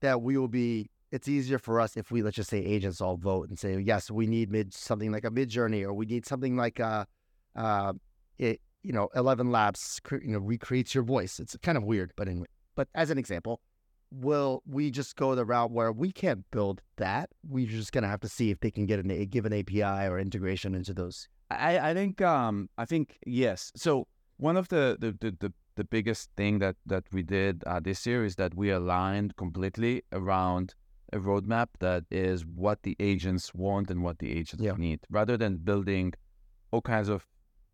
that 0.00 0.22
we 0.22 0.36
will 0.36 0.48
be? 0.48 0.90
It's 1.12 1.28
easier 1.28 1.58
for 1.58 1.80
us 1.80 1.96
if 1.96 2.10
we 2.10 2.22
let's 2.22 2.36
just 2.36 2.50
say 2.50 2.58
agents 2.58 3.00
all 3.00 3.16
vote 3.16 3.48
and 3.48 3.58
say 3.58 3.78
yes, 3.78 4.10
we 4.10 4.26
need 4.26 4.50
mid 4.50 4.74
something 4.74 5.12
like 5.12 5.24
a 5.24 5.30
Midjourney, 5.30 5.84
or 5.84 5.94
we 5.94 6.06
need 6.06 6.26
something 6.26 6.56
like 6.56 6.78
a, 6.78 7.06
uh, 7.54 7.92
it, 8.38 8.60
you 8.82 8.92
know, 8.92 9.08
Eleven 9.14 9.50
Labs, 9.50 10.00
you 10.10 10.32
know, 10.32 10.38
recreates 10.38 10.94
your 10.94 11.04
voice. 11.04 11.38
It's 11.38 11.56
kind 11.62 11.78
of 11.78 11.84
weird, 11.84 12.12
but 12.16 12.28
anyway. 12.28 12.46
But 12.74 12.88
as 12.94 13.10
an 13.10 13.18
example, 13.18 13.60
will 14.10 14.62
we 14.66 14.90
just 14.90 15.16
go 15.16 15.34
the 15.34 15.44
route 15.44 15.70
where 15.70 15.92
we 15.92 16.12
can't 16.12 16.44
build 16.50 16.82
that? 16.96 17.30
We're 17.48 17.66
just 17.66 17.92
gonna 17.92 18.08
have 18.08 18.20
to 18.20 18.28
see 18.28 18.50
if 18.50 18.60
they 18.60 18.70
can 18.70 18.86
get 18.86 18.98
an 18.98 19.24
give 19.26 19.46
an 19.46 19.52
API 19.52 20.08
or 20.08 20.18
integration 20.18 20.74
into 20.74 20.92
those. 20.92 21.28
I, 21.50 21.90
I 21.90 21.94
think 21.94 22.20
um 22.22 22.68
I 22.76 22.84
think 22.84 23.18
yes. 23.26 23.72
So 23.76 24.06
one 24.38 24.56
of 24.56 24.68
the 24.68 24.96
the, 24.98 25.12
the, 25.20 25.36
the, 25.38 25.52
the 25.76 25.84
biggest 25.84 26.30
thing 26.36 26.58
that 26.58 26.76
that 26.86 27.04
we 27.12 27.22
did 27.22 27.62
uh, 27.66 27.80
this 27.80 28.06
year 28.06 28.24
is 28.24 28.36
that 28.36 28.54
we 28.54 28.70
aligned 28.70 29.36
completely 29.36 30.02
around 30.12 30.74
a 31.12 31.18
roadmap 31.18 31.68
that 31.78 32.04
is 32.10 32.44
what 32.44 32.82
the 32.82 32.96
agents 32.98 33.54
want 33.54 33.90
and 33.90 34.02
what 34.02 34.18
the 34.18 34.32
agents 34.32 34.62
Yeah. 34.64 34.74
need, 34.76 35.00
rather 35.08 35.36
than 35.36 35.58
building 35.58 36.14
all 36.72 36.82
kinds 36.82 37.08
of 37.08 37.26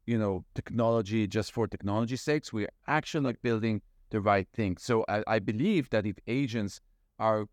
you 0.06 0.18
know 0.18 0.44
technology 0.54 1.26
just 1.26 1.52
for 1.52 1.66
technology's 1.66 2.20
sakes. 2.20 2.52
We're 2.52 2.68
actually 2.86 3.24
like 3.24 3.40
building 3.42 3.80
the 4.10 4.20
right 4.20 4.48
thing. 4.52 4.76
So 4.76 5.04
I, 5.08 5.22
I 5.26 5.38
believe 5.38 5.88
that 5.90 6.04
if 6.04 6.16
agents 6.26 6.80
are, 7.18 7.46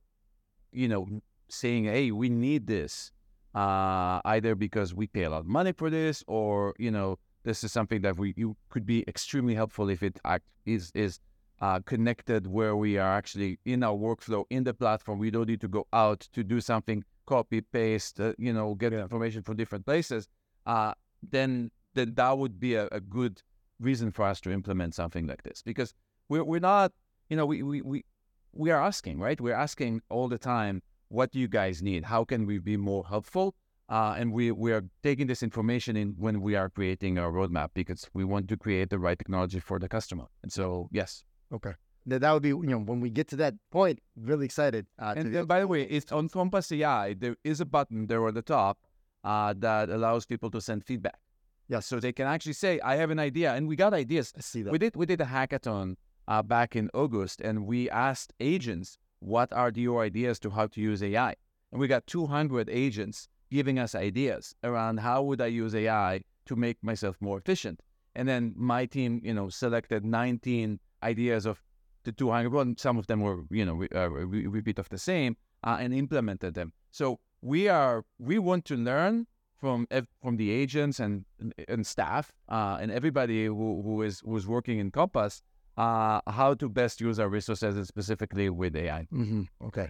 you 0.73 0.88
know, 0.89 1.08
saying, 1.47 1.86
"Hey, 1.86 2.12
we 2.12 2.27
need 2.29 2.67
this," 2.67 3.12
uh, 3.55 4.21
either 4.25 4.55
because 4.55 4.93
we 4.93 5.07
pay 5.07 5.23
a 5.23 5.29
lot 5.29 5.39
of 5.39 5.47
money 5.47 5.71
for 5.71 5.89
this, 5.89 6.23
or 6.27 6.75
you 6.77 6.91
know, 6.91 7.17
this 7.43 7.63
is 7.63 7.71
something 7.71 8.01
that 8.01 8.17
we 8.17 8.33
you 8.38 8.55
could 8.69 8.85
be 8.85 9.03
extremely 9.07 9.55
helpful 9.55 9.89
if 9.89 10.03
it 10.03 10.19
act, 10.25 10.45
is 10.65 10.91
is 10.93 11.19
uh, 11.62 11.79
connected 11.85 12.47
where 12.47 12.75
we 12.75 12.97
are 12.97 13.17
actually 13.17 13.59
in 13.65 13.83
our 13.83 13.95
workflow 13.95 14.45
in 14.49 14.63
the 14.63 14.73
platform. 14.73 15.19
We 15.19 15.31
don't 15.31 15.47
need 15.47 15.62
to 15.62 15.67
go 15.67 15.88
out 15.93 16.21
to 16.33 16.43
do 16.43 16.62
something, 16.62 17.03
copy 17.25 17.62
paste, 17.62 18.19
uh, 18.19 18.33
you 18.38 18.53
know, 18.53 18.75
get 18.75 18.93
information 18.93 19.41
from 19.43 19.57
different 19.57 19.85
places. 19.85 20.27
Uh, 20.65 20.93
then 21.31 21.71
then 21.95 22.13
that 22.15 22.38
would 22.38 22.59
be 22.59 22.75
a, 22.75 22.88
a 22.91 22.99
good 22.99 23.41
reason 23.79 24.12
for 24.12 24.25
us 24.25 24.39
to 24.41 24.51
implement 24.51 24.93
something 24.93 25.25
like 25.27 25.43
this 25.43 25.62
because 25.62 25.93
we're 26.27 26.43
we're 26.43 26.59
not 26.59 26.91
you 27.29 27.38
know 27.38 27.45
we 27.45 27.63
we 27.63 27.81
we, 27.81 28.05
we 28.53 28.71
are 28.71 28.81
asking 28.81 29.19
right 29.19 29.39
we're 29.39 29.53
asking 29.53 30.01
all 30.09 30.27
the 30.27 30.38
time 30.38 30.81
what 31.09 31.31
do 31.31 31.39
you 31.39 31.47
guys 31.47 31.81
need 31.81 32.05
how 32.05 32.23
can 32.23 32.45
we 32.45 32.57
be 32.57 32.77
more 32.77 33.03
helpful 33.07 33.55
uh, 33.89 34.15
and 34.17 34.31
we 34.31 34.51
we 34.51 34.71
are 34.71 34.83
taking 35.03 35.27
this 35.27 35.43
information 35.43 35.95
in 35.97 36.13
when 36.17 36.41
we 36.41 36.55
are 36.55 36.69
creating 36.69 37.17
our 37.17 37.31
roadmap 37.31 37.69
because 37.73 38.09
we 38.13 38.23
want 38.23 38.47
to 38.47 38.55
create 38.55 38.89
the 38.89 38.99
right 38.99 39.17
technology 39.19 39.59
for 39.59 39.79
the 39.79 39.89
customer 39.89 40.25
and 40.43 40.51
so 40.51 40.87
yes 40.91 41.23
Okay. 41.51 41.73
That 42.05 42.21
that 42.21 42.31
would 42.31 42.43
be 42.43 42.49
you 42.49 42.63
know 42.63 42.79
when 42.79 43.01
we 43.01 43.09
get 43.09 43.27
to 43.29 43.35
that 43.37 43.55
point, 43.71 43.99
really 44.15 44.45
excited. 44.45 44.85
Uh, 44.97 45.13
and 45.17 45.35
uh, 45.35 45.43
by 45.45 45.59
the 45.59 45.67
way 45.67 45.83
it's 45.83 46.11
on 46.11 46.29
compass 46.29 46.71
ai 46.71 47.13
there 47.13 47.35
is 47.43 47.59
a 47.59 47.65
button 47.65 48.07
there 48.07 48.25
on 48.25 48.33
the 48.33 48.41
top 48.41 48.77
uh, 49.23 49.53
that 49.57 49.89
allows 49.89 50.25
people 50.25 50.49
to 50.51 50.61
send 50.61 50.85
feedback 50.85 51.19
yeah, 51.67 51.79
so 51.79 51.99
they 51.99 52.13
can 52.13 52.25
actually 52.25 52.53
say 52.53 52.79
i 52.79 52.95
have 52.95 53.11
an 53.11 53.19
idea 53.19 53.53
and 53.53 53.67
we 53.67 53.75
got 53.75 53.93
ideas 53.93 54.33
I 54.37 54.41
see 54.41 54.61
that. 54.63 54.71
We 54.71 54.79
did 54.79 54.95
we 54.95 55.05
did 55.05 55.21
a 55.21 55.25
hackathon 55.25 55.95
uh, 56.27 56.41
back 56.43 56.75
in 56.75 56.89
August, 56.93 57.41
and 57.41 57.65
we 57.65 57.89
asked 57.89 58.33
agents 58.39 58.97
what 59.19 59.51
are 59.53 59.71
your 59.75 60.03
ideas 60.03 60.39
to 60.39 60.49
how 60.49 60.67
to 60.67 60.82
use 60.82 61.03
AI, 61.03 61.36
and 61.71 61.79
we 61.79 61.88
got 61.88 62.08
200 62.08 62.69
agents 62.69 63.27
giving 63.51 63.79
us 63.79 63.95
ideas 63.95 64.55
around 64.63 64.99
how 64.99 65.23
would 65.23 65.41
I 65.41 65.47
use 65.47 65.73
AI 65.73 66.23
to 66.45 66.55
make 66.55 66.77
myself 66.84 67.15
more 67.19 67.38
efficient. 67.38 67.82
And 68.15 68.27
then 68.27 68.53
my 68.55 68.86
team, 68.86 69.21
you 69.23 69.34
know, 69.34 69.49
selected 69.49 70.03
19 70.03 70.79
ideas 71.03 71.45
of 71.45 71.63
the 72.03 72.12
200. 72.12 72.51
Well, 72.51 72.73
some 72.77 72.97
of 72.97 73.08
them 73.08 73.21
were, 73.21 73.43
you 73.49 73.65
know, 73.65 73.75
re- 73.75 73.88
uh, 73.93 74.10
re- 74.10 74.47
repeat 74.47 74.79
of 74.79 74.89
the 74.89 74.97
same, 74.97 75.38
uh, 75.63 75.77
and 75.79 75.93
implemented 75.93 76.53
them. 76.53 76.73
So 76.91 77.19
we 77.41 77.67
are 77.67 78.05
we 78.17 78.39
want 78.39 78.65
to 78.65 78.75
learn 78.75 79.27
from 79.60 79.88
from 80.21 80.38
the 80.38 80.51
agents 80.51 80.99
and 80.99 81.25
and 81.67 81.86
staff 81.86 82.32
uh, 82.49 82.77
and 82.82 82.91
everybody 82.91 83.45
who, 83.45 83.82
who 83.84 84.01
is 84.01 84.21
who's 84.25 84.47
working 84.47 84.79
in 84.79 84.91
Compass 84.91 85.41
uh, 85.79 86.19
how 86.27 86.53
to 86.53 86.67
best 86.67 86.99
use 86.99 87.19
our 87.19 87.29
resources 87.29 87.75
and 87.77 87.87
specifically 87.87 88.49
with 88.49 88.75
AI. 88.75 89.03
hmm 89.09 89.43
Okay. 89.63 89.89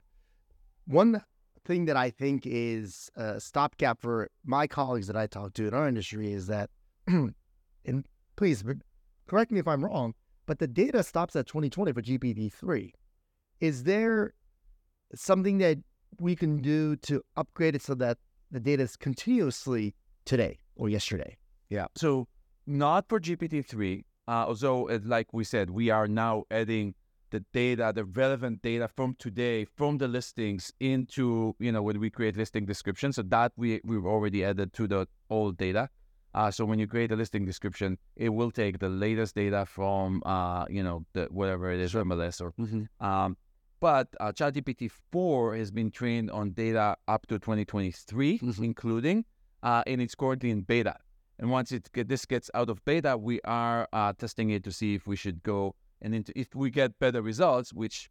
One 0.85 1.21
thing 1.65 1.85
that 1.85 1.97
I 1.97 2.09
think 2.09 2.43
is 2.45 3.09
a 3.15 3.39
stopgap 3.39 3.99
for 3.99 4.29
my 4.43 4.65
colleagues 4.67 5.07
that 5.07 5.15
I 5.15 5.27
talk 5.27 5.53
to 5.55 5.67
in 5.67 5.73
our 5.73 5.87
industry 5.87 6.31
is 6.31 6.47
that, 6.47 6.69
and 7.07 8.05
please 8.35 8.63
correct 9.27 9.51
me 9.51 9.59
if 9.59 9.67
I'm 9.67 9.83
wrong, 9.83 10.13
but 10.45 10.59
the 10.59 10.67
data 10.67 11.03
stops 11.03 11.35
at 11.35 11.47
2020 11.47 11.91
for 11.91 12.01
GPT-3. 12.01 12.91
Is 13.59 13.83
there 13.83 14.33
something 15.13 15.57
that 15.59 15.77
we 16.19 16.35
can 16.35 16.61
do 16.61 16.95
to 16.97 17.21
upgrade 17.35 17.75
it 17.75 17.81
so 17.81 17.95
that 17.95 18.17
the 18.51 18.59
data 18.59 18.83
is 18.83 18.95
continuously 18.95 19.95
today 20.25 20.59
or 20.75 20.89
yesterday? 20.89 21.37
Yeah. 21.69 21.87
So 21.95 22.27
not 22.65 23.05
for 23.09 23.19
GPT 23.19 23.65
three. 23.65 24.05
Uh, 24.29 24.45
although, 24.49 24.81
uh, 24.89 24.99
like 25.15 25.29
we 25.39 25.43
said, 25.53 25.65
we 25.81 25.85
are 25.97 26.07
now 26.07 26.35
adding 26.61 26.87
the 27.31 27.41
data, 27.61 27.85
the 27.99 28.05
relevant 28.21 28.55
data 28.71 28.87
from 28.97 29.09
today, 29.25 29.57
from 29.79 29.97
the 30.01 30.07
listings 30.17 30.63
into 30.79 31.55
you 31.65 31.71
know 31.73 31.81
when 31.87 31.97
we 32.03 32.09
create 32.17 32.35
listing 32.43 32.65
descriptions. 32.73 33.13
So 33.17 33.23
that 33.35 33.51
we 33.61 33.69
we've 33.89 34.05
already 34.15 34.41
added 34.49 34.69
to 34.79 34.83
the 34.93 35.01
old 35.37 35.53
data. 35.57 35.83
Uh, 36.37 36.51
so 36.51 36.61
when 36.69 36.77
you 36.81 36.87
create 36.95 37.11
a 37.11 37.15
listing 37.23 37.43
description, 37.51 37.89
it 38.25 38.29
will 38.37 38.51
take 38.51 38.77
the 38.85 38.89
latest 39.05 39.31
data 39.43 39.61
from 39.77 40.21
uh, 40.33 40.65
you 40.77 40.83
know 40.87 40.97
the 41.15 41.23
whatever 41.39 41.65
it 41.75 41.79
is, 41.79 41.93
MLS 42.09 42.37
or 42.43 42.49
um, 43.09 43.29
but 43.79 44.07
uh, 44.19 44.31
ChatGPT 44.39 44.91
4 45.11 45.55
has 45.55 45.71
been 45.71 45.89
trained 45.89 46.29
on 46.29 46.51
data 46.51 46.97
up 47.07 47.25
to 47.27 47.39
2023, 47.39 48.39
Mhm. 48.39 48.63
including, 48.63 49.25
uh, 49.63 49.83
and 49.87 50.01
it's 50.01 50.15
currently 50.15 50.49
in 50.51 50.61
beta. 50.61 50.95
And 51.39 51.49
once 51.49 51.71
it 51.71 51.89
get, 51.93 52.09
this 52.09 52.25
gets 52.25 52.51
out 52.53 52.69
of 52.69 52.83
beta, 52.85 53.17
we 53.17 53.39
are 53.41 53.87
uh, 53.93 54.13
testing 54.13 54.49
it 54.49 54.63
to 54.65 54.71
see 54.71 54.93
if 54.93 55.07
we 55.07 55.15
should 55.15 55.41
go 55.41 55.75
and 56.01 56.13
into, 56.13 56.37
if 56.37 56.53
we 56.53 56.69
get 56.69 56.99
better 56.99 57.21
results, 57.21 57.73
which 57.73 58.09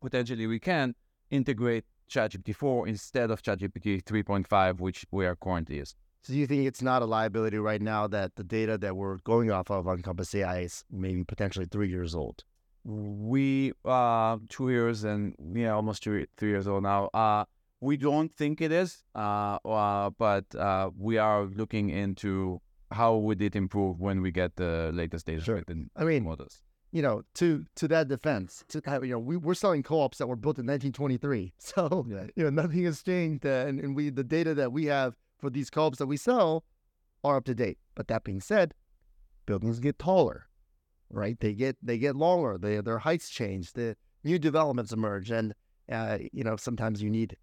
potentially 0.00 0.46
we 0.46 0.60
can 0.60 0.94
integrate 1.30 1.84
ChatGPT 2.08 2.54
4 2.54 2.88
instead 2.88 3.30
of 3.30 3.42
ChatGPT 3.42 4.02
3.5, 4.04 4.80
which 4.80 5.04
we 5.10 5.26
are 5.26 5.36
currently 5.36 5.76
using. 5.76 5.96
So 6.22 6.34
you 6.34 6.46
think 6.46 6.66
it's 6.66 6.82
not 6.82 7.02
a 7.02 7.04
liability 7.04 7.58
right 7.58 7.82
now 7.82 8.06
that 8.06 8.36
the 8.36 8.44
data 8.44 8.78
that 8.78 8.96
we're 8.96 9.18
going 9.18 9.50
off 9.50 9.70
of 9.70 9.88
on 9.88 10.02
Compass 10.02 10.32
AI 10.36 10.60
is 10.60 10.84
maybe 10.88 11.24
potentially 11.24 11.66
three 11.68 11.88
years 11.88 12.14
old? 12.14 12.44
we 12.84 13.72
uh 13.84 14.36
two 14.48 14.70
years 14.70 15.04
and 15.04 15.34
yeah 15.54 15.72
almost 15.72 16.02
two, 16.02 16.26
three 16.36 16.48
years 16.50 16.66
old 16.66 16.82
now 16.82 17.06
uh 17.14 17.44
we 17.82 17.96
don't 17.96 18.32
think 18.32 18.60
it 18.60 18.72
is 18.72 19.02
uh, 19.14 19.58
uh 19.64 20.08
but 20.10 20.46
uh 20.54 20.88
we 20.96 21.18
are 21.18 21.44
looking 21.60 21.90
into 21.90 22.60
how 22.90 23.16
would 23.16 23.40
it 23.42 23.54
improve 23.56 24.00
when 24.00 24.22
we 24.22 24.30
get 24.30 24.56
the 24.56 24.90
latest 24.94 25.26
data 25.26 25.42
Sure. 25.42 25.62
I 25.96 26.04
mean, 26.04 26.22
models 26.24 26.62
you 26.92 27.00
know, 27.00 27.22
to 27.34 27.64
to 27.76 27.88
that 27.88 28.08
defense, 28.08 28.64
to 28.68 28.82
you 29.02 29.12
know, 29.12 29.18
we 29.18 29.38
we're 29.38 29.54
selling 29.54 29.82
co-ops 29.82 30.18
that 30.18 30.26
were 30.26 30.36
built 30.36 30.58
in 30.58 30.66
1923, 30.66 31.54
so 31.58 32.06
Yeah. 32.08 32.26
you 32.36 32.44
know 32.44 32.50
nothing 32.50 32.84
has 32.84 33.02
changed, 33.02 33.46
uh, 33.46 33.64
and, 33.66 33.80
and 33.80 33.96
we 33.96 34.10
the 34.10 34.22
data 34.22 34.54
that 34.54 34.72
we 34.72 34.84
have 34.86 35.16
for 35.38 35.48
these 35.50 35.70
co-ops 35.70 35.98
that 35.98 36.06
we 36.06 36.18
sell 36.18 36.64
are 37.24 37.36
up 37.38 37.44
to 37.46 37.54
date. 37.54 37.78
But 37.94 38.08
that 38.08 38.24
being 38.24 38.42
said, 38.42 38.74
buildings 39.46 39.80
get 39.80 39.98
taller, 39.98 40.48
right? 41.08 41.40
They 41.40 41.54
get 41.54 41.76
they 41.82 41.96
get 41.96 42.14
longer. 42.14 42.58
They, 42.60 42.78
their 42.82 42.98
heights 42.98 43.30
change. 43.30 43.72
The 43.72 43.96
new 44.22 44.38
developments 44.38 44.92
emerge, 44.92 45.30
and 45.30 45.54
uh, 45.90 46.18
you 46.30 46.44
know 46.44 46.56
sometimes 46.56 47.02
you 47.02 47.08
need 47.08 47.36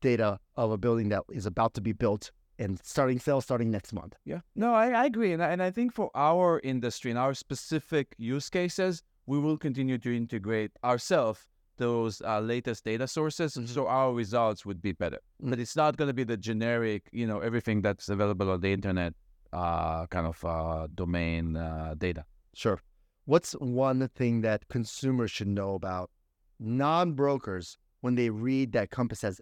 data 0.00 0.38
of 0.56 0.70
a 0.70 0.78
building 0.78 1.08
that 1.10 1.22
is 1.32 1.46
about 1.46 1.74
to 1.74 1.80
be 1.80 1.92
built 1.92 2.30
and 2.58 2.80
starting 2.82 3.18
sales 3.18 3.44
starting 3.44 3.70
next 3.70 3.92
month. 3.92 4.14
yeah. 4.24 4.40
No 4.54 4.74
i, 4.74 4.88
I 4.90 5.04
agree 5.06 5.32
and 5.32 5.42
I, 5.42 5.48
and 5.50 5.62
I 5.62 5.70
think 5.70 5.92
for 5.92 6.10
our 6.14 6.60
industry 6.64 7.10
and 7.10 7.18
our 7.18 7.34
specific 7.34 8.14
use 8.18 8.48
cases 8.48 9.02
we 9.26 9.38
will 9.38 9.58
continue 9.58 9.98
to 9.98 10.16
integrate 10.16 10.70
ourselves 10.84 11.46
those 11.78 12.22
uh, 12.22 12.40
latest 12.40 12.84
data 12.84 13.06
sources 13.06 13.56
And 13.56 13.68
so 13.68 13.86
our 13.86 14.14
results 14.14 14.64
would 14.64 14.80
be 14.80 14.92
better. 14.92 15.18
But 15.40 15.58
it's 15.58 15.76
not 15.76 15.98
going 15.98 16.08
to 16.08 16.14
be 16.14 16.24
the 16.24 16.36
generic 16.36 17.02
you 17.12 17.26
know 17.26 17.40
everything 17.40 17.82
that's 17.82 18.08
available 18.08 18.50
on 18.50 18.60
the 18.60 18.72
internet 18.72 19.12
uh, 19.52 20.06
kind 20.06 20.26
of 20.26 20.42
uh, 20.44 20.86
domain 20.94 21.56
uh, 21.56 21.94
data. 21.98 22.24
Sure. 22.54 22.80
What's 23.26 23.52
one 23.52 24.08
thing 24.08 24.40
that 24.42 24.66
consumers 24.68 25.30
should 25.30 25.48
know 25.48 25.74
about 25.74 26.10
non 26.58 27.12
brokers 27.12 27.76
when 28.00 28.14
they 28.14 28.30
read 28.30 28.72
that 28.72 28.90
Compass 28.90 29.20
has 29.22 29.40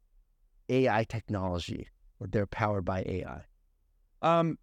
AI 0.69 1.05
technology 1.05 1.89
or 2.21 2.27
they're 2.27 2.47
powered 2.47 2.85
by 2.85 3.03
AI? 3.07 3.43
Um, 4.23 4.59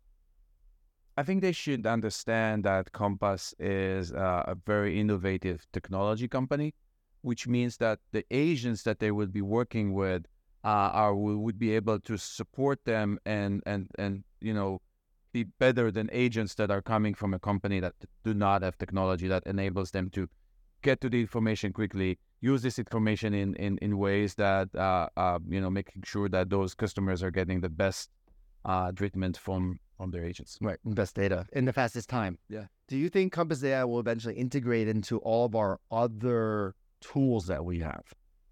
I 1.18 1.24
think 1.24 1.42
they 1.42 1.52
should 1.52 1.86
understand 1.86 2.64
that 2.64 2.94
Compass 2.94 3.54
is 3.60 4.12
uh, 4.12 4.44
a 4.48 4.56
very 4.56 5.00
innovative 5.00 5.66
technology 5.74 6.28
company, 6.28 6.74
which 7.22 7.48
means 7.48 7.78
that 7.78 8.00
the 8.12 8.26
agents 8.32 8.84
that 8.84 9.00
they 9.00 9.12
would 9.12 9.32
be 9.32 9.42
working 9.42 9.94
with 9.94 10.26
uh, 10.64 10.90
are 10.94 11.16
would 11.16 11.60
be 11.60 11.76
able 11.76 12.00
to 12.00 12.18
support 12.18 12.86
them 12.86 13.20
and 13.26 13.62
and 13.66 13.90
and 13.98 14.24
you 14.40 14.54
know 14.54 14.80
be 15.32 15.44
better 15.44 15.92
than 15.92 16.10
agents 16.12 16.56
that 16.56 16.70
are 16.70 16.82
coming 16.82 17.14
from 17.14 17.34
a 17.34 17.40
company 17.40 17.80
that 17.80 17.94
do 18.24 18.34
not 18.34 18.62
have 18.62 18.78
technology 18.78 19.28
that 19.28 19.46
enables 19.46 19.92
them 19.92 20.10
to 20.10 20.28
get 20.82 21.00
to 21.02 21.10
the 21.10 21.22
information 21.22 21.72
quickly, 21.72 22.20
use 22.42 22.62
this 22.62 22.78
information 22.80 23.34
in 23.34 23.56
in, 23.56 23.78
in 23.78 23.98
ways 23.98 24.36
that 24.36 24.68
uh, 24.76 25.08
uh, 25.16 25.40
you 25.48 25.62
know 25.62 25.70
making 25.70 26.04
sure 26.04 26.28
that 26.30 26.50
those 26.50 26.74
customers 26.74 27.24
are 27.24 27.32
getting 27.32 27.62
the 27.62 27.70
best 27.70 28.10
uh, 28.66 28.92
treatment 28.92 29.38
from 29.38 29.80
from 29.98 30.12
their 30.12 30.26
agents. 30.26 30.58
Right. 30.62 30.80
Best 30.84 31.16
data 31.16 31.46
in 31.54 31.66
the 31.66 31.74
fastest 31.74 32.10
time. 32.10 32.40
Yeah. 32.50 32.66
Do 32.88 32.98
you 32.98 33.10
think 33.10 33.32
Compass 33.32 33.64
AI 33.64 33.84
will 33.86 34.00
eventually 34.00 34.36
integrate 34.36 34.88
into 34.88 35.20
all 35.20 35.46
of 35.46 35.56
our 35.56 35.80
other 35.92 36.76
tools 37.00 37.46
that 37.48 37.64
we 37.64 37.80
have? 37.80 38.04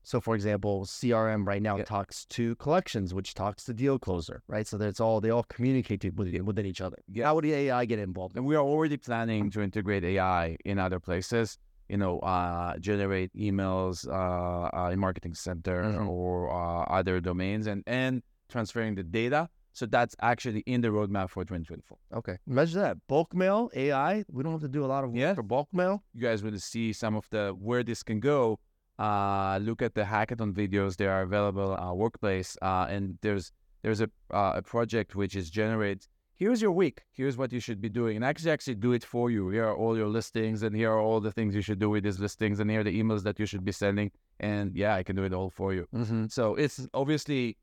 So, 0.03 0.21
for 0.21 0.33
example, 0.33 0.85
CRM 0.85 1.45
right 1.45 1.61
now 1.61 1.77
Yeah. 1.77 1.83
talks 1.83 2.25
to 2.37 2.55
collections, 2.55 3.13
which 3.13 3.33
talks 3.33 3.63
to 3.65 3.73
deal 3.73 3.99
closer, 3.99 4.41
right? 4.47 4.65
So 4.65 4.77
that's 4.77 4.99
all 4.99 5.19
they 5.21 5.29
all 5.29 5.43
communicate 5.43 6.03
with, 6.15 6.33
within 6.41 6.65
each 6.65 6.81
other. 6.81 6.97
Yeah. 7.11 7.25
How 7.25 7.35
would 7.35 7.43
the 7.43 7.53
AI 7.53 7.85
get 7.85 7.99
involved? 7.99 8.35
And 8.37 8.45
we 8.45 8.55
are 8.55 8.63
already 8.63 8.97
planning 8.97 9.51
to 9.51 9.61
integrate 9.61 10.03
AI 10.03 10.55
in 10.65 10.79
other 10.79 10.99
places. 10.99 11.57
You 11.89 11.97
know, 11.97 12.19
uh, 12.19 12.77
generate 12.77 13.33
emails 13.35 14.07
uh, 14.07 14.69
uh, 14.77 14.89
in 14.93 14.99
Marketing 14.99 15.33
Center 15.33 15.83
Mhm. 15.83 16.07
or 16.07 16.49
uh, 16.51 16.83
other 16.99 17.19
domains, 17.19 17.65
and 17.67 17.83
and 17.87 18.21
transferring 18.47 18.93
the 18.95 19.03
data. 19.03 19.49
So 19.73 19.85
that's 19.85 20.15
actually 20.21 20.61
in 20.73 20.81
the 20.81 20.89
roadmap 20.89 21.29
for 21.29 21.43
2024. 21.45 21.97
Okay. 22.19 22.37
Imagine 22.47 22.81
that. 22.81 22.97
Bulk 23.07 23.33
mail, 23.33 23.69
AI. 23.73 24.23
We 24.29 24.43
don't 24.43 24.51
have 24.51 24.61
to 24.61 24.67
do 24.79 24.83
a 24.83 24.89
lot 24.93 25.03
of 25.03 25.11
work 25.11 25.19
Yeah. 25.19 25.33
for 25.33 25.43
bulk 25.43 25.69
mail. 25.73 26.03
You 26.13 26.21
guys 26.21 26.43
will 26.43 26.57
see 26.59 26.91
some 26.93 27.15
of 27.15 27.25
the 27.29 27.43
where 27.67 27.83
this 27.83 28.03
can 28.03 28.19
go. 28.19 28.59
Uh, 28.99 29.57
look 29.61 29.81
at 29.81 29.93
the 29.95 30.03
hackathon 30.03 30.51
videos; 30.53 30.97
they 30.97 31.07
are 31.07 31.21
available 31.21 31.71
uh, 31.79 31.93
workplace. 31.93 32.57
Uh, 32.61 32.85
and 32.89 33.17
there's 33.21 33.51
there's 33.81 34.01
a 34.01 34.09
uh, 34.31 34.53
a 34.61 34.61
project 34.61 35.15
which 35.15 35.35
is 35.35 35.49
generate. 35.49 36.07
Here's 36.39 36.61
your 36.61 36.71
week. 36.71 37.01
Here's 37.11 37.35
what 37.35 37.51
you 37.51 37.59
should 37.59 37.81
be 37.81 37.89
doing, 37.89 38.15
and 38.15 38.25
I 38.25 38.29
actually 38.29 38.51
actually 38.51 38.75
do 38.75 38.93
it 38.93 39.03
for 39.03 39.29
you. 39.29 39.49
Here 39.49 39.65
are 39.67 39.75
all 39.75 39.97
your 39.97 40.07
listings, 40.07 40.63
and 40.63 40.73
here 40.73 40.89
are 40.89 41.01
all 41.01 41.19
the 41.19 41.33
things 41.33 41.53
you 41.53 41.61
should 41.61 41.79
do 41.79 41.89
with 41.89 42.05
these 42.05 42.17
listings, 42.17 42.61
and 42.61 42.71
here 42.71 42.79
are 42.79 42.83
the 42.85 42.97
emails 42.97 43.23
that 43.23 43.37
you 43.39 43.45
should 43.45 43.65
be 43.65 43.73
sending. 43.73 44.09
And 44.39 44.73
yeah, 44.73 44.95
I 44.95 45.03
can 45.03 45.17
do 45.17 45.23
it 45.23 45.33
all 45.33 45.49
for 45.49 45.73
you. 45.73 45.85
Mm-hmm. 45.93 46.27
So 46.27 46.55
it's 46.55 46.87
obviously 46.93 47.57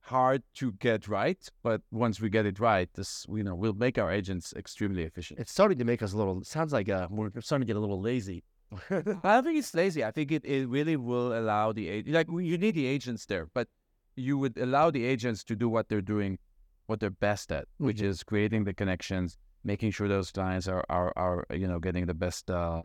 hard 0.00 0.42
to 0.54 0.72
get 0.72 1.06
right, 1.06 1.38
but 1.62 1.82
once 1.92 2.20
we 2.20 2.28
get 2.28 2.46
it 2.46 2.58
right, 2.58 2.88
this 2.94 3.26
you 3.32 3.44
know 3.44 3.54
will 3.54 3.74
make 3.74 3.96
our 3.96 4.10
agents 4.10 4.52
extremely 4.56 5.04
efficient. 5.04 5.38
It's 5.38 5.52
starting 5.52 5.78
to 5.78 5.84
make 5.84 6.02
us 6.02 6.12
a 6.12 6.16
little, 6.16 6.42
sounds 6.42 6.72
like 6.72 6.88
uh, 6.88 7.06
we're 7.08 7.30
starting 7.38 7.64
to 7.64 7.70
get 7.72 7.76
a 7.76 7.80
little 7.80 8.00
lazy. 8.00 8.42
I 8.90 9.02
don't 9.22 9.44
think 9.44 9.58
it's 9.58 9.72
lazy. 9.72 10.02
I 10.02 10.10
think 10.10 10.32
it, 10.32 10.44
it 10.44 10.68
really 10.68 10.96
will 10.96 11.38
allow 11.38 11.70
the 11.70 12.02
like 12.08 12.26
you 12.28 12.58
need 12.58 12.74
the 12.74 12.86
agents 12.86 13.26
there, 13.26 13.46
but 13.54 13.68
you 14.16 14.36
would 14.36 14.58
allow 14.58 14.90
the 14.90 15.04
agents 15.04 15.44
to 15.44 15.54
do 15.54 15.68
what 15.68 15.88
they're 15.88 16.00
doing, 16.00 16.40
what 16.86 17.00
they're 17.00 17.10
best 17.10 17.52
at, 17.52 17.66
which 17.78 17.98
Mhm. 17.98 18.04
is 18.04 18.22
creating 18.22 18.64
the 18.64 18.74
connections, 18.74 19.38
making 19.64 19.90
sure 19.90 20.08
those 20.08 20.30
clients 20.30 20.66
are 20.68 20.84
are, 20.88 21.12
are 21.16 21.46
you 21.50 21.66
know 21.66 21.78
getting 21.78 22.06
the 22.06 22.14
best. 22.14 22.50
Uh, 22.50 22.82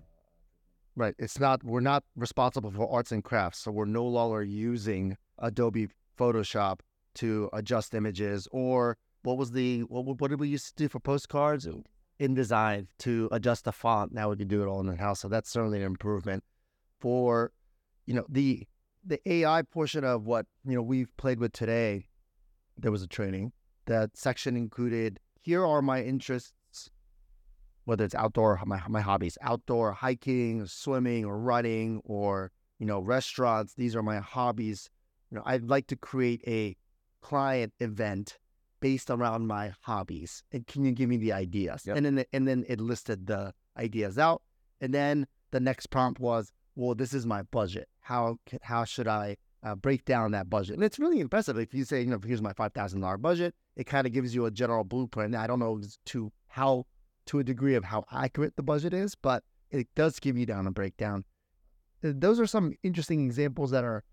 Right. 0.93 1.15
It's 1.17 1.39
not, 1.39 1.63
we're 1.63 1.79
not 1.79 2.03
responsible 2.17 2.69
for 2.69 2.91
arts 2.91 3.13
and 3.13 3.23
crafts. 3.23 3.59
So 3.59 3.71
we're 3.71 3.85
no 3.85 4.05
longer 4.05 4.43
using 4.43 5.15
Adobe 5.39 5.87
Photoshop 6.19 6.81
to 7.15 7.49
adjust 7.53 7.93
images 7.93 8.45
or 8.51 8.97
what 9.23 9.37
was 9.37 9.51
the, 9.51 9.81
what, 9.83 10.19
what 10.19 10.29
did 10.29 10.39
we 10.41 10.49
used 10.49 10.67
to 10.67 10.83
do 10.83 10.89
for 10.89 10.99
postcards? 10.99 11.65
InDesign 12.19 12.87
to 12.99 13.29
adjust 13.31 13.63
the 13.63 13.71
font. 13.71 14.11
Now 14.11 14.31
we 14.31 14.35
can 14.35 14.49
do 14.49 14.61
it 14.61 14.67
all 14.67 14.81
in 14.81 14.87
the 14.87 14.97
house. 14.97 15.21
So 15.21 15.29
that's 15.29 15.49
certainly 15.49 15.79
an 15.79 15.85
improvement 15.85 16.43
for, 16.99 17.53
you 18.05 18.13
know, 18.13 18.25
the, 18.27 18.67
the 19.05 19.19
AI 19.25 19.61
portion 19.61 20.03
of 20.03 20.25
what, 20.25 20.45
you 20.65 20.75
know, 20.75 20.81
we've 20.83 21.15
played 21.15 21.39
with 21.39 21.53
today. 21.53 22.09
There 22.77 22.91
was 22.91 23.01
a 23.01 23.07
training. 23.07 23.53
That 23.85 24.15
section 24.15 24.55
included, 24.55 25.19
here 25.41 25.65
are 25.65 25.81
my 25.81 26.01
interests 26.03 26.53
whether 27.85 28.05
it's 28.05 28.15
outdoor 28.15 28.61
my 28.65 28.79
my 28.87 29.01
hobbies 29.01 29.37
outdoor 29.41 29.91
hiking 29.91 30.65
swimming 30.67 31.25
or 31.25 31.39
running 31.39 31.99
or 32.05 32.51
you 32.77 32.85
know 32.85 32.99
restaurants 32.99 33.73
these 33.73 33.95
are 33.95 34.03
my 34.03 34.19
hobbies. 34.19 34.89
You 35.29 35.37
know 35.37 35.43
i'd 35.45 35.63
like 35.63 35.87
to 35.87 35.95
create 35.95 36.41
a 36.45 36.75
client 37.21 37.73
event 37.79 38.37
based 38.81 39.09
around 39.09 39.47
my 39.47 39.73
hobbies. 39.81 40.43
And 40.51 40.65
can 40.67 40.83
you 40.83 40.91
give 40.91 41.07
me 41.07 41.17
the 41.17 41.31
ideas? 41.33 41.83
Yep. 41.85 41.97
and 41.97 42.05
then 42.05 42.25
and 42.33 42.47
then 42.47 42.65
it 42.67 42.81
listed 42.81 43.27
the 43.27 43.53
ideas 43.77 44.17
out. 44.17 44.41
And 44.81 44.93
then 44.93 45.27
the 45.51 45.59
next 45.59 45.87
prompt 45.87 46.19
was 46.19 46.51
well 46.75 46.95
this 46.95 47.13
is 47.13 47.25
my 47.25 47.43
budget. 47.43 47.87
How 47.99 48.37
how 48.61 48.83
should 48.83 49.07
i 49.07 49.37
uh, 49.63 49.75
break 49.75 50.05
down 50.05 50.31
that 50.31 50.49
budget 50.49 50.75
and 50.75 50.83
it's 50.83 50.99
really 50.99 51.19
impressive 51.19 51.57
if 51.57 51.73
you 51.73 51.83
say 51.83 52.01
you 52.01 52.07
know 52.07 52.19
here's 52.25 52.41
my 52.41 52.53
$5000 52.53 53.21
budget 53.21 53.53
it 53.75 53.85
kind 53.85 54.07
of 54.07 54.13
gives 54.13 54.33
you 54.33 54.45
a 54.45 54.51
general 54.51 54.83
blueprint 54.83 55.35
i 55.35 55.45
don't 55.45 55.59
know 55.59 55.79
to 56.05 56.31
how 56.47 56.85
to 57.25 57.39
a 57.39 57.43
degree 57.43 57.75
of 57.75 57.83
how 57.83 58.05
accurate 58.11 58.55
the 58.55 58.63
budget 58.63 58.93
is, 58.93 59.15
but 59.15 59.43
it 59.69 59.87
does 59.95 60.19
give 60.19 60.37
you 60.37 60.45
down 60.45 60.67
a 60.67 60.71
breakdown. 60.71 61.23
Uh, 62.03 62.11
Those 62.13 62.39
are 62.39 62.47
some 62.47 62.73
interesting 62.83 63.25
examples 63.25 63.71
that 63.71 63.83
are 63.83 64.03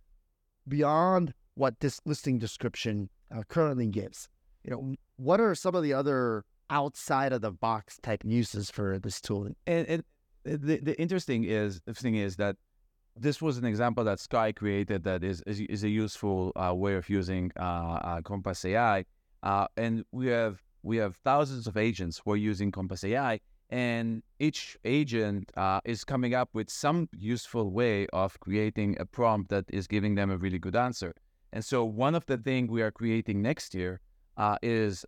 beyond 0.67 1.35
what 1.55 1.81
this 1.81 2.01
listing 2.05 2.39
description 2.39 3.11
uh, 3.35 3.43
currently 3.49 3.89
gives. 3.89 4.29
You 4.65 4.71
know, 4.71 4.95
what 5.17 5.41
are 5.41 5.55
some 5.55 5.75
of 5.75 5.83
the 5.83 5.93
other 5.93 6.45
outside 6.71 7.33
of 7.33 7.41
the 7.41 7.51
box 7.51 7.99
type 8.03 8.23
uses 8.25 8.71
for 8.71 8.99
this 8.99 9.21
tool? 9.21 9.49
and, 9.67 9.87
and 9.87 10.05
the 10.45 10.79
the 10.79 10.99
interesting 11.01 11.45
is 11.45 11.81
the 11.85 11.95
thing 11.95 12.15
is 12.15 12.37
that 12.37 12.57
this 13.21 13.43
was 13.43 13.59
an 13.59 13.65
example 13.65 14.05
that 14.05 14.21
Sky 14.21 14.53
created 14.53 15.05
that 15.05 15.25
is 15.25 15.43
is, 15.47 15.61
is 15.61 15.85
a 15.85 15.89
useful 15.89 16.53
uh, 16.57 16.75
way 16.75 16.95
of 16.95 17.09
using 17.09 17.51
uh, 17.59 17.63
uh, 17.63 18.23
Compass 18.23 18.65
AI, 18.65 19.05
uh, 19.43 19.67
and 19.77 20.05
we 20.13 20.29
have 20.29 20.63
we 20.83 20.97
have 20.99 21.17
thousands 21.17 21.67
of 21.67 21.77
agents 21.77 22.21
who 22.25 22.33
are 22.33 22.37
using 22.37 22.71
Compass 22.71 23.05
AI, 23.05 23.41
and 23.71 24.23
each 24.39 24.77
agent 24.85 25.51
uh, 25.57 25.81
is 25.85 26.05
coming 26.05 26.35
up 26.35 26.51
with 26.53 26.71
some 26.71 27.09
useful 27.13 27.71
way 27.71 28.07
of 28.13 28.39
creating 28.41 28.97
a 29.01 29.05
prompt 29.05 29.51
that 29.51 29.65
is 29.69 29.87
giving 29.87 30.15
them 30.15 30.31
a 30.31 30.37
really 30.37 30.59
good 30.59 30.77
answer. 30.77 31.15
And 31.53 31.65
so 31.65 31.85
one 31.85 32.15
of 32.15 32.27
the 32.27 32.37
things 32.37 32.71
we 32.71 32.83
are 32.83 32.91
creating 32.91 33.43
next 33.43 33.75
year 33.75 34.01
uh, 34.37 34.57
is 34.63 35.05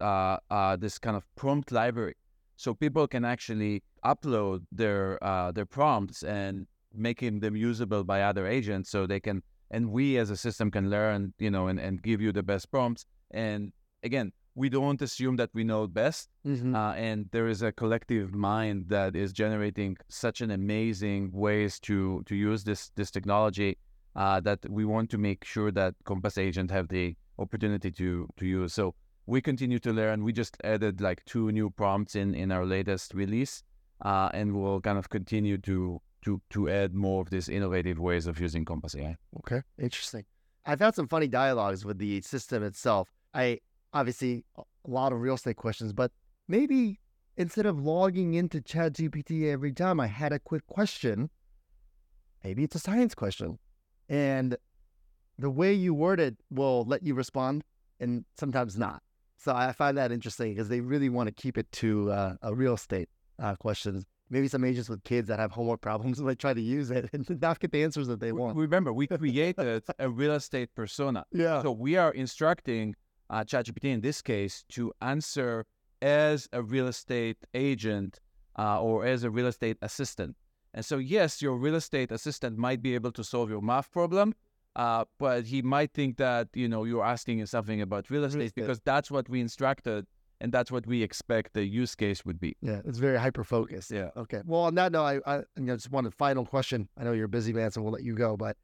this 0.81 0.99
kind 0.99 1.17
of 1.17 1.25
prompt 1.37 1.71
library, 1.71 2.17
so 2.57 2.75
people 2.75 3.07
can 3.07 3.25
actually 3.25 3.83
upload 4.05 4.65
their 4.73 5.19
their 5.55 5.67
prompts 5.67 6.23
and 6.23 6.67
making 6.95 7.41
them 7.41 7.57
usable 7.57 8.05
by 8.05 8.23
other 8.23 8.47
agents, 8.47 8.91
so 8.91 9.07
they 9.07 9.21
can 9.21 9.43
and 9.71 9.91
we 9.91 10.19
as 10.19 10.31
a 10.31 10.37
system 10.37 10.71
can 10.71 10.91
learn, 10.91 11.33
you 11.39 11.51
know, 11.51 11.69
and, 11.69 11.79
and 11.79 12.03
give 12.03 12.21
you 12.21 12.33
the 12.33 12.43
best 12.43 12.71
prompts. 12.73 13.07
And 13.31 13.73
again, 14.03 14.33
we 14.57 14.69
don't 14.69 15.01
assume 15.01 15.37
that 15.37 15.51
we 15.55 15.63
know 15.63 15.87
best, 15.87 16.29
Mm-hmm. 16.45 16.75
uh, 16.75 16.95
and 16.95 17.27
there 17.31 17.47
is 17.47 17.63
a 17.63 17.71
collective 17.71 18.35
mind 18.35 18.87
that 18.89 19.15
is 19.15 19.33
generating 19.33 19.97
such 20.09 20.41
an 20.41 20.51
amazing 20.51 21.31
ways 21.33 21.79
to 21.81 22.23
to 22.27 22.35
use 22.35 22.65
this 22.65 22.91
this 22.97 23.11
technology 23.11 23.77
uh, 24.17 24.41
that 24.41 24.59
we 24.69 24.85
want 24.85 25.11
to 25.11 25.19
make 25.19 25.45
sure 25.45 25.71
that 25.71 25.95
Compass 26.05 26.37
Agent 26.37 26.71
have 26.71 26.89
the 26.89 27.15
opportunity 27.39 27.93
to 27.93 28.29
to 28.37 28.45
use. 28.47 28.73
So 28.75 28.95
we 29.27 29.41
continue 29.41 29.79
to 29.79 29.93
learn. 29.93 30.25
We 30.25 30.33
just 30.33 30.57
added 30.65 31.01
like 31.01 31.25
two 31.27 31.53
new 31.53 31.71
prompts 31.71 32.17
in 32.17 32.35
in 32.35 32.51
our 32.51 32.67
latest 32.67 33.15
release, 33.15 33.63
uh, 34.05 34.31
and 34.35 34.57
we'll 34.57 34.81
kind 34.81 34.99
of 34.99 35.09
continue 35.09 35.59
to 35.59 36.01
to 36.23 36.41
to 36.51 36.69
add 36.69 36.95
more 36.95 37.23
of 37.23 37.31
these 37.31 37.49
innovative 37.49 37.99
ways 37.99 38.27
of 38.27 38.41
using 38.41 38.65
Compass 38.65 38.95
AI. 38.95 39.17
Okay, 39.39 39.63
interesting. 39.79 40.25
I've 40.67 40.81
had 40.81 40.95
some 40.95 41.09
funny 41.09 41.29
dialogues 41.29 41.85
with 41.85 41.99
the 41.99 42.21
system 42.23 42.63
itself. 42.63 43.09
I 43.35 43.61
obviously 43.93 44.45
a 44.57 44.63
lot 44.87 45.13
of 45.13 45.21
real 45.21 45.35
estate 45.35 45.57
questions, 45.57 45.93
but 45.93 46.13
maybe 46.49 47.01
instead 47.37 47.67
of 47.67 47.81
logging 47.81 48.35
into 48.35 48.61
ChatGPT 48.61 49.51
every 49.51 49.73
time 49.73 50.01
I 50.01 50.07
had 50.07 50.33
a 50.33 50.39
quick 50.39 50.67
question, 50.67 51.31
maybe 52.45 52.65
it's 52.65 52.75
a 52.75 52.79
science 52.79 53.15
question. 53.15 53.59
And 54.09 54.57
the 55.39 55.51
way 55.51 55.73
you 55.73 55.95
word 55.95 56.21
it 56.21 56.37
will 56.51 56.85
let 56.85 57.03
you 57.03 57.15
respond 57.15 57.65
and 57.99 58.25
sometimes 58.37 58.77
not. 58.77 59.03
So 59.39 59.55
I 59.55 59.73
find 59.73 59.97
that 59.97 60.13
interesting 60.13 60.53
because 60.53 60.69
they 60.69 60.81
really 60.81 61.09
want 61.09 61.29
to 61.29 61.33
keep 61.33 61.57
it 61.57 61.71
to 61.73 62.11
uh, 62.11 62.35
a 62.43 62.55
real 62.55 62.75
estate 62.75 63.09
uh, 63.39 63.55
questions. 63.57 64.05
Maybe 64.31 64.47
some 64.49 64.65
agents 64.65 64.89
with 64.89 65.03
kids 65.05 65.29
that 65.29 65.39
have 65.39 65.51
homework 65.51 65.81
problems 65.81 66.21
might 66.29 66.39
try 66.39 66.55
to 66.55 66.61
use 66.61 66.91
it 66.91 67.11
and 67.13 67.29
not 67.41 67.59
get 67.61 67.73
the 67.73 67.83
answers 67.83 68.07
that 68.07 68.21
they 68.21 68.33
want. 68.33 68.57
Remember, 68.57 68.93
we 68.93 69.07
created 69.19 69.83
a 69.99 70.09
real 70.09 70.33
estate 70.33 70.75
persona. 70.75 71.25
Yeah. 71.33 71.63
So 71.63 71.73
we 71.73 71.97
are 71.97 72.13
instructing 72.13 72.95
uh, 73.29 73.45
ChatGPT 73.45 73.85
in 73.93 74.01
this 74.01 74.23
case 74.23 74.65
to 74.71 74.93
answer 75.03 75.67
as 76.03 76.49
a 76.53 76.63
real 76.63 76.89
estate 76.89 77.39
agent 77.55 78.21
uh, 78.59 78.81
or 78.81 79.05
as 79.05 79.25
a 79.25 79.31
real 79.31 79.47
estate 79.47 79.77
assistant. 79.83 80.37
And 80.73 80.85
so, 80.85 80.99
yes, 80.99 81.43
your 81.43 81.57
real 81.57 81.75
estate 81.75 82.13
assistant 82.13 82.57
might 82.57 82.81
be 82.83 82.95
able 82.95 83.13
to 83.13 83.25
solve 83.25 83.51
your 83.51 83.61
math 83.61 83.91
problem, 83.91 84.35
uh, 84.77 85.05
but 85.19 85.45
he 85.47 85.63
might 85.63 85.93
think 85.93 86.17
that 86.19 86.49
you 86.55 86.69
know 86.69 86.85
you're 86.85 87.05
asking 87.05 87.41
him 87.41 87.47
something 87.47 87.81
about 87.81 88.09
real 88.09 88.25
estate 88.25 88.43
estate. 88.43 88.63
because 88.63 88.81
that's 88.85 89.11
what 89.11 89.29
we 89.29 89.41
instructed. 89.41 90.07
And 90.41 90.53
that's 90.53 90.71
what 90.71 90.87
we 90.87 91.03
expect 91.03 91.53
the 91.55 91.65
use 91.65 91.95
case 91.95 92.25
would 92.25 92.41
be. 92.41 92.57
Yeah, 92.61 92.81
it's 92.85 92.99
very 92.99 93.19
hyper 93.19 93.45
focused. 93.45 93.91
Yeah. 93.91 94.11
Okay. 94.17 94.41
Well, 94.45 94.63
on 94.63 94.75
that 94.77 94.93
note, 94.93 95.05
I, 95.05 95.21
I 95.27 95.37
you 95.57 95.65
know, 95.65 95.77
just 95.77 95.91
one 95.91 96.11
final 96.11 96.45
question. 96.47 96.89
I 96.97 97.05
know 97.05 97.13
you're 97.13 97.27
a 97.27 97.29
busy 97.29 97.53
man, 97.53 97.71
so 97.71 97.83
we'll 97.83 97.93
let 97.93 98.03
you 98.03 98.15
go. 98.15 98.37
But 98.37 98.57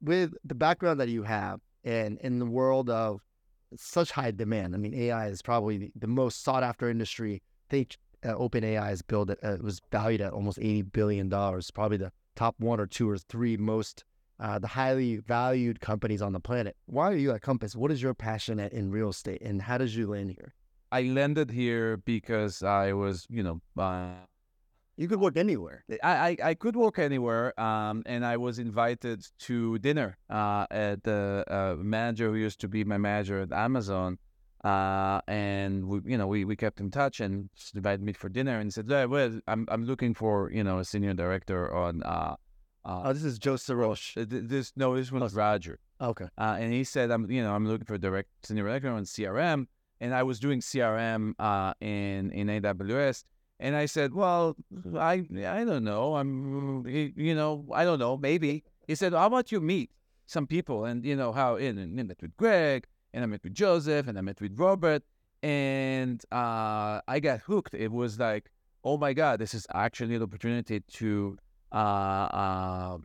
with 0.00 0.32
the 0.44 0.54
background 0.54 1.00
that 1.00 1.08
you 1.08 1.22
have, 1.24 1.60
and 1.84 2.18
in 2.18 2.38
the 2.38 2.46
world 2.46 2.90
of 2.90 3.20
such 3.76 4.10
high 4.10 4.30
demand, 4.30 4.74
I 4.74 4.78
mean, 4.78 4.94
AI 4.94 5.28
is 5.28 5.42
probably 5.42 5.78
the, 5.78 5.92
the 5.96 6.06
most 6.06 6.42
sought 6.42 6.62
after 6.62 6.88
industry. 6.88 7.42
They 7.68 7.86
uh, 8.24 8.34
OpenAI 8.34 8.92
is 8.92 9.02
built. 9.02 9.30
At, 9.30 9.42
uh, 9.42 9.56
was 9.60 9.80
valued 9.90 10.20
at 10.20 10.32
almost 10.32 10.58
eighty 10.58 10.82
billion 10.82 11.28
dollars. 11.28 11.70
Probably 11.70 11.96
the 11.96 12.12
top 12.36 12.54
one 12.58 12.80
or 12.80 12.86
two 12.86 13.08
or 13.08 13.18
three 13.18 13.56
most 13.56 14.04
uh, 14.40 14.58
the 14.58 14.66
highly 14.66 15.18
valued 15.18 15.80
companies 15.80 16.22
on 16.22 16.32
the 16.32 16.40
planet. 16.40 16.76
Why 16.86 17.10
are 17.10 17.16
you 17.16 17.32
at 17.32 17.42
Compass? 17.42 17.76
What 17.76 17.92
is 17.92 18.00
your 18.00 18.14
passion 18.14 18.58
at, 18.58 18.72
in 18.72 18.90
real 18.90 19.10
estate, 19.10 19.42
and 19.42 19.60
how 19.60 19.78
did 19.78 19.92
you 19.92 20.06
land 20.06 20.30
here? 20.30 20.54
I 20.92 21.02
landed 21.02 21.50
here 21.50 21.98
because 21.98 22.62
I 22.62 22.92
was, 22.92 23.26
you 23.30 23.42
know, 23.42 23.60
uh, 23.80 24.10
you 24.96 25.08
could 25.08 25.20
work 25.20 25.36
anywhere. 25.36 25.84
I, 26.02 26.12
I, 26.12 26.36
I 26.50 26.54
could 26.54 26.76
work 26.76 26.98
anywhere, 26.98 27.58
um, 27.58 28.02
and 28.06 28.26
I 28.26 28.36
was 28.36 28.58
invited 28.58 29.24
to 29.40 29.78
dinner 29.78 30.18
uh, 30.28 30.66
at 30.70 31.02
the 31.04 31.44
uh, 31.48 31.76
manager 31.78 32.30
who 32.30 32.36
used 32.36 32.60
to 32.60 32.68
be 32.68 32.84
my 32.84 32.98
manager 32.98 33.40
at 33.40 33.52
Amazon, 33.52 34.18
uh, 34.64 35.20
and 35.26 35.86
we, 35.86 36.00
you 36.04 36.18
know, 36.18 36.26
we, 36.26 36.44
we 36.44 36.54
kept 36.56 36.80
in 36.80 36.90
touch 36.90 37.20
and 37.20 37.48
invited 37.74 38.02
me 38.02 38.12
for 38.12 38.28
dinner 38.28 38.58
and 38.58 38.74
said, 38.74 38.88
well, 38.88 39.40
I'm 39.46 39.66
I'm 39.70 39.84
looking 39.84 40.12
for 40.12 40.50
you 40.52 40.64
know 40.64 40.80
a 40.80 40.84
senior 40.84 41.14
director 41.14 41.74
on. 41.74 42.02
Uh, 42.02 42.34
uh, 42.84 43.02
oh, 43.04 43.12
this 43.12 43.24
is 43.24 43.38
Joe 43.38 43.54
Sirosh. 43.54 44.14
This 44.28 44.72
no, 44.76 44.96
this 44.96 45.12
was 45.12 45.34
oh, 45.34 45.36
Roger. 45.36 45.78
Okay. 46.00 46.26
Uh, 46.36 46.56
and 46.58 46.72
he 46.72 46.84
said, 46.84 47.10
I'm 47.10 47.30
you 47.30 47.42
know 47.42 47.54
I'm 47.54 47.66
looking 47.66 47.86
for 47.86 47.94
a 47.94 47.98
direct 47.98 48.28
senior 48.42 48.64
director 48.64 48.90
on 48.90 49.04
CRM 49.04 49.66
and 50.00 50.14
I 50.14 50.22
was 50.22 50.40
doing 50.40 50.60
CRM 50.60 51.34
uh, 51.38 51.74
in 51.80 52.30
in 52.32 52.48
AWS. 52.48 53.24
And 53.58 53.76
I 53.76 53.86
said, 53.86 54.14
"Well, 54.14 54.56
I 54.96 55.26
I 55.36 55.64
don't 55.64 55.84
know. 55.84 56.16
I'm 56.16 56.86
you 56.86 57.34
know 57.34 57.66
I 57.72 57.84
don't 57.84 57.98
know. 57.98 58.16
Maybe." 58.16 58.64
He 58.86 58.94
said, 58.94 59.12
"How 59.12 59.26
about 59.26 59.52
you 59.52 59.60
meet 59.60 59.90
some 60.26 60.46
people 60.46 60.86
and 60.86 61.04
you 61.04 61.14
know 61.14 61.32
how?" 61.32 61.56
And, 61.56 61.78
and 61.78 62.00
I 62.00 62.02
met 62.02 62.22
with 62.22 62.36
Greg, 62.38 62.86
and 63.12 63.22
I 63.22 63.26
met 63.26 63.44
with 63.44 63.54
Joseph, 63.54 64.08
and 64.08 64.18
I 64.18 64.22
met 64.22 64.40
with 64.40 64.58
Robert, 64.58 65.02
and 65.42 66.24
uh, 66.32 67.00
I 67.06 67.20
got 67.20 67.40
hooked. 67.40 67.74
It 67.74 67.92
was 67.92 68.18
like, 68.18 68.50
"Oh 68.82 68.96
my 68.96 69.12
God, 69.12 69.38
this 69.38 69.52
is 69.52 69.66
actually 69.74 70.14
an 70.14 70.22
opportunity 70.22 70.80
to 70.80 71.36
uh, 71.70 71.74
uh, 71.74 72.98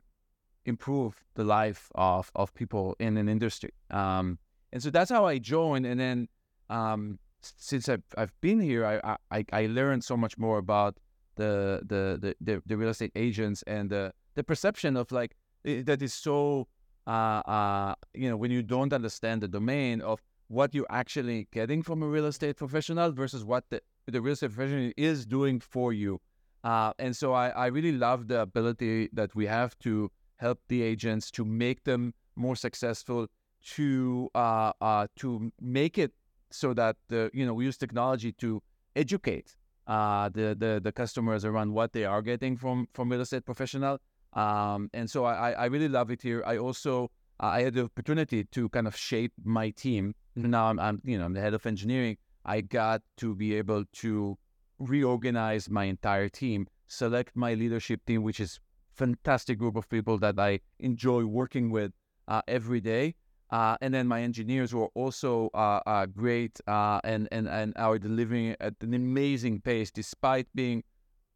improve 0.64 1.22
the 1.34 1.43
life 1.43 1.91
of 1.96 2.32
of 2.34 2.54
people 2.54 2.96
in 3.00 3.18
an 3.18 3.28
industry." 3.28 3.74
Um, 3.91 4.39
and 4.72 4.82
so 4.82 4.89
that's 4.89 5.12
how 5.12 5.26
I 5.26 5.38
joined, 5.38 5.86
and 5.86 6.00
then 6.00 6.30
um, 6.70 7.20
since 7.41 7.89
I've, 7.89 8.03
I've 8.18 8.34
been 8.41 8.59
here, 8.59 8.86
I, 8.86 9.18
I, 9.32 9.45
I 9.51 9.66
learned 9.68 10.03
so 10.03 10.18
much 10.18 10.38
more 10.38 10.57
about 10.57 10.97
the, 11.36 11.82
the, 11.86 12.36
the, 12.41 12.61
the, 12.66 12.78
real 12.78 12.89
estate 12.89 13.11
agents 13.16 13.63
and 13.68 13.89
the, 13.89 14.13
the 14.36 14.43
perception 14.43 14.97
of 14.97 15.11
like, 15.11 15.36
that 15.63 16.01
is 16.01 16.13
so, 16.13 16.68
uh, 17.07 17.09
uh, 17.45 17.95
you 18.13 18.30
know, 18.30 18.38
when 18.38 18.51
you 18.51 18.63
don't 18.63 18.93
understand 18.93 19.41
the 19.41 19.47
domain 19.47 20.01
of 20.01 20.22
what 20.47 20.74
you're 20.74 20.86
actually 20.89 21.47
getting 21.51 21.82
from 21.82 22.03
a 22.03 22.07
real 22.07 22.26
estate 22.26 22.55
professional 22.57 23.11
versus 23.11 23.43
what 23.43 23.66
the, 23.70 23.82
the 24.07 24.22
real 24.22 24.34
estate 24.34 24.53
professional 24.53 24.91
is 24.97 25.26
doing 25.26 25.59
for 25.59 25.93
you. 25.93 26.20
Uh, 26.63 26.93
and 26.97 27.16
so 27.16 27.34
I, 27.34 27.49
I 27.49 27.68
really 27.68 27.91
love 27.91 28.28
the 28.28 28.41
ability 28.41 29.09
that 29.13 29.36
we 29.36 29.45
have 29.45 29.78
to 29.80 30.11
help 30.38 30.59
the 30.68 30.82
agents 30.82 31.30
to 31.32 31.45
make 31.45 31.84
them 31.84 32.13
more 32.36 32.55
successful, 32.55 33.28
to 33.76 34.30
uh, 34.36 34.72
uh, 34.82 35.07
to 35.18 35.51
make 35.61 35.97
it 35.97 36.11
so 36.56 36.74
that 36.74 36.95
the 37.10 37.30
you 37.34 37.45
know 37.45 37.53
we 37.53 37.66
use 37.66 37.78
technology 37.78 38.32
to 38.34 38.62
educate 38.95 39.56
uh, 39.88 40.30
the, 40.30 40.56
the 40.58 40.82
the 40.84 40.91
customers 40.91 41.45
around 41.45 41.74
what 41.74 41.93
they 41.93 42.06
are 42.06 42.22
getting 42.22 42.58
from 42.58 42.88
from 42.93 43.10
real 43.10 43.22
estate 43.22 43.45
professional. 43.45 43.99
Um, 44.34 44.89
and 44.93 45.10
so 45.10 45.24
I, 45.24 45.51
I 45.51 45.66
really 45.66 45.88
love 45.88 46.12
it 46.12 46.22
here. 46.22 46.43
I 46.45 46.58
also 46.58 47.12
uh, 47.39 47.47
I 47.47 47.62
had 47.62 47.74
the 47.74 47.84
opportunity 47.84 48.43
to 48.43 48.70
kind 48.70 48.88
of 48.88 48.95
shape 48.95 49.34
my 49.43 49.70
team. 49.70 50.14
Now 50.36 50.66
I'm, 50.66 50.80
I'm 50.80 51.01
you 51.03 51.18
know 51.18 51.26
I'm 51.26 51.34
the 51.34 51.41
head 51.41 51.53
of 51.53 51.66
engineering. 51.66 52.18
I 52.45 52.62
got 52.62 53.01
to 53.18 53.36
be 53.36 53.56
able 53.56 53.86
to 54.03 54.38
reorganize 54.78 55.70
my 55.70 55.86
entire 55.86 56.30
team, 56.30 56.68
select 56.88 57.36
my 57.36 57.53
leadership 57.53 58.06
team, 58.06 58.24
which 58.24 58.39
is 58.39 58.60
fantastic 58.95 59.58
group 59.58 59.76
of 59.76 59.89
people 59.89 60.18
that 60.20 60.39
I 60.39 60.60
enjoy 60.80 61.26
working 61.26 61.70
with 61.70 61.91
uh, 62.28 62.41
every 62.47 62.82
day, 62.82 63.16
uh, 63.52 63.78
and 63.82 63.93
then 63.93 64.08
my 64.08 64.22
engineers 64.22 64.74
were 64.74 64.89
also 64.96 65.50
uh, 65.54 65.80
uh, 65.86 66.06
great 66.08 66.60
uh, 66.68 67.00
and, 67.04 67.28
and, 67.32 67.48
and 67.48 67.74
are 67.76 68.00
delivering 68.00 68.56
at 68.60 68.74
an 68.82 68.93
amazing 68.93 69.62
pace 69.62 69.91
despite 69.91 70.48
being, 70.56 70.84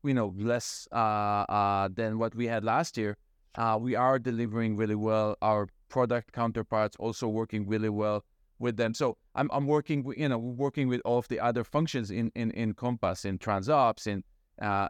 you 0.04 0.14
know, 0.14 0.34
less 0.38 0.88
uh, 0.92 0.96
uh, 1.50 1.90
than 1.94 2.18
what 2.18 2.34
we 2.34 2.48
had 2.48 2.64
last 2.64 2.98
year. 2.98 3.16
we 3.80 3.96
are 3.96 4.18
delivering 4.18 4.76
really 4.76 4.96
well. 4.96 5.36
Our 5.42 5.68
product 5.90 6.32
counterparts 6.34 6.96
also 7.00 7.28
working 7.28 7.68
really 7.68 7.90
well 7.90 8.26
with 8.58 8.76
them. 8.76 8.94
So 8.94 9.18
I'm, 9.36 9.50
I'm 9.54 9.68
working, 9.68 10.12
you 10.18 10.30
know, 10.30 10.38
working 10.40 10.88
with 10.88 11.02
all 11.06 11.20
of 11.20 11.28
the 11.28 11.40
other 11.40 11.64
functions 11.64 12.10
in, 12.10 12.32
in, 12.36 12.52
in 12.52 12.74
Compass, 12.74 13.24
in 13.24 13.38
TransOps, 13.38 14.08
in, 14.08 14.24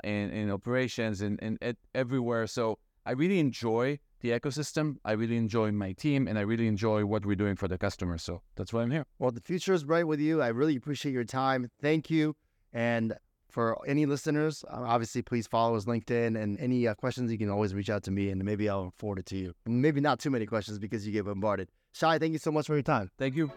in, 0.04 0.30
in 0.32 0.52
operations, 0.52 1.22
and 1.22 1.38
in, 1.42 1.58
in, 1.62 1.76
everywhere. 1.94 2.48
So 2.48 2.80
I 3.06 3.12
really 3.12 3.40
enjoy 3.40 4.00
the 4.22 4.30
ecosystem. 4.30 4.98
I 5.04 5.14
really 5.14 5.38
enjoy 5.38 5.72
my 5.72 5.94
team 5.94 6.28
and 6.28 6.38
I 6.38 6.42
really 6.42 6.68
enjoy 6.68 7.06
what 7.06 7.26
we're 7.26 7.36
doing 7.36 7.56
for 7.56 7.68
the 7.68 7.78
customers. 7.78 8.24
So 8.24 8.42
that's 8.56 8.74
why 8.74 8.82
I'm 8.82 8.92
here. 8.92 9.06
Well, 9.18 9.32
the 9.32 9.42
future 9.42 9.74
is 9.74 9.84
bright 9.84 10.08
with 10.08 10.20
you. 10.20 10.42
I 10.42 10.48
really 10.48 10.76
appreciate 10.76 11.12
your 11.12 11.24
time. 11.24 11.70
Thank 11.82 12.10
you. 12.10 12.36
And 12.74 13.16
for 13.50 13.78
any 13.88 14.06
listeners, 14.06 14.64
uh, 14.70 14.84
obviously, 14.86 15.22
please 15.22 15.48
follow 15.48 15.76
us 15.76 15.86
LinkedIn 15.86 16.42
and 16.42 16.60
any 16.60 16.88
uh, 16.88 16.94
questions, 16.94 17.32
you 17.32 17.38
can 17.38 17.50
always 17.50 17.74
reach 17.74 17.90
out 17.90 18.04
to 18.04 18.12
me 18.12 18.30
and 18.30 18.44
maybe 18.44 18.70
I'll 18.70 18.94
forward 18.98 19.20
it 19.20 19.26
to 19.28 19.38
you. 19.38 19.54
Maybe 19.66 20.02
not 20.02 20.20
too 20.20 20.30
many 20.30 20.46
questions 20.46 20.78
because 20.78 21.06
you 21.06 21.14
get 21.14 21.26
bombarded. 21.26 21.70
Shay, 21.94 22.20
thank 22.20 22.34
you 22.34 22.40
so 22.40 22.52
much 22.52 22.68
for 22.68 22.76
your 22.76 22.84
time. 22.84 23.10
Thank 23.18 23.36
you. 23.36 23.50